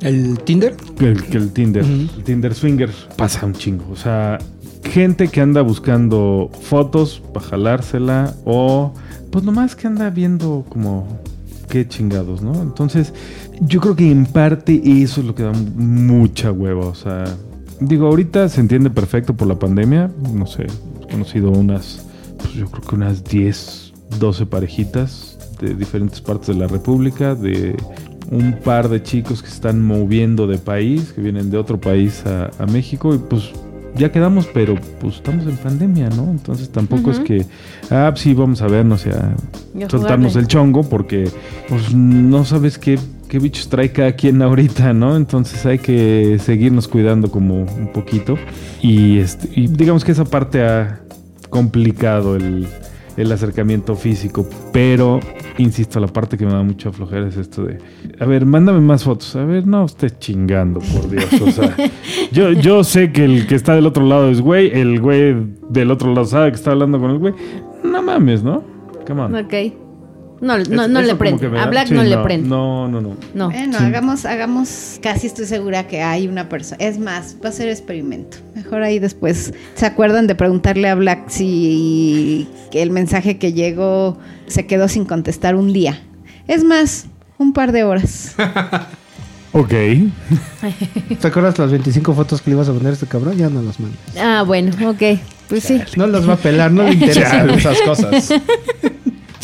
¿El 0.01 0.39
Tinder? 0.41 0.75
el, 0.99 1.23
que 1.23 1.37
el 1.39 1.53
Tinder. 1.53 1.85
El 1.85 2.09
Tinder 2.25 2.55
Swinger 2.55 2.91
pasa 3.17 3.47
un 3.47 3.53
chingo. 3.53 3.85
O 3.93 3.97
sea, 3.97 4.39
gente 4.85 5.29
que 5.29 5.41
anda 5.41 5.63
buscando 5.63 6.51
fotos 6.63 7.23
para 7.33 7.47
jalársela 7.47 8.35
o 8.45 8.93
pues 9.31 9.45
nomás 9.45 9.75
que 9.75 9.87
anda 9.87 10.11
viendo 10.11 10.65
como 10.69 11.21
qué 11.69 11.89
chingados, 11.89 12.43
¿no? 12.43 12.63
Entonces, 12.63 13.13
yo 13.61 13.81
creo 13.81 13.97
que 13.97 14.11
en 14.11 14.27
parte 14.27 14.81
eso 14.85 15.21
es 15.21 15.27
lo 15.27 15.35
que 15.35 15.43
da 15.43 15.53
mucha 15.53 16.53
hueva. 16.53 16.87
O 16.87 16.95
sea, 16.95 17.25
digo, 17.81 18.07
ahorita 18.07 18.49
se 18.49 18.61
entiende 18.61 18.91
perfecto 18.91 19.35
por 19.35 19.49
la 19.49 19.59
pandemia. 19.59 20.11
No 20.33 20.47
sé, 20.47 20.67
he 21.03 21.13
conocido 21.13 21.51
unas, 21.51 22.07
pues 22.39 22.53
yo 22.53 22.71
creo 22.71 22.83
que 22.83 22.95
unas 22.95 23.25
10, 23.25 23.93
12 24.21 24.47
parejitas 24.47 25.39
de 25.61 25.75
diferentes 25.75 26.21
partes 26.21 26.49
de 26.49 26.55
la 26.55 26.69
República, 26.69 27.35
de 27.35 27.77
un 28.31 28.59
par 28.65 28.89
de 28.89 29.03
chicos 29.03 29.43
que 29.43 29.49
están 29.49 29.83
moviendo 29.83 30.47
de 30.47 30.59
país, 30.59 31.13
que 31.13 31.21
vienen 31.21 31.51
de 31.51 31.59
otro 31.59 31.81
país 31.81 32.23
a 32.27 32.67
México 32.67 33.15
y 33.15 33.19
pues 33.19 33.51
ya 33.97 34.11
quedamos, 34.11 34.49
pero 34.53 34.77
pues 35.01 35.17
estamos 35.17 35.47
en 35.47 35.57
pandemia, 35.57 36.09
¿no? 36.11 36.31
Entonces 36.31 36.71
tampoco 36.71 37.11
es 37.11 37.21
que, 37.21 37.47
ah, 37.91 38.09
pues, 38.11 38.23
sí, 38.23 38.35
vamos 38.35 38.61
a 38.63 38.67
vernos 38.67 39.07
y 39.07 39.11
a 39.11 39.35
Y 39.79 39.83
a 39.83 39.89
soltarnos 39.89 40.37
el 40.37 40.47
chongo 40.47 40.83
porque 40.83 41.31
pues 41.69 41.95
no 41.95 42.45
sabes 42.45 42.79
qué, 42.79 42.99
qué 43.29 43.39
bichos 43.39 43.69
trae 43.69 43.93
cada 43.93 44.13
quien 44.13 44.43
ahorita, 44.43 44.93
¿no? 44.93 45.17
Entonces 45.17 45.65
hay 45.67 45.79
que 45.79 46.39
seguirnos 46.43 46.89
cuidando 46.89 47.31
como 47.31 47.63
un 47.63 47.93
poquito 47.93 48.37
y, 48.83 49.19
este, 49.19 49.49
y 49.55 49.69
digamos 49.69 50.05
que 50.05 50.13
esa 50.13 50.25
parte 50.25 50.63
ha 50.63 51.01
complicado 51.51 52.37
el, 52.37 52.67
el 53.17 53.33
acercamiento 53.33 53.95
físico, 53.95 54.49
pero 54.73 55.21
insisto, 55.59 56.01
la 56.01 56.07
parte 56.07 56.37
que 56.37 56.45
me 56.47 56.53
da 56.53 56.63
mucha 56.63 56.91
flojera 56.93 57.29
es 57.29 57.37
esto 57.37 57.65
de, 57.65 57.79
a 58.19 58.27
ver, 58.27 58.47
mándame 58.47 58.81
más 58.81 59.05
fotos, 59.05 59.35
a 59.37 59.45
ver, 59.45 59.67
no 59.67 59.85
estés 59.85 60.19
chingando, 60.19 60.81
por 60.81 61.09
Dios, 61.09 61.29
o 61.41 61.51
sea, 61.51 61.77
yo, 62.33 62.53
yo 62.53 62.85
sé 62.85 63.13
que 63.13 63.25
el 63.25 63.47
que 63.47 63.55
está 63.55 63.75
del 63.75 63.87
otro 63.87 64.05
lado 64.05 64.31
es 64.31 64.41
güey, 64.41 64.71
el 64.73 65.01
güey 65.01 65.35
del 65.69 65.91
otro 65.91 66.13
lado 66.13 66.27
sabe 66.27 66.51
que 66.51 66.57
está 66.57 66.73
hablando 66.73 66.99
con 66.99 67.11
el 67.11 67.19
güey, 67.19 67.35
no 67.83 68.03
mames, 68.03 68.43
¿no? 68.43 68.63
Come 69.07 69.23
on. 69.23 69.35
Ok. 69.35 69.84
No, 70.45 70.57
no, 70.59 70.83
Es- 70.85 70.91
no 70.91 71.03
le 71.03 71.15
prende. 71.17 71.49
me 71.49 71.59
A 71.59 71.63
da- 71.65 71.71
Black 71.71 71.89
sí, 71.89 71.95
no 71.95 72.03
le 72.05 72.19
prende. 72.19 72.49
No, 72.49 72.87
no, 72.89 73.01
no. 73.01 73.17
No. 73.35 73.51
Bueno, 73.51 73.79
Sí. 73.79 73.85
hagamos, 73.85 74.25
hagamos, 74.27 74.99
casi 75.03 75.27
estoy 75.27 75.47
segura 75.47 75.87
que 75.87 76.03
hay 76.03 76.29
una 76.29 76.49
persona. 76.49 76.77
Es 76.85 76.99
más, 76.99 77.37
va 77.45 77.49
a 77.49 77.53
ser 77.53 77.69
experimento. 77.69 78.37
Mejor 78.55 78.83
ahí 78.83 78.99
después 78.99 79.53
se 79.75 79.87
acuerdan 79.87 80.27
de 80.27 80.35
preguntarle 80.35 80.89
a 80.89 80.95
Black 80.95 81.29
si 81.31 82.47
el 82.73 82.91
mensaje 82.91 83.39
que 83.39 83.53
llegó 83.53 84.19
se 84.47 84.67
quedó 84.67 84.89
sin 84.89 85.05
contestar 85.05 85.55
un 85.57 85.73
día. 85.73 86.01
Es 86.47 86.63
más, 86.65 87.07
un 87.39 87.53
par 87.53 87.73
de 87.73 87.85
horas. 87.85 88.35
Ok. 89.57 89.71
¿Te 91.21 91.29
acuerdas 91.29 91.57
las 91.61 91.71
25 91.71 92.13
fotos 92.13 92.43
que 92.43 92.51
le 92.51 92.57
ibas 92.57 92.69
a 92.69 92.73
poner 92.73 92.89
a 92.89 92.93
este 92.95 93.07
cabrón? 93.07 93.37
Ya 93.37 93.49
no 93.49 93.63
las 93.63 93.79
mandas. 93.79 94.01
Ah, 94.21 94.43
bueno, 94.45 94.73
ok. 94.91 95.21
Pues 95.49 95.63
sí. 95.63 95.81
No 95.97 96.09
las 96.09 96.29
va 96.29 96.33
a 96.33 96.37
pelar, 96.37 96.73
no 96.73 96.83
le 96.83 96.95
interesan 96.95 97.49
esas 97.51 97.81
cosas. 97.83 98.31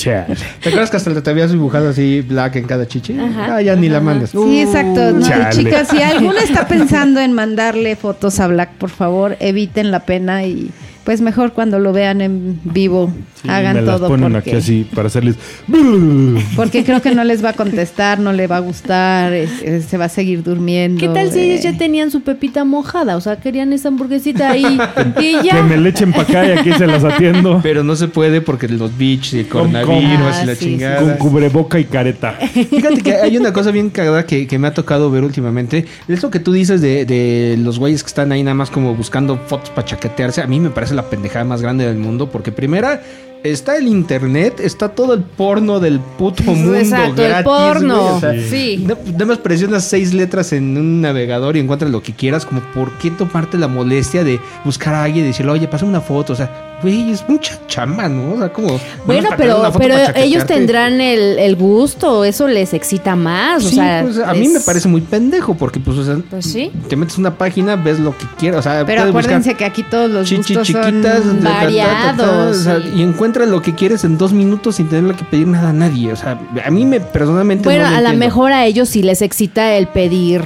Chale. 0.00 0.34
¿Te 0.62 0.70
acuerdas 0.70 0.90
que 0.90 0.96
hasta 0.96 1.22
te 1.22 1.30
habías 1.30 1.50
dibujado 1.50 1.90
así 1.90 2.22
black 2.22 2.56
en 2.56 2.64
cada 2.64 2.88
chichi? 2.88 3.18
Ajá. 3.18 3.56
Ah, 3.56 3.62
ya 3.62 3.76
ni 3.76 3.90
la 3.90 4.00
mandas. 4.00 4.30
Sí, 4.30 4.60
exacto. 4.62 5.12
No, 5.12 5.28
chicas, 5.50 5.88
si 5.88 6.00
alguno 6.00 6.38
está 6.38 6.66
pensando 6.66 7.20
en 7.20 7.32
mandarle 7.32 7.96
fotos 7.96 8.40
a 8.40 8.46
Black, 8.46 8.70
por 8.78 8.88
favor, 8.88 9.36
eviten 9.40 9.90
la 9.90 10.00
pena 10.00 10.44
y 10.44 10.70
Pues 11.10 11.22
mejor 11.22 11.54
cuando 11.54 11.80
lo 11.80 11.92
vean 11.92 12.20
en 12.20 12.60
vivo, 12.62 13.12
Sí, 13.42 13.48
hagan 13.48 13.74
me 13.74 13.82
las 13.82 13.96
todo 13.96 14.06
ponen 14.06 14.32
porque, 14.32 14.50
aquí 14.50 14.56
así 14.58 14.86
para 14.94 15.08
hacerles. 15.08 15.34
porque 16.56 16.84
creo 16.84 17.02
que 17.02 17.12
no 17.14 17.24
les 17.24 17.44
va 17.44 17.48
a 17.50 17.52
contestar, 17.54 18.20
no 18.20 18.32
le 18.32 18.46
va 18.46 18.58
a 18.58 18.60
gustar, 18.60 19.32
es- 19.32 19.60
es- 19.62 19.86
se 19.86 19.96
va 19.98 20.04
a 20.04 20.08
seguir 20.08 20.44
durmiendo. 20.44 21.00
¿Qué 21.00 21.08
tal 21.08 21.32
si 21.32 21.38
eh. 21.40 21.44
ellos 21.54 21.62
ya 21.64 21.76
tenían 21.76 22.12
su 22.12 22.20
pepita 22.22 22.64
mojada? 22.64 23.16
O 23.16 23.20
sea, 23.20 23.40
querían 23.40 23.72
esa 23.72 23.88
hamburguesita 23.88 24.50
ahí 24.50 24.64
y 25.18 25.42
Que 25.42 25.42
ya. 25.48 25.62
me 25.64 25.76
le 25.78 25.88
echen 25.88 26.12
para 26.12 26.22
acá 26.22 26.46
y 26.46 26.50
aquí 26.52 26.72
se 26.74 26.86
las 26.86 27.02
atiendo. 27.02 27.58
Pero 27.60 27.82
no 27.82 27.96
se 27.96 28.06
puede 28.06 28.40
porque 28.40 28.68
los 28.68 28.96
bichos 28.96 29.34
y 29.34 29.38
el 29.40 29.48
Con- 29.48 29.72
coronavirus 29.72 30.04
con- 30.04 30.42
y 30.42 30.46
la 30.46 30.52
Ah, 30.52 30.54
sí, 30.54 30.64
chingada. 30.66 31.00
Con 31.00 31.14
cubreboca 31.14 31.80
y 31.80 31.86
careta. 31.86 32.34
Fíjate 32.34 33.00
que 33.02 33.14
hay 33.16 33.36
una 33.36 33.52
cosa 33.52 33.72
bien 33.72 33.90
cagada 33.90 34.24
que, 34.26 34.46
que 34.46 34.58
me 34.60 34.68
ha 34.68 34.74
tocado 34.74 35.10
ver 35.10 35.24
últimamente. 35.24 35.86
Eso 36.06 36.30
que 36.30 36.38
tú 36.38 36.52
dices 36.52 36.80
de, 36.80 37.04
de 37.04 37.56
los 37.58 37.80
güeyes 37.80 38.04
que 38.04 38.08
están 38.08 38.30
ahí 38.30 38.44
nada 38.44 38.54
más 38.54 38.70
como 38.70 38.94
buscando 38.94 39.36
fotos 39.38 39.70
para 39.70 39.84
chaquetearse, 39.86 40.40
a 40.42 40.46
mí 40.46 40.60
me 40.60 40.70
parece 40.70 40.94
la 40.94 40.99
pendejada 41.08 41.44
más 41.44 41.62
grande 41.62 41.86
del 41.86 41.96
mundo. 41.96 42.28
Porque 42.30 42.52
primera, 42.52 43.00
está 43.42 43.76
el 43.78 43.86
internet, 43.88 44.60
está 44.60 44.90
todo 44.90 45.14
el 45.14 45.20
porno 45.22 45.80
del 45.80 45.98
puto 46.00 46.42
mundo. 46.42 46.74
Exacto, 46.74 47.22
el 47.22 47.28
gratis, 47.28 47.44
porno. 47.44 47.98
güey, 48.02 48.14
o 48.16 48.20
sea, 48.20 48.42
Sí. 48.50 48.84
na- 48.86 48.98
Nada 49.12 49.24
más 49.26 49.38
presionas 49.38 49.84
seis 49.84 50.12
letras 50.12 50.52
en 50.52 50.76
un 50.76 51.00
navegador 51.00 51.56
y 51.56 51.60
encuentras 51.60 51.90
lo 51.90 52.02
que 52.02 52.12
quieras. 52.12 52.44
Como, 52.44 52.60
¿por 52.74 52.90
qué 52.98 53.10
tomarte 53.10 53.56
la 53.56 53.68
molestia 53.68 54.24
de 54.24 54.38
buscar 54.64 54.94
a 54.94 55.04
alguien 55.04 55.24
y 55.24 55.28
decirle, 55.28 55.52
oye, 55.52 55.68
pasa 55.68 55.86
una 55.86 56.00
foto? 56.02 56.34
O 56.34 56.36
sea, 56.36 56.69
güey, 56.82 57.10
es 57.12 57.28
mucha 57.28 57.58
chamba, 57.66 58.08
¿no? 58.08 58.34
O 58.34 58.38
sea, 58.38 58.52
como. 58.52 58.78
Bueno, 59.06 59.30
pero, 59.36 59.70
pero 59.78 59.94
ellos 60.14 60.46
tendrán 60.46 61.00
el, 61.00 61.38
el 61.38 61.56
gusto, 61.56 62.24
eso 62.24 62.46
les 62.48 62.72
excita 62.74 63.16
más. 63.16 63.64
o 63.64 63.68
Sí, 63.68 63.74
sea, 63.76 64.02
pues, 64.02 64.18
a 64.18 64.32
les- 64.32 64.40
mí 64.40 64.48
me 64.48 64.60
parece 64.60 64.88
muy 64.88 65.00
pendejo 65.00 65.54
porque 65.54 65.80
pues, 65.80 65.98
o 65.98 66.04
sea, 66.04 66.18
Pues 66.30 66.44
sí. 66.46 66.70
te 66.88 66.96
metes 66.96 67.18
una 67.18 67.36
página, 67.36 67.76
ves 67.76 67.98
lo 68.00 68.16
que 68.16 68.24
quieras, 68.38 68.60
o 68.60 68.62
sea, 68.62 68.84
Pero 68.86 69.02
acuérdense 69.02 69.54
que 69.54 69.64
aquí 69.64 69.82
todos 69.82 70.10
los 70.10 70.28
chichi 70.28 70.54
gustos 70.54 70.66
chiquitas, 70.66 71.22
son 71.24 71.40
ta, 71.40 71.44
ta, 71.44 71.50
ta, 71.50 71.60
ta, 71.60 71.60
ta, 71.60 71.64
variados, 71.66 72.56
o 72.56 72.62
sea, 72.62 72.80
sí. 72.80 72.90
y 72.96 73.02
encuentras 73.02 73.48
lo 73.48 73.62
que 73.62 73.74
quieres 73.74 74.04
en 74.04 74.18
dos 74.18 74.32
minutos 74.32 74.76
sin 74.76 74.88
tenerle 74.88 75.14
que 75.14 75.24
pedir 75.24 75.46
nada 75.46 75.70
a 75.70 75.72
nadie, 75.72 76.12
o 76.12 76.16
sea, 76.16 76.38
a 76.64 76.70
mí 76.70 76.84
me 76.84 77.00
personalmente 77.00 77.64
Bueno, 77.64 77.84
no 77.84 77.90
lo 77.90 77.96
a 78.08 78.12
lo 78.12 78.18
mejor 78.18 78.52
a 78.52 78.64
ellos 78.66 78.88
sí 78.88 79.02
les 79.02 79.22
excita 79.22 79.74
el 79.74 79.86
pedir 79.88 80.42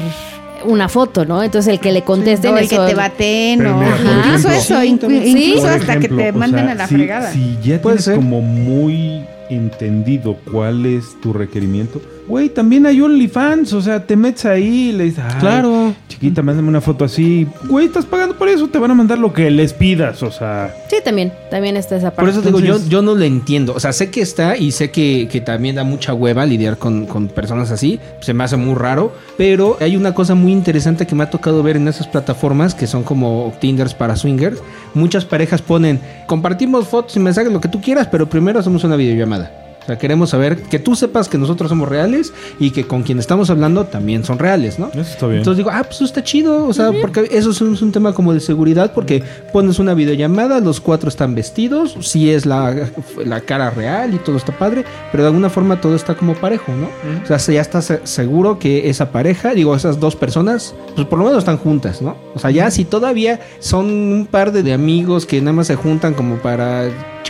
una 0.65 0.89
foto, 0.89 1.25
¿no? 1.25 1.43
Entonces 1.43 1.73
el 1.75 1.81
que 1.81 1.93
le 1.93 2.03
contesten 2.03 2.53
No, 2.53 2.59
el 2.59 2.69
que 2.69 2.75
eso- 2.77 2.87
te 2.87 2.95
baten 2.95 3.59
Pero 3.59 3.77
o 3.77 3.81
mira, 3.81 3.97
por 3.97 4.27
incluso 4.27 4.49
eso, 4.51 4.83
inclu- 4.83 5.27
incluso 5.27 5.69
hasta 5.69 5.99
que 6.01 6.09
te 6.09 6.31
o 6.31 6.35
manden 6.35 6.65
sea, 6.65 6.73
a 6.73 6.75
la 6.75 6.87
si- 6.89 6.95
fregada. 6.97 7.33
Si 7.33 7.59
ya 7.63 7.81
tienes 7.81 8.05
ser. 8.05 8.17
como 8.17 8.41
muy 8.41 9.25
entendido 9.51 10.37
cuál 10.51 10.87
es 10.87 11.21
tu 11.21 11.33
requerimiento, 11.33 12.01
güey, 12.27 12.49
también 12.49 12.87
hay 12.87 13.01
OnlyFans, 13.01 13.73
o 13.73 13.83
sea, 13.83 14.05
te 14.07 14.17
metes 14.17 14.45
ahí 14.47 14.91
y 14.91 14.93
le 14.93 15.05
dices, 15.05 15.25
"Ay, 15.27 15.41
Claro. 15.41 15.95
chiquita, 16.09 16.43
mándame 16.43 16.69
una 16.69 16.81
foto 16.81 17.05
así, 17.05 17.47
güey, 17.69 17.87
estás 17.87 18.05
pagando 18.07 18.37
por 18.37 18.49
eso, 18.49 18.69
te 18.69 18.79
van 18.79 18.91
a 18.91 18.95
mandar 18.95 19.19
lo 19.19 19.33
que 19.33 19.51
les 19.51 19.73
pidas, 19.73 20.23
o 20.23 20.31
sea, 20.31 20.73
Sí, 20.89 20.97
también, 21.05 21.33
también 21.51 21.77
está 21.77 21.97
esa 21.97 22.11
parte. 22.15 22.21
Por 22.21 22.29
eso 22.29 22.41
digo, 22.41 22.61
yo, 22.61 22.79
yo 22.89 23.03
no 23.03 23.15
le 23.17 23.27
entiendo. 23.27 23.75
O 23.75 23.81
sea, 23.81 23.93
sé 23.93 24.11
que 24.11 24.21
está 24.21 24.57
y 24.57 24.71
sé 24.71 24.91
que, 24.93 25.29
que 25.31 25.41
también 25.41 25.75
da 25.75 25.83
mucha 25.83 26.15
hueva 26.15 26.47
lidiar 26.47 26.79
con, 26.79 27.07
con 27.07 27.27
personas 27.29 27.71
así. 27.73 27.99
Se 28.21 28.33
me 28.33 28.45
hace 28.45 28.57
muy 28.57 28.75
raro. 28.77 29.13
Pero 29.37 29.77
hay 29.81 29.97
una 29.97 30.15
cosa 30.15 30.37
muy 30.37 30.53
interesante 30.53 31.05
que 31.07 31.17
me 31.17 31.25
ha 31.25 31.31
tocado 31.31 31.65
ver 31.65 31.77
en 31.77 31.89
esas 31.89 32.07
plataformas 32.07 32.75
que 32.77 32.87
son 32.87 33.03
como 33.03 33.53
Tinders 33.61 33.93
para 33.93 34.15
swingers. 34.15 34.63
Muchas 34.95 35.25
parejas 35.25 35.61
ponen, 35.63 35.99
compartimos 36.29 36.87
fotos 36.87 37.17
y 37.17 37.21
mensajes, 37.21 37.53
lo 37.53 37.61
que 37.61 37.69
tú 37.69 37.81
quieras, 37.81 38.07
pero 38.11 38.29
primero 38.29 38.61
hacemos 38.61 38.85
una 38.85 38.95
videollamada. 38.95 39.51
O 39.85 39.87
sea, 39.87 39.99
queremos 39.99 40.31
saber 40.31 40.63
que 40.63 40.79
tú 40.79 40.97
sepas 40.97 41.29
que 41.29 41.39
nosotros 41.39 41.69
somos 41.69 41.89
reales 41.89 42.33
y 42.59 42.71
que 42.71 42.87
con 42.87 43.03
quien 43.03 43.19
estamos 43.19 43.51
hablando 43.51 43.85
también 43.85 44.25
son 44.25 44.39
reales, 44.39 44.79
¿no? 44.79 44.89
eso 44.89 45.01
está 45.03 45.27
bien. 45.27 45.39
Entonces 45.39 45.59
digo, 45.59 45.71
ah, 45.73 45.83
pues 45.85 45.97
eso 45.97 46.05
está 46.07 46.25
chido. 46.25 46.67
O 46.67 46.73
sea, 46.73 46.91
porque 47.01 47.29
eso 47.31 47.51
es 47.51 47.61
un, 47.61 47.75
es 47.75 47.83
un 47.83 47.93
tema 47.93 48.13
como 48.15 48.33
de 48.33 48.41
seguridad, 48.41 48.93
porque 48.95 49.23
pones 49.53 49.79
una 49.79 49.95
videollamada, 49.95 50.61
los 50.61 50.81
cuatro 50.81 51.09
están 51.09 51.35
vestidos, 51.35 51.97
sí 52.01 52.31
es 52.31 52.47
la, 52.47 52.89
la 53.25 53.41
cara 53.41 53.71
real 53.71 54.15
y 54.15 54.19
todo 54.19 54.37
está 54.37 54.53
padre, 54.59 54.85
pero 55.13 55.23
de 55.25 55.29
alguna 55.29 55.51
forma 55.51 55.81
todo 55.81 55.95
está 55.95 56.15
como 56.15 56.35
parejo, 56.35 56.73
¿no? 56.73 56.89
O 57.23 57.27
sea, 57.27 57.39
ya 57.55 57.61
estás 57.61 57.85
se- 57.85 58.01
seguro 58.07 58.59
que 58.59 58.89
esa 58.89 59.11
pareja, 59.13 59.53
digo, 59.55 59.75
esas 59.77 60.01
dos 60.01 60.17
personas, 60.17 60.75
pues 60.95 61.07
por 61.07 61.19
lo 61.19 61.27
menos 61.27 61.41
están 61.41 61.59
juntas, 61.59 62.01
¿no? 62.01 62.17
O 62.35 62.39
sea, 62.39 62.51
ya 62.51 62.71
si 62.71 62.85
todavía 62.85 63.41
son 63.59 63.87
un 63.87 64.27
par 64.31 64.51
de, 64.53 64.63
de 64.63 64.73
amigos 64.73 65.27
que 65.27 65.41
nada 65.41 65.53
más 65.53 65.67
se 65.67 65.77
juntan 65.77 66.15
como 66.15 66.37
para 66.37 66.89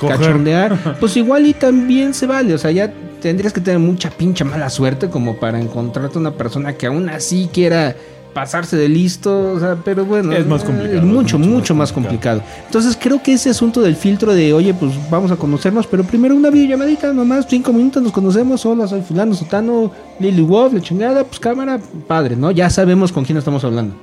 Cachondear, 0.08 0.96
pues 1.00 1.16
igual 1.16 1.46
y 1.46 1.54
también 1.54 2.14
se 2.14 2.26
vale. 2.26 2.54
O 2.54 2.58
sea, 2.58 2.70
ya 2.70 2.92
tendrías 3.20 3.52
que 3.52 3.60
tener 3.60 3.80
mucha 3.80 4.10
pincha 4.10 4.44
mala 4.44 4.68
suerte 4.68 5.08
como 5.08 5.36
para 5.36 5.58
encontrarte 5.58 6.18
una 6.18 6.32
persona 6.32 6.74
que 6.74 6.86
aún 6.86 7.08
así 7.08 7.48
quiera 7.52 7.96
pasarse 8.34 8.76
de 8.76 8.88
listo, 8.88 9.52
o 9.52 9.60
sea, 9.60 9.76
pero 9.84 10.04
bueno, 10.04 10.32
Es 10.32 10.46
más 10.46 10.64
complicado, 10.64 10.98
es 10.98 11.02
mucho, 11.04 11.38
mucho 11.38 11.50
mucho, 11.54 11.74
más 11.74 11.84
más 11.84 11.92
complicado. 11.92 12.42
Entonces 12.66 12.96
creo 13.00 13.22
que 13.22 13.34
ese 13.34 13.50
asunto 13.50 13.82
del 13.82 13.94
filtro 13.94 14.32
de, 14.34 14.52
oye, 14.54 14.72
pues 14.72 14.92
vamos 15.10 15.30
a 15.30 15.36
conocernos, 15.36 15.86
pero 15.86 16.02
primero 16.02 16.34
una 16.34 16.48
videollamadita, 16.48 17.12
nomás 17.12 17.46
cinco 17.48 17.72
minutos 17.74 18.02
nos 18.02 18.10
conocemos, 18.10 18.64
hola, 18.64 18.86
soy 18.86 19.02
fulano, 19.02 19.34
sotano, 19.34 19.92
Lily 20.18 20.40
Wolf, 20.42 20.72
la 20.72 20.80
chingada, 20.80 21.24
pues 21.24 21.38
cámara, 21.38 21.78
padre, 22.08 22.36
¿no? 22.36 22.50
Ya 22.50 22.70
sabemos 22.70 23.12
con 23.12 23.24
quién 23.24 23.36
estamos 23.36 23.62
hablando. 23.64 23.94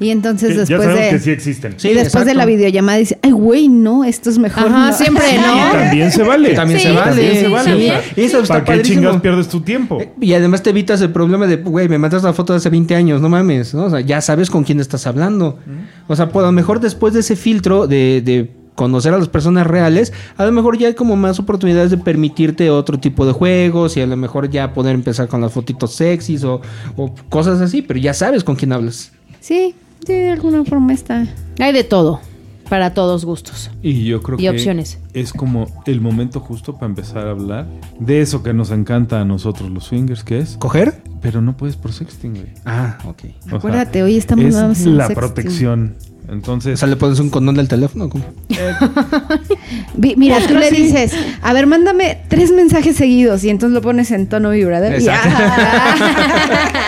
Y 0.00 0.08
entonces 0.10 0.48
Que 0.50 0.54
ya 0.54 0.60
después 0.60 0.82
sabemos 0.82 1.04
de 1.04 1.10
que 1.10 1.18
sí 1.18 1.30
existen. 1.30 1.74
Sí, 1.76 1.88
y 1.90 1.94
después 1.94 2.24
de 2.24 2.34
la 2.34 2.46
videollamada 2.46 2.96
dice, 2.98 3.18
ay 3.22 3.32
güey, 3.32 3.68
no, 3.68 4.04
esto 4.04 4.30
es 4.30 4.38
mejor. 4.38 4.66
Ajá, 4.66 4.90
no". 4.90 4.96
siempre, 4.96 5.24
Y 5.34 5.36
¿no? 5.36 5.72
también 5.72 6.10
se 6.12 6.22
vale. 6.22 6.54
También 6.54 6.80
Sí, 6.80 6.86
se 6.86 6.92
vale. 6.92 7.10
También 7.10 7.36
se 7.36 7.48
vale. 7.48 7.70
sí. 7.70 7.76
o 7.76 7.88
sea, 7.90 8.02
Eso 8.24 8.40
está 8.40 8.64
¿Para 8.64 8.76
qué 8.78 8.82
chingas 8.82 9.20
pierdes 9.20 9.48
tu 9.48 9.60
tiempo? 9.60 10.00
Eh, 10.00 10.10
Y 10.20 10.32
además 10.32 10.62
te 10.62 10.70
evitas 10.70 11.00
el 11.02 11.10
problema 11.10 11.46
de, 11.46 11.56
güey, 11.56 11.88
me 11.88 11.98
mandas 11.98 12.22
la 12.22 12.32
foto 12.32 12.52
de 12.54 12.56
hace 12.58 12.70
20 12.70 12.94
años, 12.94 13.20
no 13.20 13.28
mames, 13.28 13.67
¿no? 13.74 13.84
O 13.84 13.90
sea, 13.90 14.00
ya 14.00 14.20
sabes 14.20 14.50
con 14.50 14.64
quién 14.64 14.80
estás 14.80 15.06
hablando. 15.06 15.58
O 16.06 16.16
sea, 16.16 16.28
pues 16.30 16.42
a 16.44 16.46
lo 16.46 16.52
mejor 16.52 16.80
después 16.80 17.14
de 17.14 17.20
ese 17.20 17.36
filtro 17.36 17.86
de, 17.86 18.22
de 18.24 18.52
conocer 18.74 19.12
a 19.12 19.18
las 19.18 19.28
personas 19.28 19.66
reales, 19.66 20.12
a 20.36 20.46
lo 20.46 20.52
mejor 20.52 20.78
ya 20.78 20.86
hay 20.86 20.94
como 20.94 21.16
más 21.16 21.40
oportunidades 21.40 21.90
de 21.90 21.98
permitirte 21.98 22.70
otro 22.70 22.98
tipo 22.98 23.26
de 23.26 23.32
juegos 23.32 23.96
y 23.96 24.00
a 24.00 24.06
lo 24.06 24.16
mejor 24.16 24.48
ya 24.50 24.72
poder 24.72 24.94
empezar 24.94 25.26
con 25.26 25.40
las 25.40 25.52
fotitos 25.52 25.94
sexys 25.94 26.44
o, 26.44 26.60
o 26.96 27.12
cosas 27.28 27.60
así, 27.60 27.82
pero 27.82 27.98
ya 27.98 28.14
sabes 28.14 28.44
con 28.44 28.54
quién 28.54 28.72
hablas. 28.72 29.10
Sí, 29.40 29.74
sí, 30.06 30.12
de 30.12 30.30
alguna 30.30 30.64
forma 30.64 30.92
está. 30.92 31.26
Hay 31.58 31.72
de 31.72 31.82
todo, 31.82 32.20
para 32.68 32.94
todos 32.94 33.24
gustos. 33.24 33.70
Y 33.82 34.04
yo 34.04 34.22
creo 34.22 34.38
Y 34.38 34.42
que 34.42 34.50
opciones. 34.50 34.98
es 35.14 35.32
como 35.32 35.66
el 35.86 36.00
momento 36.00 36.40
justo 36.40 36.74
para 36.74 36.86
empezar 36.86 37.26
a 37.26 37.30
hablar 37.30 37.66
de 37.98 38.20
eso 38.20 38.42
que 38.42 38.52
nos 38.52 38.70
encanta 38.70 39.20
a 39.20 39.24
nosotros 39.24 39.70
los 39.70 39.84
swingers, 39.84 40.22
que 40.24 40.38
es, 40.38 40.56
¿Coger? 40.58 41.02
pero 41.22 41.40
no 41.40 41.56
puedes 41.56 41.76
por 41.76 41.92
sexting, 41.92 42.32
güey. 42.34 42.46
Ah, 42.64 42.98
ok. 43.04 43.22
O 43.46 43.48
sea, 43.48 43.58
Acuérdate, 43.58 44.02
hoy 44.02 44.16
estamos 44.16 44.44
es 44.46 44.54
en 44.86 44.96
la 44.96 45.06
sexting. 45.06 45.14
protección. 45.28 45.96
O 46.28 46.32
Entonces, 46.32 46.78
sea, 46.78 46.86
le 46.88 46.96
pones 46.96 47.18
un 47.20 47.30
condón 47.30 47.54
del 47.54 47.68
teléfono. 47.68 48.10
Mira, 49.96 50.38
tú 50.46 50.54
le 50.54 50.70
dices, 50.70 51.12
a 51.42 51.52
ver, 51.54 51.66
mándame 51.66 52.22
tres 52.28 52.52
mensajes 52.52 52.96
seguidos 52.96 53.44
y 53.44 53.48
entonces 53.48 53.74
lo 53.74 53.80
pones 53.80 54.10
en 54.10 54.28
tono 54.28 54.50
vibrador. 54.50 54.92
y- 54.92 54.96
Exacto. 54.96 55.30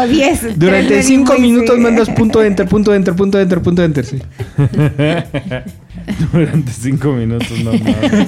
o 0.00 0.06
diez. 0.06 0.58
Durante 0.58 0.88
tres 0.88 1.06
cinco 1.06 1.32
very 1.32 1.42
minutos 1.42 1.76
sí. 1.76 1.80
mandas 1.80 2.10
punto 2.10 2.42
enter, 2.42 2.68
punto 2.68 2.94
enter, 2.94 3.14
punto 3.14 3.40
enter, 3.40 3.62
punto 3.62 3.82
enter, 3.82 4.04
sí. 4.04 4.18
durante 6.32 6.72
cinco 6.72 7.12
minutos 7.12 7.58
no 7.62 7.72
mames. 7.72 8.26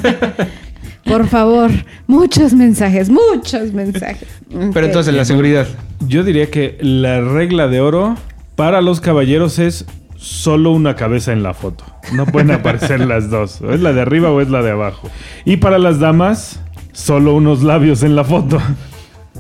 Por 1.04 1.28
favor, 1.28 1.70
muchos 2.08 2.52
mensajes, 2.52 3.08
muchos 3.08 3.72
mensajes. 3.72 4.28
Pero 4.72 4.86
entonces 4.86 5.14
la 5.14 5.24
seguridad. 5.24 5.66
Yo 6.00 6.24
diría 6.24 6.50
que 6.50 6.76
la 6.80 7.20
regla 7.20 7.68
de 7.68 7.80
oro 7.80 8.16
para 8.56 8.80
los 8.80 9.00
caballeros 9.00 9.60
es 9.60 9.86
solo 10.16 10.72
una 10.72 10.96
cabeza 10.96 11.32
en 11.32 11.42
la 11.44 11.54
foto. 11.54 11.84
No 12.12 12.26
pueden 12.26 12.50
aparecer 12.50 13.00
las 13.06 13.30
dos. 13.30 13.60
O 13.62 13.72
es 13.72 13.80
la 13.80 13.92
de 13.92 14.00
arriba 14.00 14.30
o 14.30 14.40
es 14.40 14.50
la 14.50 14.62
de 14.62 14.72
abajo. 14.72 15.08
Y 15.44 15.58
para 15.58 15.78
las 15.78 16.00
damas, 16.00 16.60
solo 16.92 17.34
unos 17.34 17.62
labios 17.62 18.02
en 18.02 18.16
la 18.16 18.24
foto. 18.24 18.60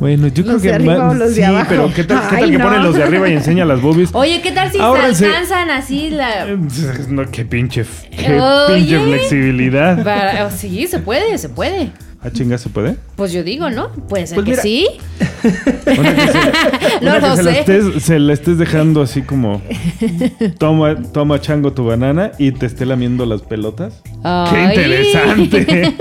Bueno, 0.00 0.26
yo 0.28 0.42
¿Los 0.44 0.46
creo 0.46 0.60
que 0.60 0.68
de 0.68 0.74
arriba 0.74 0.98
más- 0.98 1.14
o 1.14 1.18
los 1.18 1.28
de 1.30 1.34
sí, 1.36 1.42
abajo? 1.42 1.66
pero 1.68 1.92
¿qué 1.94 2.04
tal, 2.04 2.28
qué 2.28 2.36
tal 2.36 2.50
que 2.50 2.58
ponen 2.58 2.82
los 2.82 2.94
de 2.94 3.02
arriba 3.02 3.28
y 3.28 3.32
enseña 3.32 3.64
las 3.64 3.80
boobies? 3.80 4.10
Oye, 4.12 4.40
¿qué 4.42 4.52
tal 4.52 4.70
si 4.70 4.78
Ábranse. 4.78 5.14
se 5.20 5.26
alcanzan 5.26 5.70
así 5.70 6.10
la... 6.10 6.46
No, 7.08 7.30
qué 7.30 7.44
pinche, 7.44 7.84
qué 8.10 8.38
Oye. 8.40 8.74
pinche 8.76 8.98
flexibilidad. 9.00 10.02
Para- 10.04 10.46
oh, 10.46 10.50
sí, 10.50 10.86
se 10.86 10.98
puede, 10.98 11.36
se 11.38 11.48
puede. 11.48 11.90
Ah, 12.22 12.30
chinga, 12.32 12.58
¿se 12.58 12.68
puede? 12.70 12.96
Pues 13.14 13.30
yo 13.32 13.44
digo, 13.44 13.70
¿no? 13.70 13.88
Puede 13.90 14.26
ser 14.26 14.36
Pues 14.36 14.44
que 14.46 14.50
mira. 14.52 14.62
sí. 14.62 14.86
Una 15.98 16.14
que 16.14 16.26
se, 16.26 16.38
No 17.04 17.10
una 17.10 17.20
que 17.20 17.26
lo 17.28 17.36
se 17.36 17.42
La 17.44 17.52
sé. 17.52 17.60
estés, 17.60 18.02
se 18.02 18.18
la 18.18 18.32
estés 18.32 18.58
dejando 18.58 19.00
así 19.02 19.22
como 19.22 19.62
toma, 20.58 20.96
toma 21.12 21.40
chango 21.40 21.72
tu 21.72 21.84
banana 21.84 22.32
y 22.38 22.50
te 22.52 22.66
esté 22.66 22.84
lamiendo 22.84 23.26
las 23.26 23.42
pelotas. 23.42 24.02
¡Qué 24.04 24.10
Ay. 24.24 24.68
interesante! 24.74 25.94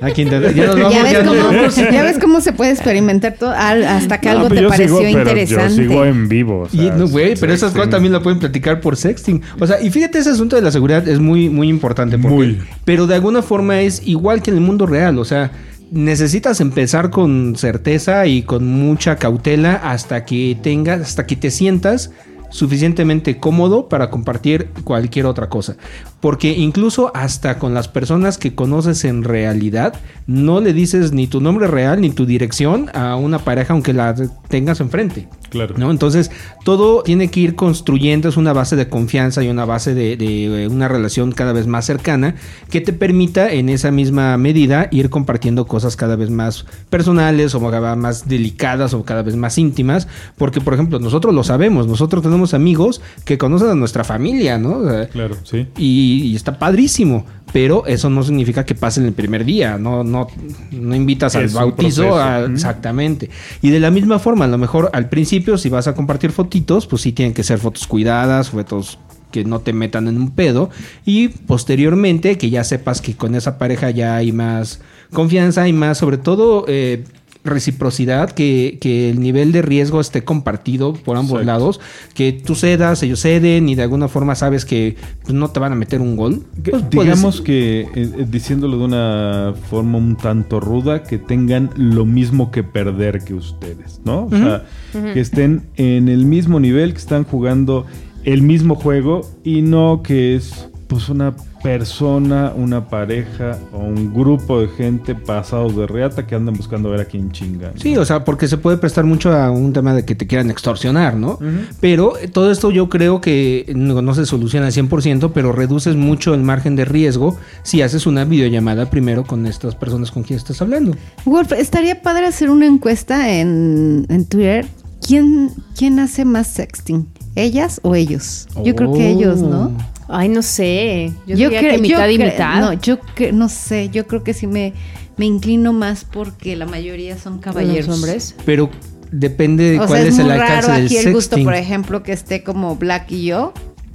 Aquí 0.00 0.22
intenta- 0.22 0.50
ya 0.54 0.66
nos 0.66 0.76
vamos, 0.76 0.92
¿Ya 0.94 1.02
ves, 1.02 1.12
ya 1.12 1.24
cómo, 1.24 1.92
ya 1.92 2.02
ves 2.02 2.18
cómo 2.18 2.40
se 2.40 2.52
puede 2.52 2.70
experimentar 2.72 3.34
todo 3.38 3.50
al- 3.56 3.84
hasta 3.84 4.20
que 4.20 4.26
No, 4.28 4.32
algo 4.32 4.48
pues 4.48 4.58
te 4.58 4.62
yo 4.64 4.68
pareció 4.68 4.98
sigo, 4.98 5.08
pero 5.12 5.18
interesante. 5.30 5.82
Yo 5.82 5.88
sigo 5.88 6.04
en 6.04 6.28
vivo. 6.28 6.60
o 6.60 6.68
sea, 6.68 6.82
Y 6.82 6.90
no, 6.90 7.08
güey, 7.08 7.34
pero 7.36 7.52
esas 7.52 7.72
cosas 7.72 7.90
también 7.90 8.12
la 8.12 8.20
pueden 8.20 8.38
platicar 8.38 8.80
por 8.80 8.96
sexting. 8.96 9.42
O 9.60 9.66
sea, 9.66 9.80
y 9.80 9.90
fíjate, 9.90 10.18
ese 10.18 10.30
asunto 10.30 10.56
de 10.56 10.62
la 10.62 10.70
seguridad 10.70 11.06
es 11.08 11.18
muy, 11.20 11.48
muy 11.48 11.68
importante. 11.68 12.18
porque- 12.18 12.34
Muy. 12.34 12.58
Pero 12.84 13.06
de 13.06 13.14
alguna 13.14 13.42
forma 13.42 13.80
es 13.80 14.02
igual 14.06 14.42
que 14.42 14.50
en 14.50 14.56
el 14.56 14.62
mundo 14.62 14.86
real. 14.86 15.18
O 15.18 15.24
sea, 15.24 15.50
necesitas 15.90 16.60
empezar 16.60 17.10
con 17.10 17.54
certeza 17.56 18.26
y 18.26 18.42
con 18.42 18.66
mucha 18.66 19.16
cautela 19.16 19.74
hasta 19.76 20.24
que 20.24 20.56
tengas, 20.62 21.00
hasta 21.00 21.26
que 21.26 21.36
te 21.36 21.50
sientas 21.50 22.10
suficientemente 22.50 23.38
cómodo 23.38 23.88
para 23.88 24.08
compartir 24.10 24.68
cualquier 24.84 25.26
otra 25.26 25.48
cosa. 25.48 25.76
Porque 26.20 26.52
incluso 26.52 27.12
hasta 27.14 27.58
con 27.58 27.74
las 27.74 27.88
personas 27.88 28.38
que 28.38 28.54
conoces 28.54 29.04
en 29.04 29.22
realidad, 29.22 29.94
no 30.26 30.60
le 30.60 30.72
dices 30.72 31.12
ni 31.12 31.26
tu 31.26 31.40
nombre 31.40 31.66
real 31.66 32.00
ni 32.00 32.10
tu 32.10 32.26
dirección 32.26 32.90
a 32.94 33.16
una 33.16 33.38
pareja 33.38 33.74
aunque 33.74 33.92
la 33.92 34.14
tengas 34.48 34.80
enfrente. 34.80 35.28
Claro. 35.50 35.74
¿no? 35.78 35.90
Entonces, 35.90 36.30
todo 36.64 37.02
tiene 37.02 37.28
que 37.28 37.40
ir 37.40 37.54
construyendo, 37.54 38.28
es 38.28 38.36
una 38.36 38.52
base 38.52 38.74
de 38.74 38.88
confianza 38.88 39.44
y 39.44 39.48
una 39.48 39.64
base 39.64 39.94
de, 39.94 40.16
de, 40.16 40.64
eh, 40.64 40.68
una 40.68 40.88
relación 40.88 41.30
cada 41.32 41.52
vez 41.52 41.66
más 41.68 41.84
cercana 41.86 42.34
que 42.68 42.80
te 42.80 42.92
permita 42.92 43.52
en 43.52 43.68
esa 43.68 43.92
misma 43.92 44.36
medida 44.38 44.88
ir 44.90 45.08
compartiendo 45.08 45.66
cosas 45.66 45.94
cada 45.96 46.16
vez 46.16 46.30
más 46.30 46.66
personales 46.90 47.54
o 47.54 47.60
cada 47.60 47.94
vez 47.94 47.96
más 47.96 48.28
delicadas 48.28 48.92
o 48.92 49.04
cada 49.04 49.22
vez 49.22 49.36
más 49.36 49.56
íntimas, 49.58 50.08
porque 50.36 50.60
por 50.60 50.74
ejemplo, 50.74 50.98
nosotros 50.98 51.32
lo 51.32 51.44
sabemos, 51.44 51.86
nosotros 51.86 52.22
tenemos 52.22 52.54
amigos 52.54 53.00
que 53.24 53.38
conocen 53.38 53.68
a 53.68 53.74
nuestra 53.74 54.04
familia, 54.04 54.58
¿no? 54.58 54.78
O 54.78 54.90
sea, 54.90 55.08
Claro, 55.08 55.36
sí. 55.44 55.68
y, 55.76 56.05
y 56.06 56.36
está 56.36 56.58
padrísimo, 56.58 57.24
pero 57.52 57.86
eso 57.86 58.10
no 58.10 58.22
significa 58.22 58.64
que 58.64 58.74
pase 58.74 59.00
en 59.00 59.06
el 59.06 59.12
primer 59.12 59.44
día, 59.44 59.78
no, 59.78 60.04
no, 60.04 60.26
no 60.72 60.94
invitas 60.94 61.36
al 61.36 61.44
Es 61.44 61.52
bautizo, 61.54 62.16
a- 62.18 62.44
exactamente. 62.44 63.30
Y 63.62 63.70
de 63.70 63.80
la 63.80 63.90
misma 63.90 64.18
forma, 64.18 64.44
a 64.44 64.48
lo 64.48 64.58
mejor 64.58 64.90
al 64.92 65.08
principio, 65.08 65.56
si 65.58 65.68
vas 65.68 65.86
a 65.88 65.94
compartir 65.94 66.32
fotitos, 66.32 66.86
pues 66.86 67.02
sí 67.02 67.12
tienen 67.12 67.34
que 67.34 67.42
ser 67.42 67.58
fotos 67.58 67.86
cuidadas, 67.86 68.50
fotos 68.50 68.98
que 69.32 69.44
no 69.44 69.58
te 69.60 69.72
metan 69.72 70.06
en 70.08 70.16
un 70.18 70.30
pedo 70.30 70.70
y 71.04 71.28
posteriormente 71.28 72.38
que 72.38 72.48
ya 72.48 72.62
sepas 72.64 73.00
que 73.02 73.16
con 73.16 73.34
esa 73.34 73.58
pareja 73.58 73.90
ya 73.90 74.16
hay 74.16 74.30
más 74.32 74.80
confianza 75.12 75.66
y 75.68 75.72
más 75.72 75.98
sobre 75.98 76.16
todo 76.16 76.64
eh, 76.68 77.04
reciprocidad 77.46 78.30
que, 78.30 78.78
que 78.80 79.10
el 79.10 79.20
nivel 79.20 79.52
de 79.52 79.62
riesgo 79.62 80.00
esté 80.00 80.24
compartido 80.24 80.92
por 80.92 81.16
ambos 81.16 81.40
Exacto. 81.40 81.46
lados 81.46 81.80
que 82.14 82.32
tú 82.32 82.54
cedas 82.54 83.02
ellos 83.02 83.20
ceden 83.20 83.68
y 83.68 83.74
de 83.74 83.82
alguna 83.82 84.08
forma 84.08 84.34
sabes 84.34 84.64
que 84.64 84.96
pues, 85.22 85.34
no 85.34 85.48
te 85.50 85.60
van 85.60 85.72
a 85.72 85.76
meter 85.76 86.00
un 86.00 86.16
gol 86.16 86.42
pues, 86.62 86.82
puedes- 86.82 86.90
digamos 86.90 87.40
que, 87.40 87.80
eh, 87.80 87.88
eh, 87.94 88.26
diciéndolo 88.28 88.78
de 88.78 88.84
una 88.84 89.54
forma 89.70 89.98
un 89.98 90.16
tanto 90.16 90.60
ruda, 90.60 91.02
que 91.02 91.18
tengan 91.18 91.70
lo 91.76 92.04
mismo 92.04 92.50
que 92.50 92.62
perder 92.64 93.20
que 93.24 93.34
ustedes, 93.34 94.00
¿no? 94.04 94.26
O 94.26 94.30
sea, 94.30 94.64
que 94.92 95.20
estén 95.20 95.62
en 95.76 96.08
el 96.08 96.24
mismo 96.26 96.60
nivel, 96.60 96.92
que 96.92 96.98
están 96.98 97.24
jugando 97.24 97.86
el 98.24 98.42
mismo 98.42 98.74
juego 98.74 99.20
y 99.44 99.62
no 99.62 100.02
que 100.02 100.34
es 100.36 100.68
pues 100.86 101.08
una 101.08 101.34
persona, 101.62 102.52
una 102.54 102.88
pareja 102.88 103.58
o 103.72 103.78
un 103.78 104.14
grupo 104.14 104.60
de 104.60 104.68
gente 104.68 105.14
pasados 105.14 105.76
de 105.76 105.86
reata 105.86 106.26
que 106.26 106.34
andan 106.34 106.54
buscando 106.54 106.90
ver 106.90 107.00
a 107.00 107.04
quién 107.06 107.32
chingan. 107.32 107.72
Sí, 107.76 107.96
o 107.96 108.04
sea, 108.04 108.24
porque 108.24 108.46
se 108.46 108.56
puede 108.56 108.76
prestar 108.76 109.04
mucho 109.04 109.32
a 109.32 109.50
un 109.50 109.72
tema 109.72 109.94
de 109.94 110.04
que 110.04 110.14
te 110.14 110.26
quieran 110.26 110.50
extorsionar, 110.50 111.16
¿no? 111.16 111.38
Pero 111.80 112.16
eh, 112.18 112.28
todo 112.28 112.52
esto 112.52 112.70
yo 112.70 112.88
creo 112.88 113.20
que 113.20 113.72
no, 113.74 114.00
no 114.00 114.14
se 114.14 114.26
soluciona 114.26 114.66
al 114.66 114.72
100%, 114.72 115.32
pero 115.34 115.52
reduces 115.52 115.96
mucho 115.96 116.34
el 116.34 116.42
margen 116.42 116.76
de 116.76 116.84
riesgo 116.84 117.36
si 117.62 117.82
haces 117.82 118.06
una 118.06 118.24
videollamada 118.24 118.88
primero 118.88 119.24
con 119.24 119.46
estas 119.46 119.74
personas 119.74 120.12
con 120.12 120.22
quien 120.22 120.38
estás 120.38 120.62
hablando. 120.62 120.96
Wolf, 121.24 121.52
estaría 121.52 122.00
padre 122.00 122.26
hacer 122.26 122.50
una 122.50 122.66
encuesta 122.66 123.32
en, 123.32 124.06
en 124.08 124.24
Twitter. 124.26 124.66
¿Quién, 125.04 125.50
¿Quién 125.76 125.98
hace 125.98 126.24
más 126.24 126.46
sexting? 126.46 127.06
¿Ellas 127.34 127.80
o 127.82 127.94
ellos? 127.94 128.48
Yo 128.64 128.74
creo 128.74 128.92
que 128.92 129.10
ellos, 129.10 129.42
¿no? 129.42 129.72
Ay, 130.08 130.28
no 130.28 130.42
sé. 130.42 131.12
Yo, 131.26 131.34
diría 131.36 131.60
cre- 131.60 131.70
que 131.72 131.78
mitad 131.78 132.08
y 132.08 132.16
cre- 132.16 132.32
mitad. 132.32 132.60
No, 132.60 132.72
yo 132.74 132.98
que, 133.14 133.32
no 133.32 133.48
sé, 133.48 133.88
yo 133.90 134.06
creo 134.06 134.22
que 134.22 134.34
sí 134.34 134.46
me, 134.46 134.72
me 135.16 135.24
inclino 135.26 135.72
más 135.72 136.04
porque 136.04 136.54
la 136.56 136.66
mayoría 136.66 137.18
son 137.18 137.38
caballeros. 137.38 137.86
Los 137.88 137.96
hombres. 137.96 138.34
Pero 138.44 138.70
depende 139.10 139.64
de 139.72 139.80
O 139.80 139.86
cuál 139.86 140.00
sea, 140.00 140.08
es, 140.08 140.14
es 140.14 140.18
el 140.20 140.30
alcance 140.30 140.54
raro 140.68 140.72
del 140.74 140.86
aquí 140.86 140.96
el 140.96 141.04
gusto, 141.12 141.20
sexting. 141.36 141.44
por 141.44 141.54
ejemplo, 141.54 142.02
que 142.02 142.12
esté 142.12 142.42
como 142.42 142.76
Black 142.76 143.10
y 143.10 143.24
yo, 143.26 143.52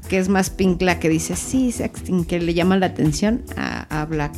que 0.10 0.18
es 0.18 0.28
más 0.30 0.50
Pink 0.50 0.82
la 0.82 1.00
que 1.00 1.08
dice 1.10 1.36
sí, 1.36 1.72
sexting, 1.72 2.26
que 2.26 2.40
le 2.40 2.54
llama 2.54 2.78
la 2.78 2.88
atención 2.88 3.44
a, 3.56 4.02
a 4.02 4.06
Black. 4.06 4.34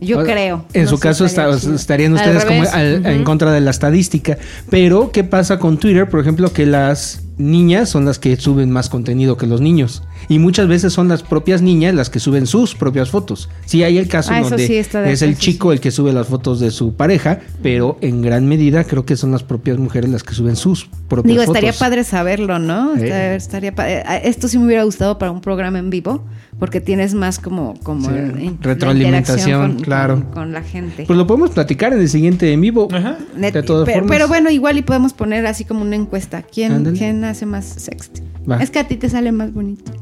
Yo 0.00 0.20
O- 0.20 0.24
creo. 0.24 0.64
En 0.74 0.84
No 0.84 0.90
su 0.90 0.98
caso 1.00 1.24
estaría 1.24 1.50
está- 1.54 1.60
chido. 1.60 1.74
estarían 1.74 2.12
Al 2.16 2.18
ustedes 2.36 2.44
como 2.44 3.08
en 3.08 3.24
contra 3.24 3.50
de 3.50 3.60
la 3.60 3.70
estadística. 3.72 4.38
Pero, 4.70 5.10
¿qué 5.10 5.24
pasa 5.24 5.58
con 5.58 5.78
Twitter? 5.78 6.08
Por 6.08 6.20
ejemplo, 6.20 6.52
que 6.52 6.66
las 6.66 7.22
niñas 7.36 7.88
son 7.88 8.04
las 8.04 8.20
que 8.20 8.36
suben 8.36 8.70
más 8.70 8.88
contenido 8.88 9.36
que 9.36 9.46
los 9.48 9.60
niños. 9.60 10.04
Y 10.28 10.38
muchas 10.38 10.68
veces 10.68 10.92
son 10.92 11.08
las 11.08 11.22
propias 11.22 11.62
niñas 11.62 11.94
las 11.94 12.10
que 12.10 12.18
suben 12.20 12.46
sus 12.46 12.74
propias 12.74 13.10
fotos. 13.10 13.48
Sí 13.64 13.82
hay 13.82 13.98
el 13.98 14.08
caso 14.08 14.32
Ah, 14.34 14.40
donde 14.40 14.66
sí 14.66 14.76
está 14.76 15.00
de 15.02 15.12
es 15.12 15.22
el 15.22 15.36
chico 15.38 15.70
sí. 15.70 15.74
el 15.76 15.80
que 15.80 15.90
sube 15.90 16.12
las 16.12 16.26
fotos 16.26 16.60
de 16.60 16.70
su 16.70 16.94
pareja, 16.94 17.40
pero 17.62 17.98
en 18.00 18.20
gran 18.22 18.46
medida 18.46 18.84
creo 18.84 19.04
que 19.06 19.16
son 19.16 19.30
las 19.32 19.42
propias 19.42 19.78
mujeres 19.78 20.10
las 20.10 20.22
que 20.22 20.34
suben 20.34 20.56
sus 20.56 20.88
propias 21.08 21.30
Digo, 21.32 21.42
fotos. 21.44 21.56
estaría 21.56 21.78
padre 21.78 22.04
saberlo, 22.04 22.58
¿no? 22.58 22.94
Sí. 22.96 23.04
Estaría, 23.06 23.74
padre. 23.74 24.02
Ah, 24.06 24.16
Esto 24.16 24.48
sí 24.48 24.58
me 24.58 24.66
hubiera 24.66 24.84
gustado 24.84 25.18
para 25.18 25.30
un 25.30 25.40
programa 25.40 25.78
en 25.78 25.90
vivo, 25.90 26.24
porque 26.58 26.80
tienes 26.80 27.14
más 27.14 27.38
como, 27.38 27.74
como 27.82 28.08
Sí, 28.10 28.56
retroalimentación, 28.60 29.74
con- 29.76 29.82
claro. 29.84 30.14
Con, 30.16 30.32
con 30.32 30.52
la 30.52 30.62
gente. 30.62 31.04
Pues 31.06 31.16
lo 31.16 31.26
podemos 31.26 31.50
platicar 31.50 31.92
en 31.92 32.00
el 32.00 32.08
siguiente 32.08 32.52
en 32.52 32.60
vivo. 32.60 32.88
Ajá. 32.92 33.16
De 33.36 33.50
todas 33.62 33.86
pero, 33.86 34.00
formas. 34.00 34.16
pero 34.16 34.28
bueno, 34.28 34.50
igual 34.50 34.76
y 34.78 34.82
podemos 34.82 35.12
poner 35.12 35.46
así 35.46 35.64
como 35.64 35.82
una 35.82 35.96
encuesta. 35.96 36.42
¿Quién. 36.42 36.94
¿quién 36.96 37.24
hace 37.24 37.46
más 37.46 37.64
sexting? 37.64 38.24
Va. 38.50 38.62
Es 38.62 38.70
que 38.70 38.78
a 38.78 38.88
ti 38.88 38.96
te 38.96 39.08
sale 39.08 39.30
más 39.32 39.52
bonito. 39.52 39.92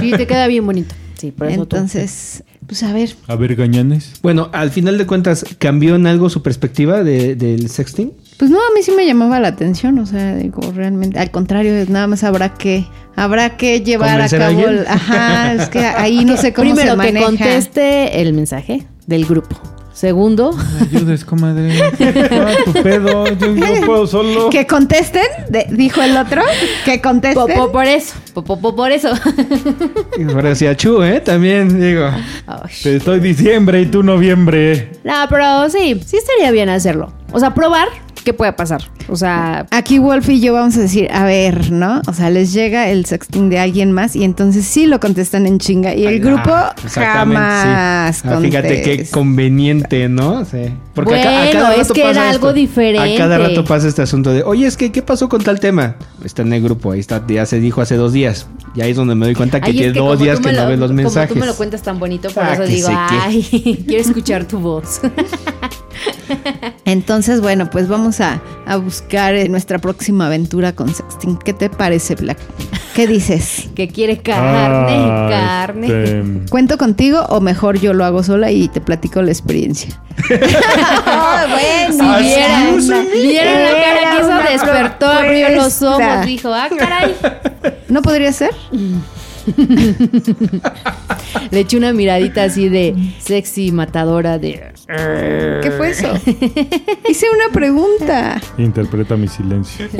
Sí, 0.00 0.10
te 0.12 0.26
queda 0.26 0.46
bien 0.46 0.64
bonito. 0.66 0.94
Sí, 1.18 1.30
por 1.30 1.46
eso 1.48 1.66
tú. 1.66 1.76
Entonces, 1.76 2.42
pues 2.66 2.82
a 2.82 2.92
ver. 2.92 3.14
A 3.28 3.36
ver, 3.36 3.54
gañanes. 3.54 4.14
Bueno, 4.22 4.48
al 4.52 4.70
final 4.70 4.98
de 4.98 5.06
cuentas, 5.06 5.44
¿cambió 5.58 5.94
en 5.94 6.06
algo 6.08 6.28
su 6.30 6.42
perspectiva 6.42 7.04
de- 7.04 7.36
del 7.36 7.68
sexting? 7.70 8.12
Pues 8.38 8.50
no, 8.50 8.56
a 8.58 8.74
mí 8.74 8.82
sí 8.82 8.90
me 8.96 9.06
llamaba 9.06 9.38
la 9.38 9.48
atención, 9.48 9.98
o 10.00 10.06
sea, 10.06 10.34
digo, 10.34 10.60
realmente, 10.74 11.18
al 11.20 11.30
contrario, 11.30 11.72
nada 11.88 12.08
más 12.08 12.24
habrá 12.24 12.54
que, 12.54 12.84
habrá 13.14 13.56
que 13.56 13.82
llevar 13.82 14.08
a 14.08 14.12
¿Convencer 14.14 14.42
a 14.42 14.46
cabo, 14.48 14.58
alguien? 14.66 14.78
el- 14.80 14.86
ajá, 14.88 15.52
es 15.54 15.68
que 15.68 15.78
ahí 15.78 16.24
no 16.24 16.36
sé 16.36 16.52
cómo 16.52 16.70
Primero 16.74 16.96
se 16.96 16.98
que 17.06 17.12
maneja. 17.12 17.24
conteste 17.26 18.20
el 18.20 18.32
mensaje 18.32 18.84
del 19.06 19.24
grupo. 19.26 19.60
Segundo, 19.92 20.56
Ayudes, 20.80 21.24
comadre. 21.24 21.70
Ah, 22.30 22.52
tu 22.64 22.72
pedo. 22.82 23.26
Yo 23.36 23.46
no 23.80 23.86
puedo 23.86 24.06
solo. 24.06 24.48
Que 24.50 24.66
contesten, 24.66 25.22
de- 25.50 25.66
dijo 25.70 26.02
el 26.02 26.16
otro, 26.16 26.42
que 26.84 27.00
contesten. 27.00 27.56
po- 27.56 27.70
por 27.70 27.84
eso, 27.86 28.14
po- 28.34 28.42
po- 28.42 28.58
po- 28.58 28.74
por 28.74 28.90
eso. 28.90 29.10
Parecía 30.32 30.76
Chu, 30.76 31.02
¿eh? 31.02 31.20
También, 31.20 31.78
digo. 31.80 32.08
Te 32.82 32.96
estoy 32.96 33.20
diciembre 33.20 33.82
y 33.82 33.86
tú 33.86 34.02
noviembre. 34.02 34.92
No, 35.04 35.12
pero 35.28 35.68
sí, 35.68 36.00
sí 36.04 36.16
estaría 36.16 36.50
bien 36.50 36.68
hacerlo. 36.68 37.12
O 37.32 37.38
sea, 37.38 37.54
probar 37.54 37.88
qué 38.22 38.32
puede 38.34 38.52
pasar. 38.52 38.82
O 39.08 39.16
sea, 39.16 39.66
Aquí 39.70 39.98
Wolf 39.98 40.28
y 40.28 40.40
yo 40.40 40.52
vamos 40.54 40.76
a 40.76 40.80
decir, 40.80 41.08
a 41.12 41.24
ver, 41.24 41.70
¿no? 41.72 42.00
O 42.06 42.12
sea, 42.12 42.30
les 42.30 42.52
llega 42.52 42.88
el 42.88 43.04
sexting 43.06 43.48
de 43.50 43.58
alguien 43.58 43.92
más 43.92 44.16
y 44.16 44.24
entonces 44.24 44.64
sí 44.64 44.86
lo 44.86 45.00
contestan 45.00 45.46
en 45.46 45.58
chinga 45.58 45.94
y 45.94 46.06
el 46.06 46.20
grupo 46.20 46.50
Ah, 46.50 46.74
jamás 46.88 48.16
sí. 48.16 48.28
Ah, 48.28 48.38
fíjate 48.40 48.82
qué 48.82 49.06
conveniente, 49.10 50.08
¿no? 50.08 50.44
Sí. 50.44 50.72
Bueno, 50.94 51.72
es 51.72 51.90
que 51.92 52.08
era 52.08 52.30
algo 52.30 52.52
diferente. 52.52 53.14
A 53.14 53.18
cada 53.18 53.38
rato 53.38 53.64
pasa 53.64 53.88
este 53.88 54.02
asunto 54.02 54.32
de, 54.32 54.42
oye, 54.42 54.66
es 54.66 54.76
que, 54.76 54.92
¿qué 54.92 55.02
pasó 55.02 55.28
con 55.28 55.42
tal 55.42 55.58
tema? 55.60 55.96
Está 56.24 56.42
en 56.42 56.52
el 56.52 56.62
grupo, 56.62 56.92
ahí 56.92 57.00
está, 57.00 57.24
ya 57.26 57.46
se 57.46 57.60
dijo 57.60 57.80
hace 57.80 57.96
dos 57.96 58.12
días. 58.12 58.46
Y 58.74 58.80
ahí 58.80 58.90
es 58.92 58.96
donde 58.96 59.14
me 59.14 59.26
doy 59.26 59.34
cuenta 59.34 59.60
que 59.60 59.72
tiene 59.72 59.92
dos 59.92 60.12
como 60.12 60.16
días 60.16 60.40
que 60.40 60.52
no 60.52 60.66
ves 60.66 60.78
los 60.78 60.90
como 60.90 61.02
mensajes. 61.02 61.32
tú 61.34 61.38
me 61.40 61.46
lo 61.46 61.54
cuentas 61.54 61.82
tan 61.82 61.98
bonito, 61.98 62.30
por 62.30 62.42
Ah, 62.42 62.54
eso 62.54 62.64
digo, 62.64 62.88
ay, 62.90 63.84
quiero 63.86 64.02
escuchar 64.02 64.44
tu 64.44 64.58
voz. 64.58 65.00
Entonces, 66.84 67.40
bueno, 67.40 67.70
pues 67.70 67.88
vamos 67.88 68.20
a, 68.20 68.40
a 68.66 68.76
buscar 68.76 69.34
eh, 69.34 69.48
nuestra 69.48 69.78
próxima 69.78 70.26
aventura 70.26 70.74
con 70.74 70.94
sexting. 70.94 71.36
¿Qué 71.38 71.52
te 71.52 71.70
parece, 71.70 72.14
Black? 72.14 72.38
¿Qué 72.94 73.06
dices? 73.06 73.68
que 73.74 73.88
quiere 73.88 74.18
carne, 74.18 74.96
Ah, 75.08 75.28
carne. 75.30 75.86
este, 75.86 76.22
¿Cuento 76.50 76.76
contigo 76.78 77.20
o 77.28 77.40
mejor 77.40 77.78
yo 77.80 77.92
lo 77.94 78.04
hago 78.04 78.22
sola 78.22 78.50
y 78.50 78.68
te 78.68 78.80
platico 78.80 79.22
la 79.22 79.30
experiencia? 79.30 80.00
Si 81.90 81.98
vieran, 81.98 82.76
vieran 83.12 83.62
la 83.62 83.70
cara 83.72 84.00
que 84.10 84.20
hizo, 84.20 84.52
despertó, 84.52 85.06
abrió 85.06 85.48
los 85.50 85.82
ojos, 85.82 86.26
dijo, 86.26 86.52
ah, 86.52 86.68
caray. 86.76 87.14
¿No 87.88 88.02
podría 88.02 88.32
ser? 88.32 88.50
Le 91.50 91.60
eché 91.60 91.76
una 91.76 91.92
miradita 91.92 92.44
así 92.44 92.68
de 92.68 92.94
sexy 93.18 93.72
matadora 93.72 94.38
de... 94.38 94.72
¿Qué 95.62 95.70
fue 95.76 95.90
eso? 95.90 96.08
Hice 97.08 97.26
una 97.34 97.52
pregunta. 97.52 98.40
interpreta 98.58 99.16
mi 99.16 99.28
silencio. 99.28 99.86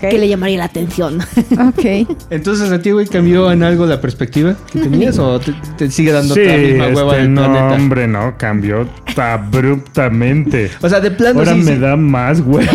Que 0.00 0.18
le 0.18 0.28
llamaría 0.28 0.58
la 0.58 0.64
atención. 0.64 1.20
Ok. 1.52 2.06
Entonces, 2.30 2.70
¿a 2.70 2.80
ti, 2.80 2.90
güey, 2.90 3.06
cambió 3.06 3.50
en 3.52 3.62
algo 3.62 3.86
la 3.86 4.00
perspectiva 4.00 4.54
que 4.72 4.80
tenías 4.80 5.18
o 5.18 5.38
te, 5.40 5.54
te 5.78 5.90
sigue 5.90 6.12
dando 6.12 6.34
Sí, 6.34 6.44
la 6.44 6.56
misma 6.56 6.86
hueva 6.88 7.12
este, 7.12 7.22
del 7.22 7.34
no, 7.34 7.44
planeta? 7.44 7.74
hombre, 7.74 8.08
no, 8.08 8.34
cambió 8.36 8.88
abruptamente. 9.16 10.70
O 10.82 10.88
sea, 10.88 11.00
de 11.00 11.10
plano 11.10 11.38
Ahora 11.40 11.54
sí, 11.54 11.60
me 11.60 11.74
sí. 11.74 11.78
da 11.78 11.96
más 11.96 12.40
hueva. 12.40 12.72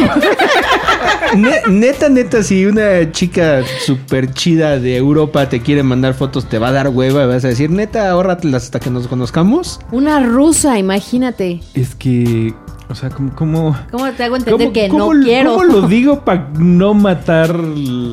Ne- 1.38 1.62
neta, 1.70 2.10
neta, 2.10 2.44
si 2.44 2.66
una 2.66 3.12
chica 3.12 3.62
súper 3.86 4.32
chida 4.34 4.80
de 4.80 4.98
Europa 4.98 5.48
te 5.50 5.62
quiere 5.62 5.84
mandar 5.84 6.14
fotos, 6.14 6.48
te 6.50 6.58
va 6.60 6.70
a 6.70 6.72
dar 6.72 6.90
hueva, 6.90 7.26
vas 7.26 7.46
a 7.46 7.50
decir, 7.50 7.70
neta, 7.70 8.10
ahórratelas 8.10 8.64
hasta 8.64 8.80
que 8.80 8.90
nos 8.90 9.08
conozcamos. 9.08 9.80
Una 9.92 10.20
rusa, 10.26 10.78
imagínate. 10.78 11.60
Es 11.74 11.96
que 11.96 12.54
O 12.90 12.96
sea, 12.96 13.10
como... 13.10 13.34
como 13.36 13.78
¿Cómo 13.90 14.12
te 14.12 14.24
hago 14.26 14.36
entender 14.36 14.60
¿Cómo- 14.68 14.74
que 14.74 14.88
cómo- 14.90 15.14
no 15.14 15.24
quiero? 15.24 15.52
¿Cómo 15.54 15.64
lo 15.64 15.88
digo 15.88 16.26
para 16.26 16.50
no 16.60 16.94
matar 16.94 17.56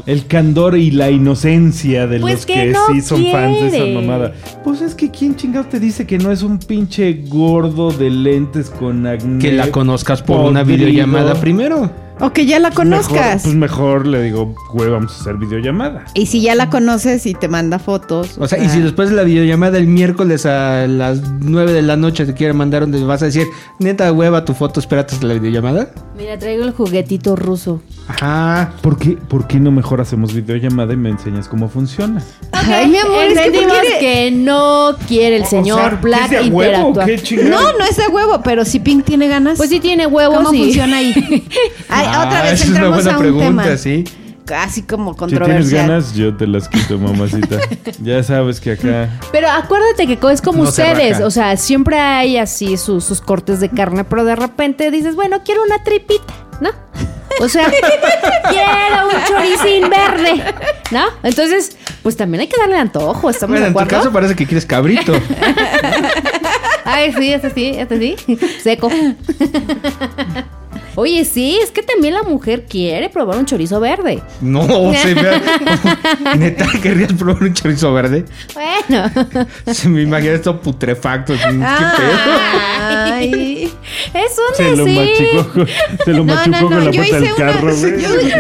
el 0.07 0.27
candor 0.29 0.77
y 0.79 0.93
la 0.93 1.11
inocencia 1.11 2.07
de 2.07 2.21
Pues 2.21 2.35
los 2.35 2.47
que 2.47 2.53
que, 2.53 2.67
no 2.71 2.87
sí 2.93 3.01
son 3.01 3.25
fans 3.27 3.61
de 3.61 3.67
esa 3.67 4.01
mamada? 4.01 4.35
Pues 4.63 4.81
es 4.81 4.95
que 4.95 5.11
¿quién 5.11 5.35
chingado 5.35 5.67
te 5.67 5.81
dice 5.81 6.07
que 6.07 6.19
no 6.19 6.31
es 6.31 6.43
un 6.45 6.61
pinche 6.61 7.25
gordo 7.27 7.91
de 7.91 8.09
lentes 8.11 8.71
con 8.71 9.05
acné? 9.09 9.41
Que 9.41 9.51
la 9.53 9.69
conozcas 9.73 10.23
por 10.23 10.41
una 10.49 10.63
videollamada 10.63 11.35
primero. 11.35 11.91
O 12.21 12.31
que 12.33 12.47
ya 12.47 12.59
la 12.59 12.71
Mejor- 12.71 12.85
conozcas. 12.85 13.43
pues 13.45 13.55
mejor 13.55 14.07
le 14.07 14.23
digo, 14.23 14.55
güey, 14.73 14.91
vamos 14.91 15.17
a 15.17 15.21
hacer 15.21 15.37
videollamada. 15.37 16.05
Y 16.15 16.27
si 16.27 16.41
ya 16.41 16.55
la 16.55 16.69
conoces 16.69 17.27
y 17.27 17.35
te 17.35 17.47
manda 17.49 17.79
fotos. 17.79 18.37
O 18.39 18.49
sea, 18.49 18.59
y 18.63 18.69
si 18.69 18.81
después 18.81 19.11
de 19.11 19.17
la 19.17 19.23
videollamada 19.23 19.79
el 19.79 19.87
miércoles 19.87 20.45
a 20.47 20.87
las 20.89 21.21
9 21.41 21.73
de 21.73 21.83
la 21.83 21.97
noche 21.97 22.27
te 22.27 22.35
quiere 22.35 22.53
mandar 22.55 22.83
donde 22.83 23.03
vas 23.05 23.23
a 23.23 23.27
decir, 23.27 23.47
neta 23.79 24.11
hueva 24.13 24.45
tu 24.45 24.55
foto, 24.55 24.81
espérate 24.81 25.15
hasta 25.15 25.27
la 25.27 25.35
videollamada. 25.35 25.91
Mira, 26.17 26.39
traigo 26.39 26.65
el 26.65 26.73
juguetito 26.73 27.37
ruso. 27.37 27.81
Ajá. 28.09 28.73
¿Por 28.81 28.99
qué, 28.99 29.11
¿Por 29.13 29.47
qué 29.47 29.61
no 29.61 29.71
mejor 29.71 30.01
hacemos 30.01 30.33
videollamada 30.35 30.95
y 30.95 30.97
me 30.97 31.11
enseñas 31.11 31.47
cómo 31.49 31.69
funciona? 31.69 32.23
Ay, 32.53 32.89
mi 32.89 32.99
amor, 32.99 33.25
es 33.25 33.39
que 33.39 33.99
que 34.01 34.31
no 34.31 34.97
quiere 35.07 35.37
el 35.37 35.45
señor 35.45 35.79
O 35.79 35.83
sea, 35.83 35.91
¿qué 35.91 35.97
Black 35.97 36.33
es 36.33 36.45
de 36.45 36.51
huevo 36.51 36.93
qué? 37.05 37.45
No, 37.45 37.73
no 37.79 37.85
es 37.85 37.97
de 37.97 38.07
huevo, 38.09 38.41
pero 38.43 38.65
si 38.65 38.81
Pink 38.81 39.05
tiene 39.05 39.29
ganas. 39.29 39.59
Pues 39.59 39.71
sí 39.71 39.81
tiene 39.81 40.07
huevos 40.07 40.37
¿Cómo 40.39 40.49
funciona 40.51 40.97
ahí? 40.99 41.13
Ay, 41.89 42.07
Ah, 42.09 42.25
otra 42.27 42.43
vez 42.43 42.53
esa 42.55 42.65
es 42.65 42.71
una 42.71 42.79
entramos 42.79 42.97
buena 43.05 43.11
a 43.11 43.17
un 43.17 43.23
pregunta, 43.23 43.63
tema 43.63 43.77
sí. 43.77 44.05
Casi 44.49 44.83
como 44.83 45.13
Si 45.13 45.19
tienes 45.19 45.39
controversial. 45.39 45.87
ganas, 45.89 46.15
yo 46.15 46.35
te 46.35 46.47
las 46.47 46.69
quito, 46.71 46.99
mamacita. 46.99 47.59
ya 48.03 48.23
sabes 48.23 48.61
que 48.61 48.73
acá... 48.73 49.11
Pero 49.31 49.49
acuérdate 49.51 50.07
que 50.07 50.19
es 50.33 50.41
como 50.41 50.63
No 50.63 50.71
ustedes, 50.71 51.21
o 51.21 51.31
sea, 51.31 51.57
siempre 51.59 51.99
hay 52.01 52.39
así 52.39 52.79
sus, 52.79 53.05
sus 53.05 53.21
cortes 53.21 53.61
de 53.61 53.69
carne, 53.69 54.05
pero 54.05 54.25
de 54.25 54.35
repente 54.37 54.91
dices, 54.91 55.15
bueno, 55.15 55.43
quiero 55.45 55.63
una 55.63 55.85
tripita, 55.85 56.33
¿no? 56.63 56.71
O 57.41 57.49
sea, 57.49 57.71
quiero 58.51 59.09
un 59.09 59.25
choricín 59.27 59.91
verde, 59.91 60.43
¿no? 60.93 61.05
Entonces, 61.23 61.77
pues 62.03 62.17
también 62.17 62.41
hay 62.41 62.47
que 62.49 62.59
darle 62.59 62.79
antojo, 62.79 63.29
¿estamos 63.29 63.53
Bueno, 63.53 63.65
de 63.65 63.69
en 63.69 63.75
tu 63.75 63.79
acuerdo? 63.81 63.99
caso 63.99 64.13
parece 64.13 64.35
que 64.35 64.47
quieres 64.47 64.65
cabrito. 64.65 65.13
Ay, 66.87 67.13
sí, 67.13 67.33
este 67.35 67.51
sí, 67.51 67.73
este 67.77 67.99
sí. 67.99 68.39
Seco. 68.63 68.91
Oye, 70.95 71.25
sí, 71.25 71.59
es 71.63 71.71
que 71.71 71.83
también 71.83 72.15
la 72.15 72.23
mujer 72.23 72.65
quiere 72.69 73.09
probar 73.09 73.39
un 73.39 73.47
chorizo 73.47 73.79
verde. 73.81 74.23
No, 74.41 74.67
se 74.95 75.15
ve. 75.15 75.41
Neta, 76.39 76.67
¿querrías 76.83 77.13
probar 77.13 77.43
un 77.43 77.55
chorizo 77.55 77.93
verde? 77.93 78.25
Bueno. 78.55 79.11
Se 79.73 79.89
me 79.89 80.03
imagina 80.03 80.33
esto 80.33 80.61
putrefacto. 80.61 81.35
¿Qué. 81.35 81.65
Ay. 82.81 83.73
Es 84.15 84.37
un 84.39 84.57
Se 84.57 84.77
lo 84.77 84.85
decir. 84.85 85.29
machucó, 85.35 85.53
con- 85.53 85.69
se 86.05 86.13
lo 86.13 86.25
No, 86.25 86.35
machucó 86.35 86.51
no, 86.61 86.69
con 86.69 86.79
no. 86.79 86.85
la 86.87 86.91
Yo 86.91 87.03
hice, 87.03 87.15
del 87.21 87.23
una, 87.25 87.37
carro, 87.37 87.71
yo, 87.75 87.89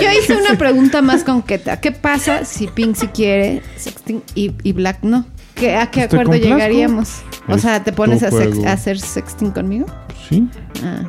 yo 0.00 0.12
hice 0.20 0.36
una 0.48 0.56
pregunta 0.58 1.02
más 1.02 1.24
concreta. 1.24 1.80
¿Qué 1.80 1.92
pasa 1.92 2.44
si 2.44 2.66
Pink 2.66 2.96
si 2.96 3.08
quiere 3.08 3.62
sexting 3.76 4.22
y, 4.34 4.52
y 4.62 4.72
Black 4.72 4.98
no? 5.02 5.26
¿Qué- 5.54 5.76
¿A 5.76 5.90
qué 5.90 6.02
acuerdo 6.02 6.34
llegaríamos? 6.34 7.22
O 7.48 7.58
sea, 7.58 7.82
¿te 7.82 7.92
pones 7.92 8.22
a, 8.22 8.30
sex- 8.30 8.64
a 8.64 8.72
hacer 8.72 8.98
sexting 9.00 9.50
conmigo? 9.50 9.86
Sí. 10.28 10.46
Ah. 10.84 11.02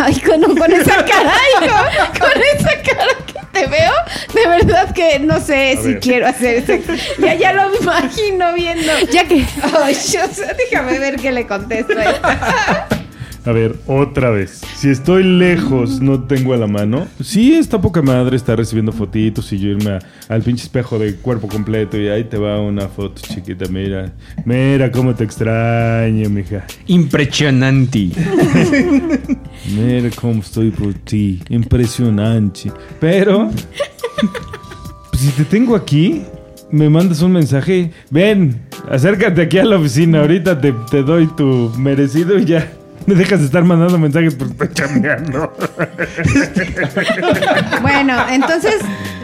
Ay, 0.00 0.20
con, 0.20 0.42
con 0.56 0.72
esa 0.80 1.04
cara, 1.04 1.32
ay, 1.32 1.68
con, 1.68 2.20
con 2.20 2.42
esa 2.54 2.82
cara 2.82 3.06
que 3.26 3.34
te 3.52 3.66
veo, 3.68 3.92
de 4.34 4.46
verdad 4.48 4.92
que 4.92 5.18
no 5.20 5.40
sé 5.40 5.78
si 5.80 5.92
ver. 5.92 6.00
quiero 6.00 6.26
hacer 6.26 6.66
sexo. 6.66 6.92
Ya, 7.18 7.34
ya 7.34 7.52
lo 7.52 7.74
imagino 7.80 8.52
viendo. 8.54 8.92
Ya 9.12 9.24
que. 9.26 9.46
Ay, 9.82 9.96
yo, 10.12 10.20
déjame 10.56 10.98
ver 10.98 11.16
qué 11.16 11.32
le 11.32 11.46
contesto 11.46 11.98
a 11.98 12.04
esta. 12.04 12.86
A 13.46 13.52
ver, 13.52 13.76
otra 13.86 14.30
vez. 14.30 14.60
Si 14.74 14.88
estoy 14.90 15.22
lejos, 15.22 16.00
no 16.00 16.24
tengo 16.24 16.52
a 16.52 16.56
la 16.56 16.66
mano. 16.66 17.06
Sí, 17.22 17.54
está 17.54 17.80
poca 17.80 18.02
madre 18.02 18.34
estar 18.36 18.58
recibiendo 18.58 18.90
fotitos 18.92 19.52
y 19.52 19.58
yo 19.58 19.68
irme 19.68 19.90
a- 19.92 19.98
al 20.28 20.42
pinche 20.42 20.64
espejo 20.64 20.98
de 20.98 21.14
cuerpo 21.14 21.46
completo 21.46 21.96
y 21.96 22.08
ahí 22.08 22.24
te 22.24 22.38
va 22.38 22.60
una 22.60 22.88
foto 22.88 23.22
chiquita. 23.24 23.66
Mira, 23.70 24.12
mira 24.44 24.90
cómo 24.90 25.14
te 25.14 25.22
extraño, 25.22 26.28
mija. 26.28 26.66
Impresionante. 26.88 28.10
Mira 29.76 30.10
cómo 30.20 30.40
estoy 30.40 30.70
por 30.70 30.92
ti. 30.94 31.40
Impresionante. 31.48 32.72
Pero, 33.00 33.50
pues, 35.10 35.22
si 35.22 35.28
te 35.30 35.44
tengo 35.44 35.74
aquí, 35.76 36.22
me 36.70 36.88
mandas 36.90 37.22
un 37.22 37.32
mensaje. 37.32 37.90
Ven, 38.10 38.60
acércate 38.90 39.42
aquí 39.42 39.58
a 39.58 39.64
la 39.64 39.76
oficina. 39.76 40.20
Ahorita 40.20 40.60
te, 40.60 40.72
te 40.90 41.02
doy 41.02 41.26
tu 41.36 41.72
merecido 41.78 42.38
y 42.38 42.44
ya. 42.44 42.72
Me 43.06 43.14
dejas 43.14 43.40
de 43.40 43.46
estar 43.46 43.62
mandando 43.64 43.98
mensajes 43.98 44.34
porque 44.34 44.52
estoy 44.52 44.68
chambeando. 44.74 45.52
Bueno, 47.82 48.14
entonces, 48.30 48.76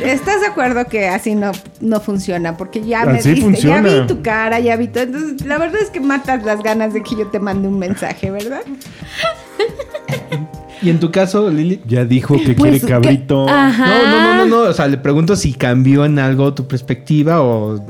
¿estás 0.05 0.41
de 0.41 0.47
acuerdo 0.47 0.85
que 0.87 1.09
así 1.09 1.35
no, 1.35 1.53
no 1.81 2.01
funciona? 2.01 2.57
Porque 2.57 2.85
ya 2.85 3.05
me 3.05 3.19
Así 3.19 3.31
diste, 3.31 3.45
funciona. 3.45 3.89
ya 3.89 4.01
vi 4.03 4.07
tu 4.07 4.23
cara, 4.23 4.61
ya 4.61 4.77
vi 4.77 4.89
todo. 4.89 5.05
Entonces, 5.05 5.47
la 5.47 5.59
verdad 5.59 5.81
es 5.83 5.91
que 5.91 6.01
matas 6.01 6.45
las 6.45 6.63
ganas 6.63 6.95
de 6.95 7.03
que 7.03 7.17
yo 7.17 7.27
te 7.29 7.41
mande 7.41 7.69
un 7.69 7.79
mensaje, 7.79 8.31
¿verdad? 8.31 8.63
¿Y 10.83 10.91
en 10.91 10.99
tu 10.99 11.11
caso, 11.13 11.49
Lili? 11.49 11.81
Ya 11.87 12.05
dijo 12.05 12.35
que 12.35 12.55
Pues, 12.55 12.81
quiere 12.81 12.81
cabrito. 12.81 13.47
que- 13.47 13.53
Ajá. 13.53 13.87
No, 13.87 14.03
no, 14.03 14.21
no, 14.21 14.37
no, 14.37 14.47
no. 14.65 14.71
O 14.71 14.73
sea, 14.73 14.89
le 14.89 14.99
pregunto 14.99 15.37
si 15.37 15.53
cambió 15.53 16.05
en 16.05 16.19
algo 16.19 16.53
tu 16.55 16.67
perspectiva 16.67 17.41
o. 17.43 17.81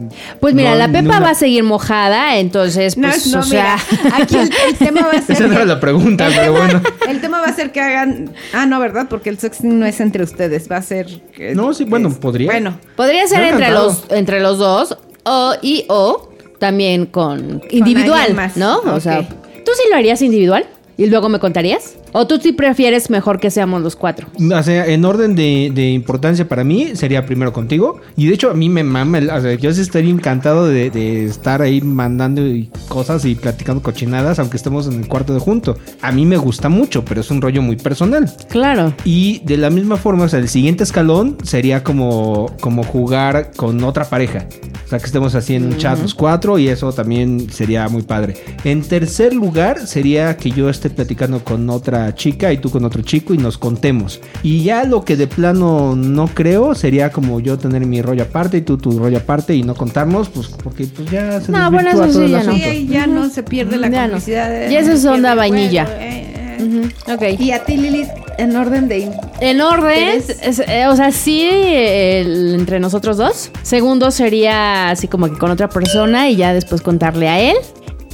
Pues 0.40 0.54
mira, 0.54 0.72
No, 0.72 0.76
la 0.76 0.88
Pepa 0.92 1.20
va 1.20 1.30
a 1.30 1.34
seguir 1.34 1.64
mojada, 1.64 2.36
entonces, 2.38 2.96
No, 2.98 3.08
pues, 3.08 3.26
no, 3.28 3.40
o 3.40 3.42
sea. 3.42 3.78
mira, 4.00 4.16
aquí 4.16 4.36
el, 4.36 4.50
el 4.68 4.76
tema 4.76 5.00
va 5.02 5.12
a 5.18 5.22
ser... 5.22 5.36
Esa 5.36 5.46
no 5.46 5.52
era 5.52 5.62
que- 5.62 5.66
la 5.66 5.80
pregunta, 5.80 6.28
pero 6.34 6.52
bueno. 6.52 6.80
El 7.08 7.20
tema 7.20 7.40
va 7.40 7.46
a 7.46 7.52
ser 7.54 7.72
que 7.72 7.80
hagan... 7.80 8.30
Ah, 8.52 8.66
no, 8.66 8.78
¿verdad? 8.78 9.06
Porque 9.08 9.30
el 9.30 9.38
sexting 9.38 9.78
no 9.78 9.86
es 9.86 10.00
entre 10.00 10.22
ustedes, 10.24 10.70
va 10.70 10.76
a 10.76 10.82
ser... 10.82 11.06
que- 11.34 11.54
No, 11.54 11.72
sí, 11.72 11.84
bueno, 11.84 12.08
es- 12.08 12.16
podría. 12.16 12.50
Bueno, 12.50 12.78
Podría 12.96 13.26
ser 13.26 13.40
entre 13.42 13.56
encantado. 13.66 13.86
los, 13.86 14.04
entre 14.10 14.40
los 14.40 14.58
dos, 14.58 14.96
o, 15.24 15.54
y 15.62 15.84
o 15.88 16.28
también 16.58 17.06
con 17.06 17.62
individual, 17.70 18.34
más. 18.34 18.56
¿no? 18.56 18.78
O 18.80 19.00
sea, 19.00 19.22
¿tú 19.28 19.72
sí 19.74 19.82
lo 19.90 19.96
harías 19.96 20.20
individual? 20.22 20.66
¿Y 20.98 21.06
luego 21.06 21.28
me 21.28 21.38
contarías? 21.38 21.94
¿O 22.12 22.26
tú 22.26 22.38
sí 22.42 22.52
prefieres 22.52 23.08
mejor 23.10 23.40
que 23.40 23.50
seamos 23.50 23.82
los 23.82 23.96
cuatro? 23.96 24.28
O 24.54 24.62
sea, 24.62 24.86
en 24.86 25.04
orden 25.04 25.34
de, 25.34 25.70
de 25.74 25.90
importancia 25.90 26.46
para 26.46 26.62
mí, 26.64 26.90
sería 26.94 27.24
primero 27.24 27.52
contigo. 27.52 28.00
Y 28.16 28.26
de 28.26 28.34
hecho, 28.34 28.50
a 28.50 28.54
mí 28.54 28.68
me 28.68 28.84
mama. 28.84 29.18
el- 29.18 29.30
O 29.30 29.40
sea, 29.40 29.54
yo 29.54 29.72
sí 29.72 29.80
estaría 29.80 30.10
encantado 30.10 30.66
de, 30.66 30.90
de 30.90 31.24
estar 31.24 31.62
ahí 31.62 31.80
mandando 31.80 32.42
cosas 32.88 33.24
y 33.24 33.34
platicando 33.34 33.82
cochinadas, 33.82 34.38
aunque 34.38 34.56
estemos 34.56 34.86
en 34.86 35.00
el 35.00 35.08
cuarto 35.08 35.32
de 35.32 35.40
junto. 35.40 35.76
A 36.02 36.12
mí 36.12 36.26
me 36.26 36.36
gusta 36.36 36.68
mucho, 36.68 37.04
pero 37.04 37.20
es 37.22 37.30
un 37.30 37.40
rollo 37.40 37.62
muy 37.62 37.76
personal. 37.76 38.30
Claro. 38.48 38.94
Y 39.04 39.40
de 39.44 39.56
la 39.56 39.70
misma 39.70 39.96
forma, 39.96 40.24
o 40.24 40.28
sea, 40.28 40.38
el 40.38 40.48
siguiente 40.48 40.84
escalón 40.84 41.38
sería 41.42 41.82
como, 41.82 42.54
como 42.60 42.82
jugar 42.82 43.52
con 43.56 43.82
otra 43.84 44.04
pareja. 44.04 44.46
O 44.84 44.88
sea, 44.92 44.98
que 44.98 45.06
estemos 45.06 45.34
así 45.34 45.54
en 45.54 45.64
un 45.64 45.78
chat 45.78 45.98
los 46.02 46.14
cuatro 46.14 46.58
y 46.58 46.68
eso 46.68 46.92
también 46.92 47.48
sería 47.50 47.88
muy 47.88 48.02
padre. 48.02 48.34
En 48.64 48.82
tercer 48.82 49.32
lugar, 49.32 49.86
sería 49.86 50.36
que 50.36 50.50
yo 50.50 50.68
esté 50.68 50.90
platicando 50.90 51.42
con 51.42 51.70
otra 51.70 52.01
chica 52.14 52.52
y 52.52 52.58
tú 52.58 52.70
con 52.70 52.84
otro 52.84 53.02
chico 53.02 53.34
y 53.34 53.38
nos 53.38 53.56
contemos. 53.58 54.20
Y 54.42 54.62
ya 54.64 54.84
lo 54.84 55.04
que 55.04 55.16
de 55.16 55.26
plano 55.26 55.94
no 55.96 56.26
creo 56.28 56.74
sería 56.74 57.10
como 57.12 57.40
yo 57.40 57.58
tener 57.58 57.86
mi 57.86 58.02
rollo 58.02 58.24
aparte 58.24 58.58
y 58.58 58.60
tú 58.62 58.76
tu 58.78 58.98
rollo 58.98 59.18
aparte 59.18 59.54
y 59.54 59.62
no 59.62 59.74
contarnos, 59.74 60.28
pues 60.28 60.48
porque 60.48 60.86
pues 60.86 61.10
ya 61.10 61.40
se 61.40 61.52
No, 61.52 61.70
bueno, 61.70 61.90
desvirtúa 61.90 62.06
eso 62.08 62.18
todo 62.18 62.26
sí, 62.26 62.26
el 62.26 62.30
ya 62.32 62.42
no. 62.42 62.50
asunto. 62.50 62.56
sí, 62.58 62.64
ahí 62.70 62.86
ya 62.88 63.06
no 63.06 63.28
se 63.30 63.42
pierde 63.42 63.76
la 63.76 63.88
Ya 63.88 64.02
no. 64.06 64.12
complicidad. 64.14 64.50
de- 64.50 64.72
Ya 64.72 64.80
eso 64.80 64.92
es 64.92 65.04
onda 65.04 65.34
vainilla. 65.34 65.86
eh, 65.98 66.58
eh. 66.58 66.64
Ujú, 66.64 67.12
Ok. 67.14 67.40
Y 67.40 67.50
a 67.50 67.64
ti, 67.64 67.76
Lilith, 67.76 68.08
en 68.38 68.54
orden 68.56 68.86
de... 68.88 69.10
En 69.40 69.60
orden, 69.60 70.20
es- 70.42 70.60
eh, 70.60 70.86
o 70.88 70.94
sea, 70.94 71.10
sí, 71.10 71.42
el- 71.44 72.54
entre 72.54 72.78
nosotros 72.80 73.16
dos. 73.16 73.50
Segundo 73.62 74.10
sería 74.10 74.90
así 74.90 75.08
como 75.08 75.28
que 75.28 75.38
con 75.38 75.50
otra 75.50 75.68
persona 75.68 76.28
y 76.28 76.36
ya 76.36 76.54
después 76.54 76.80
contarle 76.82 77.28
a 77.28 77.40
él. 77.40 77.56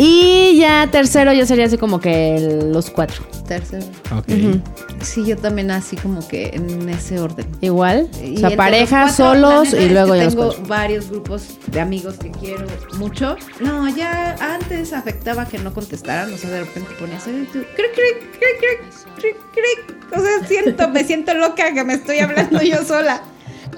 Y 0.01 0.57
ya 0.59 0.88
tercero 0.90 1.32
ya 1.32 1.44
sería 1.44 1.66
así 1.66 1.76
como 1.76 2.01
que 2.01 2.36
el- 2.36 2.72
los 2.72 2.88
cuatro. 2.88 3.24
Tercero. 3.49 3.84
Ok. 4.16 4.28
Ujú. 4.28 4.61
Sí, 5.03 5.24
yo 5.26 5.36
también 5.36 5.70
así 5.72 5.96
como 5.96 6.26
que 6.28 6.51
en 6.55 6.88
ese 6.88 7.18
orden. 7.18 7.46
Igual. 7.61 8.09
Y 8.22 8.36
o 8.36 8.38
sea, 8.38 8.51
entre 8.51 8.57
pareja, 8.57 9.07
los 9.07 9.16
cuatro, 9.16 9.34
solos 9.34 9.64
neta 9.72 9.82
y 9.82 9.84
es 9.86 9.92
luego 9.92 10.12
que 10.12 10.18
ya 10.18 10.24
los 10.24 10.34
tengo 10.34 10.46
cuatro. 10.49 10.64
varios 10.66 11.11
grupos 11.11 11.49
de 11.66 11.80
amigos 11.80 12.14
que 12.18 12.30
quiero 12.30 12.66
mucho. 12.99 13.36
No, 13.61 13.88
ya 13.94 14.36
antes 14.40 14.92
afectaba 14.92 15.46
que 15.46 15.59
no 15.59 15.74
contestaran, 15.74 16.32
o 16.32 16.36
sea, 16.38 16.51
de 16.51 16.61
repente 16.61 16.90
ponías 16.99 17.26
"Ay, 17.26 17.49
tú, 17.53 17.59
cric, 17.74 17.92
cric, 17.94 18.30
cric, 18.38 18.59
cric, 18.61 18.80
cric, 19.16 19.36
cric". 19.53 20.16
O 20.16 20.20
sea, 20.20 20.46
siento, 20.46 20.88
me 20.90 21.05
siento 21.05 21.34
loca 21.34 21.72
que 21.74 21.84
me 21.84 21.94
estoy 21.94 22.18
hablando 22.20 22.61
yo 22.62 22.84
sola. 22.84 23.22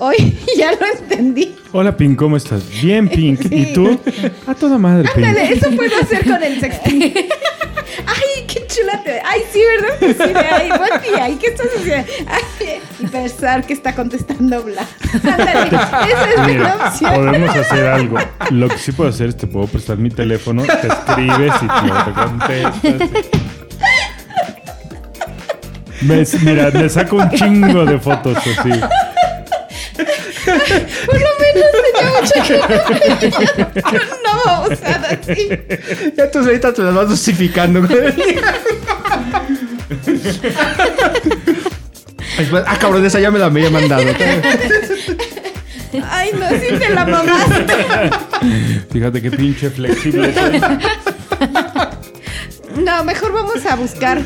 Hoy 0.00 0.36
ya 0.56 0.72
lo 0.72 0.78
entendí. 0.98 1.54
Hola, 1.72 1.96
Pink, 1.96 2.16
¿cómo 2.18 2.36
estás? 2.36 2.62
Bien, 2.82 3.08
Pink. 3.08 3.40
¿Y 3.50 3.72
tú? 3.72 4.00
A 4.46 4.54
toda 4.54 4.78
madre, 4.78 5.08
Pink. 5.14 5.26
Ándale, 5.26 5.52
eso 5.52 5.70
puedo 5.76 5.96
hacer 6.00 6.24
con 6.24 6.42
el 6.42 6.58
sexting. 6.58 7.02
Ay, 8.06 8.44
qué 8.48 8.66
chula 8.66 9.02
te. 9.04 9.20
Ay, 9.24 9.42
sí, 9.52 9.60
¿verdad? 9.60 9.98
que 9.98 10.14
Sí, 10.14 10.32
ay, 10.52 10.68
buen 10.68 11.02
día. 11.02 11.28
¿Y 11.28 11.34
qué 11.36 11.46
estás 11.48 11.66
haciendo? 11.78 12.06
Ay, 12.26 12.80
y 13.00 13.06
pensar 13.06 13.66
que 13.66 13.72
está 13.74 13.94
contestando 13.94 14.62
Bla. 14.62 14.86
Ándale, 15.12 15.66
esa 15.68 16.30
es 16.34 16.46
mi 16.46 16.52
Mira, 16.54 16.76
opción. 16.86 17.14
podemos 17.14 17.56
hacer 17.56 17.86
algo. 17.86 18.16
Lo 18.50 18.68
que 18.68 18.78
sí 18.78 18.92
puedo 18.92 19.10
hacer 19.10 19.28
es 19.30 19.36
te 19.36 19.46
puedo 19.46 19.66
prestar 19.66 19.98
mi 19.98 20.08
teléfono, 20.10 20.62
te 20.62 20.86
escribes 20.86 21.52
y 21.62 21.66
no 21.66 22.04
te 22.04 22.12
contestas. 22.12 23.10
Me- 26.02 26.24
mira, 26.50 26.70
me 26.70 26.88
saco 26.88 27.16
un 27.16 27.30
chingo 27.30 27.84
de 27.84 27.98
fotos 27.98 28.38
así. 28.38 28.70
Por 31.06 31.20
lo 31.20 31.28
menos 31.40 31.70
tenía 31.84 32.10
mucho 32.20 32.34
que 32.46 32.56
no 34.24 34.32
vamos 34.44 34.82
a 34.82 34.94
así. 35.10 35.48
Ya 36.16 36.30
tú 36.30 36.38
ahorita 36.38 36.72
te 36.72 36.82
las 36.82 36.94
vas 36.94 37.08
dosificando. 37.08 37.82
Después, 42.38 42.64
ah, 42.66 42.78
cabrón, 42.78 43.04
esa 43.04 43.20
ya 43.20 43.30
me 43.30 43.38
la 43.38 43.46
había 43.46 43.70
mandado. 43.70 44.02
Ay, 46.08 46.30
no, 46.38 46.48
sí 46.48 46.78
te 46.78 46.88
la 46.94 47.04
mamaste. 47.04 47.74
Fíjate 48.92 49.22
qué 49.22 49.30
pinche 49.30 49.70
flexible. 49.70 50.32
soy. 50.32 50.60
No, 52.84 53.04
mejor 53.04 53.32
vamos 53.32 53.66
a 53.66 53.74
buscar. 53.74 54.22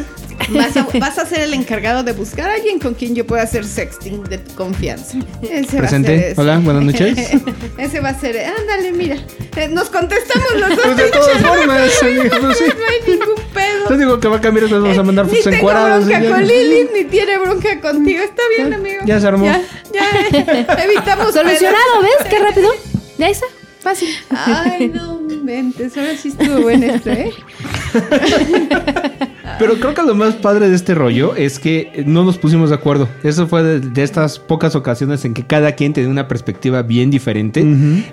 Vas 0.51 0.76
a, 0.76 0.86
vas 0.99 1.18
a 1.18 1.26
ser 1.26 1.40
el 1.40 1.55
encargado 1.55 2.03
de 2.03 2.12
buscar 2.12 2.51
a 2.51 2.55
alguien 2.55 2.78
con 2.78 2.95
quien 2.95 3.14
yo 3.14 3.26
pueda 3.26 3.42
hacer 3.42 3.64
sexting 3.64 4.24
de 4.24 4.38
tu 4.38 4.55
confianza. 4.55 5.18
Ese 5.42 5.62
va 5.62 5.78
a 5.78 5.80
Presente. 5.80 6.18
ser 6.18 6.30
ese. 6.32 6.40
Hola, 6.40 6.59
buenas 6.59 6.82
noches. 6.84 7.18
Ese 7.78 8.01
va 8.01 8.11
a 8.11 8.18
ser. 8.20 8.36
Ándale, 8.45 8.92
mira. 8.92 9.16
Eh, 9.57 9.68
Nos 9.68 9.88
contestamos 9.90 10.49
los 10.59 10.68
dos. 10.70 10.78
Pues 10.84 10.97
de 10.97 11.09
todas 11.11 11.38
formas, 11.42 11.90
amigo, 12.03 12.22
pues 12.40 12.59
sí. 12.59 12.64
No 12.66 12.84
hay 12.86 13.11
ningún 13.18 13.34
pedo. 13.53 13.86
Te 13.88 13.97
digo 13.97 14.20
que 14.20 14.28
va 14.28 14.36
a 14.36 14.40
cambiar, 14.40 14.70
nos 14.70 14.82
vamos 14.82 14.99
a 14.99 15.03
mandar 15.03 15.24
Ni 15.26 15.30
fotos 15.30 15.45
tengo 15.45 15.57
encuadradas. 15.57 16.05
bronca 16.07 16.20
y 16.20 16.24
ya. 16.24 16.30
con 16.30 16.47
Lili, 16.47 16.88
ni 16.95 17.05
tiene 17.05 17.38
bronca 17.38 17.80
contigo. 17.80 18.22
Está 18.22 18.42
bien, 18.57 18.74
amigo. 18.74 19.03
ya 19.07 19.20
se 19.20 19.26
armó. 19.26 19.45
Ya, 19.47 19.61
ya, 19.92 20.38
eh, 20.38 20.66
evitamos 20.84 21.32
Solucionado, 21.34 22.03
¿ves? 22.03 22.28
Qué 22.28 22.38
rápido. 22.38 22.68
Ya 23.18 23.28
está. 23.28 23.47
Fácil. 23.80 24.09
Ay, 24.30 24.88
no 24.95 25.20
mentes. 25.42 25.97
Ahora 25.97 26.16
sí 26.16 26.28
estuvo 26.28 26.62
bueno 26.62 26.86
esto, 26.86 27.11
¿eh? 27.11 27.30
Pero 29.59 29.74
creo 29.74 29.95
que 29.95 30.03
lo 30.03 30.14
más 30.16 30.34
padre 30.34 30.68
de 30.68 30.74
este 30.74 30.95
rollo 30.95 31.36
es 31.36 31.59
que 31.61 32.03
no 32.07 32.24
nos 32.24 32.38
pusimos 32.38 32.70
de 32.70 32.74
acuerdo. 32.76 33.09
Eso 33.22 33.47
fue 33.47 33.62
de, 33.62 33.78
de 33.80 34.03
estas 34.03 34.38
pocas 34.40 34.74
ocasiones 34.74 35.24
en 35.24 35.32
que 35.32 35.45
cada 35.47 35.72
quien 35.72 35.92
tenía 35.92 36.11
una 36.11 36.26
perspectiva 36.26 36.82
bien 36.82 37.11
diferente 37.11 37.64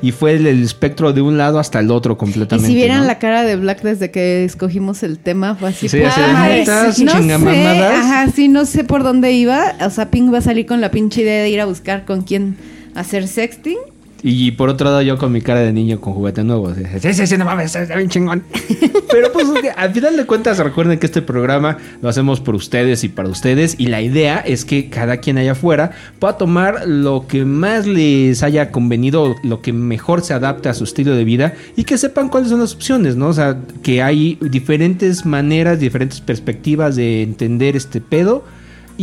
y 0.01 0.11
fue 0.11 0.33
el, 0.33 0.45
el 0.45 0.61
espectro 0.63 1.13
de 1.13 1.21
un 1.21 1.37
lado 1.39 1.57
hasta 1.57 1.79
el 1.79 1.89
otro 1.89 2.13
Y 2.13 2.17
completamente. 2.17 2.67
si 2.69 2.75
vieran 2.75 2.99
¿no? 3.01 3.05
la 3.05 3.17
cara 3.17 3.43
de 3.43 3.55
Black 3.55 3.81
desde 3.81 4.11
que 4.11 4.43
escogimos 4.43 5.01
el 5.03 5.17
tema, 5.17 5.55
fue 5.55 5.69
así. 5.69 5.89
Sí, 5.89 5.97
pues, 5.99 6.11
así 6.11 6.21
de, 6.21 6.27
ay, 6.27 6.59
"Netas, 6.59 6.99
no 6.99 7.11
sé, 7.11 7.17
chingamamadas". 7.17 7.93
ajá, 8.05 8.27
sí, 8.35 8.47
no 8.47 8.65
sé 8.65 8.83
por 8.83 9.01
dónde 9.03 9.31
iba. 9.31 9.73
O 9.83 9.89
sea, 9.89 10.11
Pink 10.11 10.31
va 10.31 10.37
a 10.39 10.41
salir 10.41 10.67
con 10.67 10.79
la 10.79 10.91
pinche 10.91 11.21
idea 11.21 11.41
de 11.41 11.49
ir 11.49 11.59
a 11.61 11.65
buscar 11.65 12.05
con 12.05 12.21
quién 12.21 12.55
hacer 12.93 13.27
sexting. 13.27 13.77
Y 14.23 14.51
por 14.51 14.69
otro 14.69 14.85
lado, 14.85 15.01
yo 15.01 15.17
con 15.17 15.31
mi 15.31 15.41
cara 15.41 15.61
de 15.61 15.73
niño 15.73 15.99
con 15.99 16.13
juguete 16.13 16.43
nuevo. 16.43 16.73
Sí, 16.73 17.13
sí, 17.13 17.27
sí, 17.27 17.37
no 17.37 17.45
mames, 17.45 17.75
está 17.75 17.95
bien 17.95 18.09
chingón. 18.09 18.43
Pero 19.11 19.31
pues, 19.31 19.47
al 19.75 19.93
final 19.93 20.15
de 20.15 20.25
cuentas, 20.25 20.59
recuerden 20.59 20.99
que 20.99 21.07
este 21.07 21.21
programa 21.21 21.77
lo 22.01 22.09
hacemos 22.09 22.39
por 22.39 22.55
ustedes 22.55 23.03
y 23.03 23.09
para 23.09 23.29
ustedes. 23.29 23.75
Y 23.77 23.87
la 23.87 24.01
idea 24.01 24.37
es 24.37 24.65
que 24.65 24.89
cada 24.89 25.17
quien 25.17 25.37
allá 25.37 25.53
afuera 25.53 25.91
pueda 26.19 26.37
tomar 26.37 26.87
lo 26.87 27.25
que 27.27 27.45
más 27.45 27.87
les 27.87 28.43
haya 28.43 28.71
convenido, 28.71 29.35
lo 29.43 29.61
que 29.61 29.73
mejor 29.73 30.21
se 30.21 30.33
adapte 30.33 30.69
a 30.69 30.73
su 30.73 30.83
estilo 30.83 31.15
de 31.15 31.23
vida 31.23 31.53
y 31.75 31.83
que 31.83 31.97
sepan 31.97 32.29
cuáles 32.29 32.49
son 32.49 32.59
las 32.59 32.73
opciones, 32.73 33.15
¿no? 33.15 33.27
O 33.27 33.33
sea, 33.33 33.57
que 33.81 34.01
hay 34.01 34.37
diferentes 34.41 35.25
maneras, 35.25 35.79
diferentes 35.79 36.21
perspectivas 36.21 36.95
de 36.95 37.23
entender 37.23 37.75
este 37.75 38.01
pedo. 38.01 38.43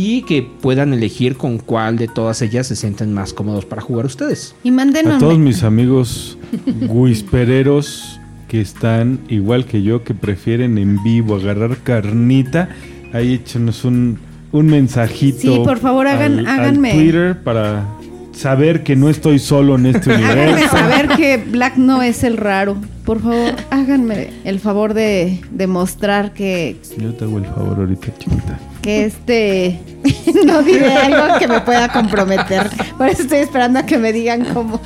Y 0.01 0.21
que 0.21 0.43
puedan 0.43 0.93
elegir 0.93 1.35
con 1.35 1.57
cuál 1.57 1.97
de 1.97 2.07
todas 2.07 2.41
ellas 2.41 2.67
se 2.67 2.77
sienten 2.77 3.13
más 3.13 3.33
cómodos 3.33 3.65
para 3.65 3.81
jugar 3.81 4.05
ustedes. 4.05 4.55
Y 4.63 4.71
mándenos. 4.71 5.15
A 5.15 5.17
todos 5.19 5.37
mis 5.37 5.63
amigos 5.63 6.37
whispereros 6.87 8.19
que 8.47 8.61
están 8.61 9.19
igual 9.27 9.65
que 9.65 9.83
yo, 9.83 10.03
que 10.03 10.13
prefieren 10.13 10.77
en 10.77 11.03
vivo 11.03 11.35
agarrar 11.35 11.77
carnita, 11.77 12.69
ahí 13.13 13.33
échenos 13.33 13.83
un, 13.83 14.17
un 14.53 14.65
mensajito. 14.67 15.39
Sí, 15.41 15.61
por 15.65 15.79
favor, 15.79 16.07
hagan- 16.07 16.39
al- 16.39 16.47
háganme. 16.47 16.91
Al 16.91 16.97
Twitter 16.97 17.43
para 17.43 17.85
saber 18.31 18.83
que 18.83 18.95
no 18.95 19.09
estoy 19.09 19.37
solo 19.37 19.75
en 19.75 19.87
este 19.87 20.11
Háganme 20.13 20.43
universo. 20.53 20.77
saber 20.77 21.07
que 21.09 21.37
Black 21.37 21.75
no 21.77 22.01
es 22.01 22.23
el 22.23 22.37
raro. 22.37 22.77
Por 23.05 23.19
favor, 23.21 23.53
háganme 23.69 24.29
el 24.45 24.59
favor 24.59 24.93
de 24.93 25.41
demostrar 25.51 26.33
que, 26.33 26.77
Yo 26.97 27.13
te 27.13 27.25
hago 27.25 27.37
el 27.39 27.45
favor 27.45 27.79
ahorita, 27.79 28.07
chiquita. 28.17 28.59
Que 28.81 29.05
este 29.05 29.79
no 30.45 30.61
diré 30.63 30.93
algo 30.93 31.37
que 31.39 31.47
me 31.47 31.61
pueda 31.61 31.89
comprometer. 31.89 32.69
Por 32.97 33.07
eso 33.07 33.23
estoy 33.23 33.39
esperando 33.39 33.79
a 33.79 33.85
que 33.85 33.97
me 33.97 34.13
digan 34.13 34.45
cómo. 34.53 34.79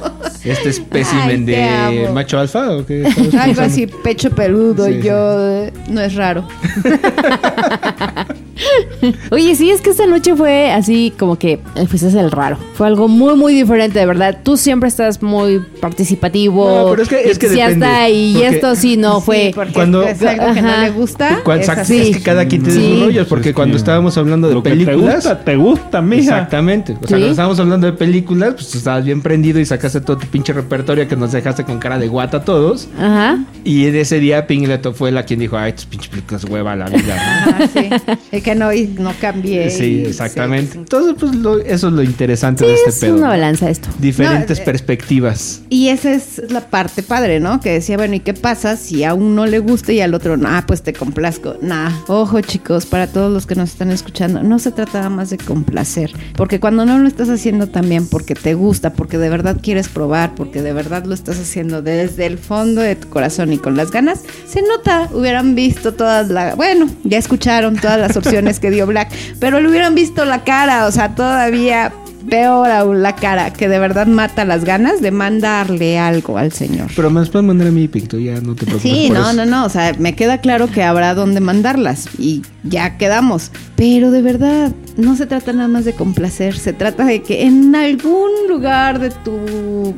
Este 0.43 0.69
espécimen 0.69 1.45
Ay, 1.49 1.97
de 1.97 2.09
macho 2.13 2.39
alfa 2.39 2.71
o 2.71 2.85
qué? 2.85 3.07
Algo 3.39 3.61
así, 3.61 3.87
pecho 3.87 4.31
peludo, 4.31 4.87
Sí, 4.87 5.01
yo 5.01 5.63
eh, 5.65 5.73
no 5.89 6.01
es 6.01 6.15
raro. 6.15 6.47
Oye, 9.32 9.56
sí, 9.56 9.70
es 9.72 9.82
que 9.82 9.89
esta 9.89 10.06
noche 10.06 10.36
fue 10.36 10.72
así 10.72 11.14
como 11.18 11.38
que 11.38 11.54
eh, 11.76 11.86
pues 11.89 12.04
es 12.04 12.14
el 12.16 12.32
raro. 12.32 12.58
Fue 12.76 12.88
algo 12.88 13.08
muy, 13.08 13.36
muy 13.36 13.54
diferente, 13.54 13.99
de 13.99 14.06
verdad. 14.06 14.38
Tú 14.43 14.58
siempre 14.58 14.89
estás 14.89 15.22
muy 15.22 15.60
participativo. 15.82 16.68
No, 16.86 16.89
pero 16.91 17.04
es 17.04 17.10
que- 17.10 17.22
es 17.32 17.39
que 17.39 17.49
depende, 17.49 18.12
y 18.12 18.34
porque- 18.34 18.47
esto 18.47 18.76
sí 18.76 18.97
no 18.97 19.22
fue. 19.22 19.47
Sí, 19.47 19.51
porque 19.56 19.74
cuando- 19.74 20.04
es 20.04 20.22
algo 20.22 20.54
que 20.54 20.62
no 20.62 20.70
Ajá. 20.70 20.82
le 20.84 20.89
gusta. 20.91 21.39
Cuando- 21.43 21.64
es 21.64 21.70
exacto, 21.70 21.82
así. 21.82 22.10
es 22.12 22.18
que 22.18 22.24
cada 22.24 22.45
quien 22.47 22.64
tiene 22.64 22.80
Sí. 22.80 22.89
sus 22.93 22.99
rollos, 23.06 23.28
porque 23.28 23.54
cuando 23.54 23.78
estábamos 23.78 24.18
hablando 24.18 24.47
de 24.47 24.54
Lo 24.56 24.64
que 24.64 24.70
películas. 24.72 24.99
te 24.99 25.16
gusta, 25.16 25.39
te 25.43 25.56
gusta, 25.56 26.01
mija. 26.01 26.22
Exactamente. 26.22 26.93
O 26.93 26.95
sea, 26.99 27.08
Sí. 27.08 27.14
cuando 27.14 27.28
estábamos 27.30 27.60
hablando 27.60 27.88
de 27.88 27.93
películas, 27.93 28.54
pues 28.56 28.70
tú 28.70 28.78
estabas 28.78 29.04
bien 29.06 29.22
prendido 29.22 29.60
y 29.60 29.66
sacaste 29.66 30.01
todo 30.01 30.18
tu 30.18 30.28
pinche 30.28 30.54
repertorio 30.54 31.08
que 31.08 31.16
nos 31.16 31.32
dejaste 31.32 31.64
con 31.64 31.80
cara 31.80 31.97
de 31.97 32.08
guata 32.08 32.38
a 32.38 32.45
todos. 32.45 32.88
Ajá. 32.97 33.39
Y 33.64 33.88
en 33.88 33.95
ese 33.95 34.20
día 34.20 34.47
Pingleto 34.47 34.93
fue 34.93 35.12
la 35.12 35.24
quien 35.24 35.39
dijo, 35.39 35.58
ay, 35.58 35.74
tus 35.74 35.86
pinches 35.86 36.10
películas 36.10 36.43
hueva 36.45 36.76
la 36.76 36.89
vida. 36.89 37.16
Ajá, 37.16 37.58
sí. 38.32 38.41
Es 38.43 38.49
que 38.49 38.55
no, 38.55 38.73
y 38.73 38.87
no 38.99 39.13
cambié. 39.21 39.69
sí, 39.69 40.03
exactamente. 40.05 40.73
sí. 40.73 40.77
Entonces, 40.79 41.15
pues 41.17 41.33
lo- 41.35 41.59
eso 41.59 41.87
es 41.87 41.93
lo 41.93 42.03
interesante 42.03 42.65
Sí, 42.65 42.69
de 42.71 42.75
este 42.75 42.89
es 42.89 42.99
pedo. 42.99 43.13
una 43.15 43.21
¿no? 43.27 43.27
balanza 43.29 43.69
esto. 43.69 43.87
Diferentes 43.99 44.57
No, 44.57 44.61
eh, 44.63 44.65
perspectivas. 44.65 45.61
Y 45.69 45.87
esa 45.87 46.11
es 46.11 46.41
la 46.49 46.59
parte 46.69 47.03
padre, 47.03 47.39
¿no? 47.39 47.61
Que 47.61 47.71
decía, 47.71 47.95
bueno, 47.95 48.15
¿y 48.15 48.19
qué 48.19 48.33
pasa 48.33 48.75
si 48.75 49.05
a 49.05 49.13
uno 49.13 49.45
le 49.45 49.59
gusta 49.59 49.93
y 49.93 50.01
al 50.01 50.13
otro 50.13 50.35
no? 50.35 50.49
Ah, 50.49 50.65
pues 50.67 50.81
te 50.81 50.91
complazco. 50.91 51.55
Nah, 51.61 51.89
ojo 52.07 52.41
chicos, 52.41 52.85
para 52.85 53.07
todos 53.07 53.31
los 53.31 53.45
que 53.45 53.55
nos 53.55 53.69
están 53.69 53.91
escuchando, 53.91 54.43
no 54.43 54.59
se 54.59 54.71
trata 54.71 54.97
nada 54.97 55.09
más 55.09 55.29
de 55.29 55.37
complacer. 55.37 56.11
Porque 56.35 56.59
cuando 56.59 56.85
no 56.85 56.99
lo 56.99 57.07
estás 57.07 57.29
haciendo 57.29 57.67
también 57.67 58.07
porque 58.07 58.35
te 58.35 58.55
gusta, 58.55 58.91
porque 58.91 59.17
de 59.17 59.29
verdad 59.29 59.57
quieres 59.61 59.87
probar, 59.87 60.35
porque 60.35 60.61
de 60.61 60.73
verdad 60.73 61.05
lo 61.05 61.13
estás 61.13 61.39
haciendo 61.39 61.81
desde 61.81 62.25
el 62.25 62.37
fondo 62.37 62.81
de 62.81 62.97
tu 62.97 63.07
corazón 63.09 63.53
y 63.53 63.57
con 63.57 63.77
las 63.77 63.89
ganas, 63.91 64.21
se 64.47 64.61
nota. 64.61 65.07
Hubieran 65.13 65.55
visto 65.55 65.93
todas 65.93 66.27
las... 66.29 66.57
Bueno, 66.57 66.89
ya 67.05 67.17
escucharon 67.17 67.77
todas 67.77 67.99
las 67.99 68.17
opciones 68.17 68.32
que 68.59 68.71
dio 68.71 68.88
Black, 68.88 69.11
pero 69.39 69.59
le 69.59 69.69
hubieran 69.69 69.95
visto 69.95 70.25
la 70.25 70.43
cara, 70.43 70.88
o 70.88 70.91
sea, 70.91 71.15
todavía 71.15 71.91
peor 72.29 72.71
aún 72.71 73.01
la 73.01 73.15
cara, 73.15 73.51
que 73.51 73.67
de 73.67 73.79
verdad 73.79 74.07
mata 74.07 74.45
las 74.45 74.63
ganas 74.63 75.01
de 75.01 75.11
mandarle 75.11 75.99
algo 75.99 76.38
al 76.38 76.51
señor. 76.51 76.89
Pero 76.95 77.09
me 77.09 77.19
las 77.19 77.29
puedes 77.29 77.45
mandar 77.45 77.67
a 77.67 77.71
mí, 77.71 77.88
Picto, 77.88 78.17
ya 78.17 78.39
no 78.41 78.55
te 78.55 78.65
preocupes. 78.65 78.81
Sí, 78.81 79.07
por 79.07 79.17
no, 79.17 79.29
eso. 79.29 79.34
no, 79.34 79.45
no, 79.45 79.65
o 79.65 79.69
sea, 79.69 79.93
me 79.99 80.15
queda 80.15 80.39
claro 80.39 80.67
que 80.67 80.84
habrá 80.84 81.13
dónde 81.13 81.39
mandarlas 81.39 82.07
y 82.17 82.41
ya 82.63 82.97
quedamos. 82.97 83.51
Pero 83.75 84.11
de 84.11 84.21
verdad, 84.21 84.71
no 84.97 85.15
se 85.15 85.25
trata 85.25 85.53
nada 85.53 85.67
más 85.67 85.86
de 85.86 85.93
complacer, 85.93 86.57
se 86.57 86.73
trata 86.73 87.05
de 87.05 87.21
que 87.21 87.43
en 87.43 87.75
algún 87.75 88.31
lugar 88.47 88.99
de 88.99 89.09
tu 89.09 89.93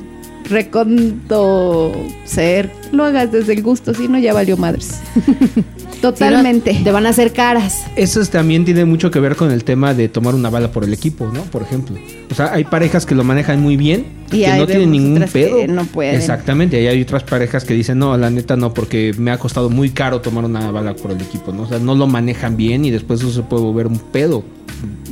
reconto 0.49 1.93
ser 2.25 2.71
lo 2.91 3.03
hagas 3.03 3.31
desde 3.31 3.53
el 3.53 3.61
gusto, 3.63 3.93
si 3.93 4.07
no 4.07 4.17
ya 4.19 4.33
valió 4.33 4.57
madres. 4.57 4.99
Totalmente. 6.01 6.71
Si 6.71 6.77
no, 6.79 6.83
te 6.83 6.91
van 6.91 7.05
a 7.05 7.09
hacer 7.09 7.33
caras. 7.33 7.85
Eso 7.95 8.21
es- 8.21 8.29
también 8.29 8.63
tiene 8.65 8.85
mucho 8.85 9.09
que 9.11 9.19
ver 9.19 9.35
con 9.35 9.51
el 9.51 9.63
tema 9.63 9.93
de 9.93 10.07
tomar 10.09 10.35
una 10.35 10.49
bala 10.49 10.71
por 10.71 10.83
el 10.83 10.93
equipo, 10.93 11.31
¿no? 11.33 11.41
Por 11.43 11.61
ejemplo. 11.63 11.97
O 12.31 12.35
sea, 12.35 12.53
hay 12.53 12.63
parejas 12.65 13.05
que 13.05 13.15
lo 13.15 13.23
manejan 13.23 13.61
muy 13.61 13.75
bien 13.77 14.05
Y 14.31 14.41
que 14.43 14.53
no 14.57 14.67
tienen 14.67 14.91
ningún 14.91 15.21
que 15.21 15.27
pedo. 15.27 15.67
no 15.73 15.85
pueden. 15.85 16.15
Exactamente. 16.15 16.81
Y 16.81 16.87
hay 16.87 17.01
otras 17.01 17.23
parejas 17.23 17.63
que 17.65 17.73
dicen, 17.73 17.97
no, 17.97 18.15
la 18.17 18.29
neta 18.29 18.55
no, 18.55 18.73
porque 18.73 19.13
me 19.17 19.31
ha 19.31 19.37
costado 19.37 19.69
muy 19.69 19.89
caro 19.91 20.21
tomar 20.21 20.45
una 20.45 20.69
bala 20.71 20.95
por 20.95 21.11
el 21.11 21.21
equipo, 21.21 21.51
¿no? 21.53 21.63
O 21.63 21.67
sea, 21.67 21.79
no 21.79 21.95
lo 21.95 22.07
manejan 22.07 22.55
bien 22.57 22.85
y 22.85 22.91
después 22.91 23.21
eso 23.21 23.31
se 23.31 23.41
puede 23.41 23.63
volver 23.63 23.87
un 23.87 23.97
pedo, 23.99 24.43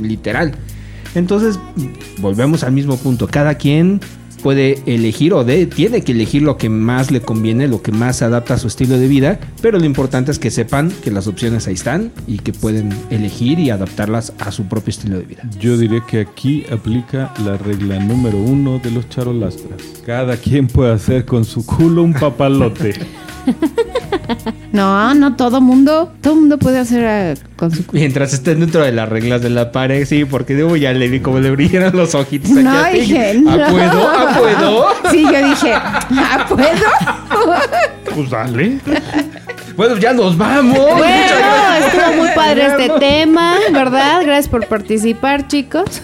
literal. 0.00 0.52
Entonces, 1.14 1.58
volvemos 2.18 2.62
al 2.64 2.72
mismo 2.72 2.96
punto. 2.96 3.26
Cada 3.28 3.54
quien 3.54 4.00
puede 4.44 4.82
elegir 4.84 5.32
o 5.32 5.42
de, 5.42 5.64
tiene 5.64 6.02
que 6.02 6.12
elegir 6.12 6.42
lo 6.42 6.58
que 6.58 6.68
más 6.68 7.10
le 7.10 7.22
conviene, 7.22 7.66
lo 7.66 7.80
que 7.80 7.92
más 7.92 8.16
se 8.16 8.26
adapta 8.26 8.52
a 8.52 8.58
su 8.58 8.66
estilo 8.66 8.98
de 8.98 9.08
vida, 9.08 9.40
pero 9.62 9.78
lo 9.78 9.86
importante 9.86 10.30
es 10.30 10.38
que 10.38 10.50
sepan 10.50 10.92
que 11.02 11.10
las 11.10 11.26
opciones 11.26 11.66
ahí 11.66 11.72
están 11.72 12.12
y 12.26 12.36
que 12.40 12.52
pueden 12.52 12.90
elegir 13.08 13.58
y 13.58 13.70
adaptarlas 13.70 14.34
a 14.40 14.52
su 14.52 14.66
propio 14.66 14.90
estilo 14.90 15.16
de 15.16 15.24
vida. 15.24 15.48
Yo 15.58 15.78
diré 15.78 16.02
que 16.06 16.20
aquí 16.20 16.66
aplica 16.70 17.32
la 17.42 17.56
regla 17.56 17.98
número 17.98 18.36
uno 18.36 18.78
de 18.80 18.90
los 18.90 19.08
charolastras. 19.08 19.80
Cada 20.04 20.36
quien 20.36 20.66
puede 20.66 20.92
hacer 20.92 21.24
con 21.24 21.46
su 21.46 21.64
culo 21.64 22.02
un 22.02 22.12
papalote. 22.12 22.92
No, 24.72 25.14
no 25.14 25.36
todo 25.36 25.60
mundo, 25.60 26.12
todo 26.20 26.34
mundo 26.34 26.58
puede 26.58 26.78
hacer 26.80 27.04
ah, 27.06 27.34
con 27.56 27.70
su 27.70 27.84
Mientras 27.92 28.32
estén 28.32 28.60
dentro 28.60 28.82
de 28.82 28.90
las 28.92 29.08
reglas 29.08 29.40
de 29.40 29.50
la 29.50 29.70
pared, 29.70 30.04
sí, 30.04 30.24
porque 30.24 30.54
digo, 30.56 30.74
ya 30.76 30.92
le 30.92 31.08
vi 31.08 31.20
como 31.20 31.38
le 31.38 31.50
brillaron 31.52 31.96
los 31.96 32.14
ojitos 32.14 32.50
aquí 32.50 32.62
No, 32.62 32.70
a 32.78 32.88
Pig. 32.90 33.00
dije, 33.02 33.42
¿Ah, 33.48 33.56
no. 33.56 33.70
puedo? 33.70 34.08
¿Ah, 34.10 34.36
puedo? 34.36 34.86
Sí, 35.12 35.22
yo 35.22 35.48
dije, 35.48 35.72
¿ah, 35.74 36.46
puedo? 36.48 38.14
Pues 38.14 38.30
dale. 38.30 38.78
Bueno, 39.76 39.96
ya 39.96 40.12
nos 40.12 40.36
vamos. 40.36 40.76
Bueno, 40.76 41.76
estuvo 41.86 42.16
muy 42.22 42.28
padre 42.34 42.66
este 42.66 42.90
tema, 42.98 43.54
¿verdad? 43.72 44.22
Gracias 44.24 44.48
por 44.48 44.66
participar, 44.66 45.46
chicos. 45.48 45.84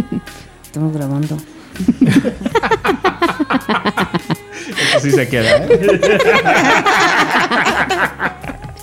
Estamos 0.65 0.93
grabando. 0.93 1.37
Así 4.97 5.11
se 5.13 5.29
queda. 5.29 5.65
¿eh? 5.65 6.19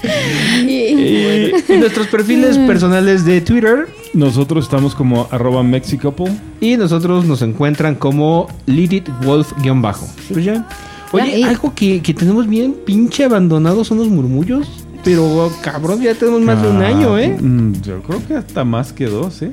Y 0.67 1.73
y 1.73 1.77
nuestros 1.79 2.07
perfiles 2.07 2.57
personales 2.59 3.25
de 3.25 3.41
Twitter. 3.41 3.87
nosotros 4.13 4.65
estamos 4.65 4.95
como 4.95 5.27
arroba 5.31 5.63
Mexicouple. 5.63 6.31
Y 6.61 6.77
nosotros 6.77 7.25
nos 7.25 7.41
encuentran 7.41 7.95
como 7.95 8.47
Lilith 8.65 9.09
Wolf-bajo. 9.23 10.07
Pues 10.31 10.45
ya. 10.45 10.67
Oye, 11.11 11.31
Ya, 11.31 11.37
y- 11.37 11.43
algo 11.43 11.73
que, 11.75 12.01
que 12.01 12.13
tenemos 12.13 12.47
bien 12.47 12.75
pinche 12.85 13.23
abandonados 13.25 13.87
son 13.87 13.97
los 13.99 14.07
murmullos. 14.07 14.67
Pero 15.05 15.51
cabrón, 15.61 16.01
ya 16.01 16.15
tenemos 16.15 16.41
más 16.41 16.59
de 16.61 16.67
un 16.67 16.81
Ah, 16.81 16.87
año, 16.87 17.17
¿eh? 17.19 17.29
mm, 17.39 17.73
Yo 17.83 18.01
creo 18.01 18.27
que 18.27 18.33
hasta 18.33 18.65
más 18.65 18.91
que 18.91 19.05
dos, 19.05 19.43
¿eh? 19.43 19.51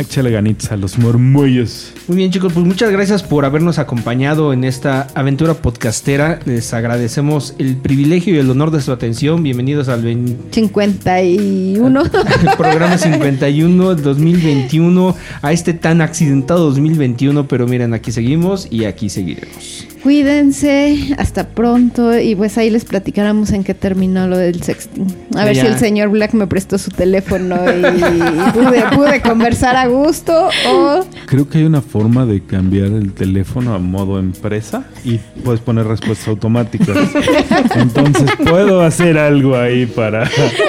Échale 0.00 0.32
ganitas 0.32 0.72
a 0.72 0.76
los 0.76 0.98
murmullos. 0.98 1.92
Muy 2.08 2.16
bien, 2.16 2.32
chicos, 2.32 2.52
pues 2.52 2.66
muchas 2.66 2.90
gracias 2.90 3.22
por 3.22 3.44
habernos 3.44 3.78
acompañado 3.78 4.52
en 4.52 4.64
esta 4.64 5.06
aventura 5.14 5.54
podcastera. 5.54 6.40
Les 6.46 6.74
agradecemos 6.74 7.54
el 7.58 7.76
privilegio 7.76 8.34
y 8.34 8.38
el 8.38 8.50
honor 8.50 8.72
de 8.72 8.80
su 8.80 8.90
atención. 8.90 9.44
Bienvenidos 9.44 9.88
al 9.88 10.02
20 10.02 10.36
51. 10.52 12.02
programa 12.58 12.98
51 12.98 13.94
del 13.94 14.02
2021, 14.02 15.16
a 15.42 15.52
este 15.52 15.74
tan 15.74 16.00
accidentado 16.00 16.64
2021, 16.66 17.46
pero 17.46 17.68
miren, 17.68 17.94
aquí 17.94 18.10
seguimos 18.10 18.66
y 18.68 18.84
aquí 18.84 19.08
seguiremos. 19.08 19.86
Cuídense, 20.12 21.14
hasta 21.18 21.48
pronto 21.48 22.18
y 22.18 22.34
pues 22.34 22.56
ahí 22.56 22.70
les 22.70 22.86
platicáramos 22.86 23.52
en 23.52 23.62
qué 23.62 23.74
terminó 23.74 24.26
lo 24.26 24.38
del 24.38 24.62
sexting. 24.62 25.06
A 25.36 25.44
ver 25.44 25.54
Ya. 25.54 25.60
si 25.60 25.66
el 25.66 25.78
señor 25.78 26.08
Black 26.08 26.32
me 26.32 26.46
prestó 26.46 26.78
su 26.78 26.90
teléfono 26.90 27.56
y, 27.70 27.80
y 27.84 28.50
pude, 28.52 28.82
pude 28.96 29.20
conversar 29.20 29.76
a 29.76 29.86
gusto 29.86 30.48
o 30.66 31.04
Creo 31.26 31.46
que 31.50 31.58
hay 31.58 31.64
una 31.64 31.82
forma 31.82 32.24
de 32.24 32.42
cambiar 32.42 32.86
el 32.86 33.12
teléfono 33.12 33.74
a 33.74 33.78
modo 33.78 34.18
empresa 34.18 34.84
y 35.04 35.18
puedes 35.44 35.60
poner 35.60 35.86
respuestas 35.86 36.26
automáticas. 36.28 36.96
Entonces 37.74 38.30
puedo 38.42 38.80
hacer 38.80 39.18
algo 39.18 39.58
ahí 39.58 39.84
para... 39.84 40.22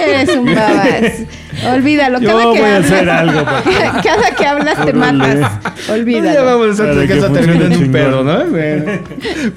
eres 0.05 0.35
un 0.35 0.53
babas. 0.53 1.13
Olvídalo, 1.73 2.19
Yo 2.19 2.27
cada 2.27 2.41
que 2.41 2.47
voy 2.59 2.69
a 2.69 2.75
hablas, 2.75 2.91
hacer 2.91 3.09
algo 3.09 3.43
para- 3.45 4.01
cada 4.01 4.35
que 4.35 4.45
hablas 4.45 4.85
te 4.85 4.93
matas. 4.93 5.39
Ya 5.87 5.93
Olvídalo. 5.93 6.45
vamos 6.45 6.79
a 6.79 6.91
que 6.91 7.07
que 7.07 7.17
eso 7.17 7.29
termine 7.31 7.65
en 7.65 7.83
un 7.83 7.91
pedo, 7.91 8.23
¿no? 8.23 8.45
Bueno. 8.45 8.85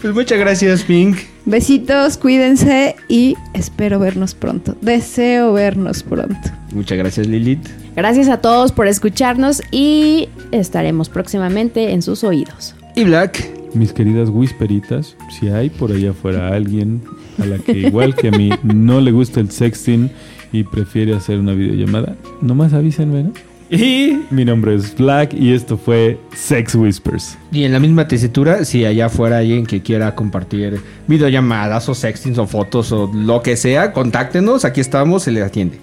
Pues 0.00 0.14
muchas 0.14 0.38
gracias, 0.38 0.82
Pink. 0.82 1.18
Besitos, 1.44 2.16
cuídense 2.18 2.96
y 3.08 3.36
espero 3.54 3.98
vernos 3.98 4.34
pronto. 4.34 4.76
Deseo 4.80 5.52
vernos 5.52 6.02
pronto. 6.02 6.36
Muchas 6.72 6.98
gracias, 6.98 7.26
Lilith. 7.26 7.66
Gracias 7.96 8.28
a 8.28 8.38
todos 8.38 8.72
por 8.72 8.86
escucharnos 8.86 9.62
y 9.70 10.28
estaremos 10.52 11.08
próximamente 11.08 11.90
en 11.92 12.02
sus 12.02 12.24
oídos. 12.24 12.74
Y 12.96 13.04
Black. 13.04 13.48
Mis 13.74 13.92
queridas 13.94 14.28
whisperitas, 14.28 15.16
si 15.40 15.48
hay 15.48 15.70
por 15.70 15.92
allá 15.92 16.10
afuera 16.10 16.48
alguien 16.48 17.02
a 17.42 17.46
la 17.46 17.56
que 17.58 17.72
igual 17.72 18.14
que 18.14 18.28
a 18.28 18.30
mí 18.30 18.50
no 18.62 19.00
le 19.00 19.12
gusta 19.12 19.40
el 19.40 19.50
sexting 19.50 20.10
y 20.52 20.64
prefiere 20.64 21.14
hacer 21.14 21.38
una 21.38 21.52
videollamada, 21.52 22.16
nomás 22.40 22.72
avísenme, 22.72 23.24
¿no? 23.24 23.32
Y 23.74 24.20
mi 24.30 24.44
nombre 24.44 24.74
es 24.74 24.94
Black 24.94 25.32
y 25.32 25.54
esto 25.54 25.78
fue 25.78 26.20
Sex 26.34 26.74
Whispers. 26.74 27.38
Y 27.50 27.64
en 27.64 27.72
la 27.72 27.80
misma 27.80 28.06
tesitura, 28.06 28.66
si 28.66 28.84
allá 28.84 29.08
fuera 29.08 29.38
alguien 29.38 29.64
que 29.64 29.80
quiera 29.80 30.14
compartir 30.14 30.78
videollamadas 31.06 31.88
o 31.88 31.94
sextings 31.94 32.36
o 32.36 32.46
fotos 32.46 32.92
o 32.92 33.10
lo 33.14 33.40
que 33.40 33.56
sea, 33.56 33.94
contáctenos, 33.94 34.66
aquí 34.66 34.82
estamos, 34.82 35.22
se 35.22 35.30
le 35.30 35.42
atiende. 35.42 35.78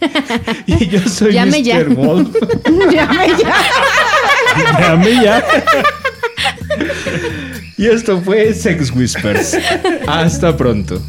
y 0.66 0.88
yo 0.88 1.00
soy 1.08 1.32
Llame 1.32 1.60
Mr. 1.60 1.64
ya. 1.64 1.84
Wolf. 1.84 2.36
Llame 2.92 3.28
ya. 3.38 4.96
Mí 4.96 5.22
ya. 5.22 5.44
y 7.76 7.86
esto 7.86 8.20
fue 8.20 8.52
Sex 8.52 8.90
Whispers. 8.94 9.56
Hasta 10.08 10.56
pronto. 10.56 11.00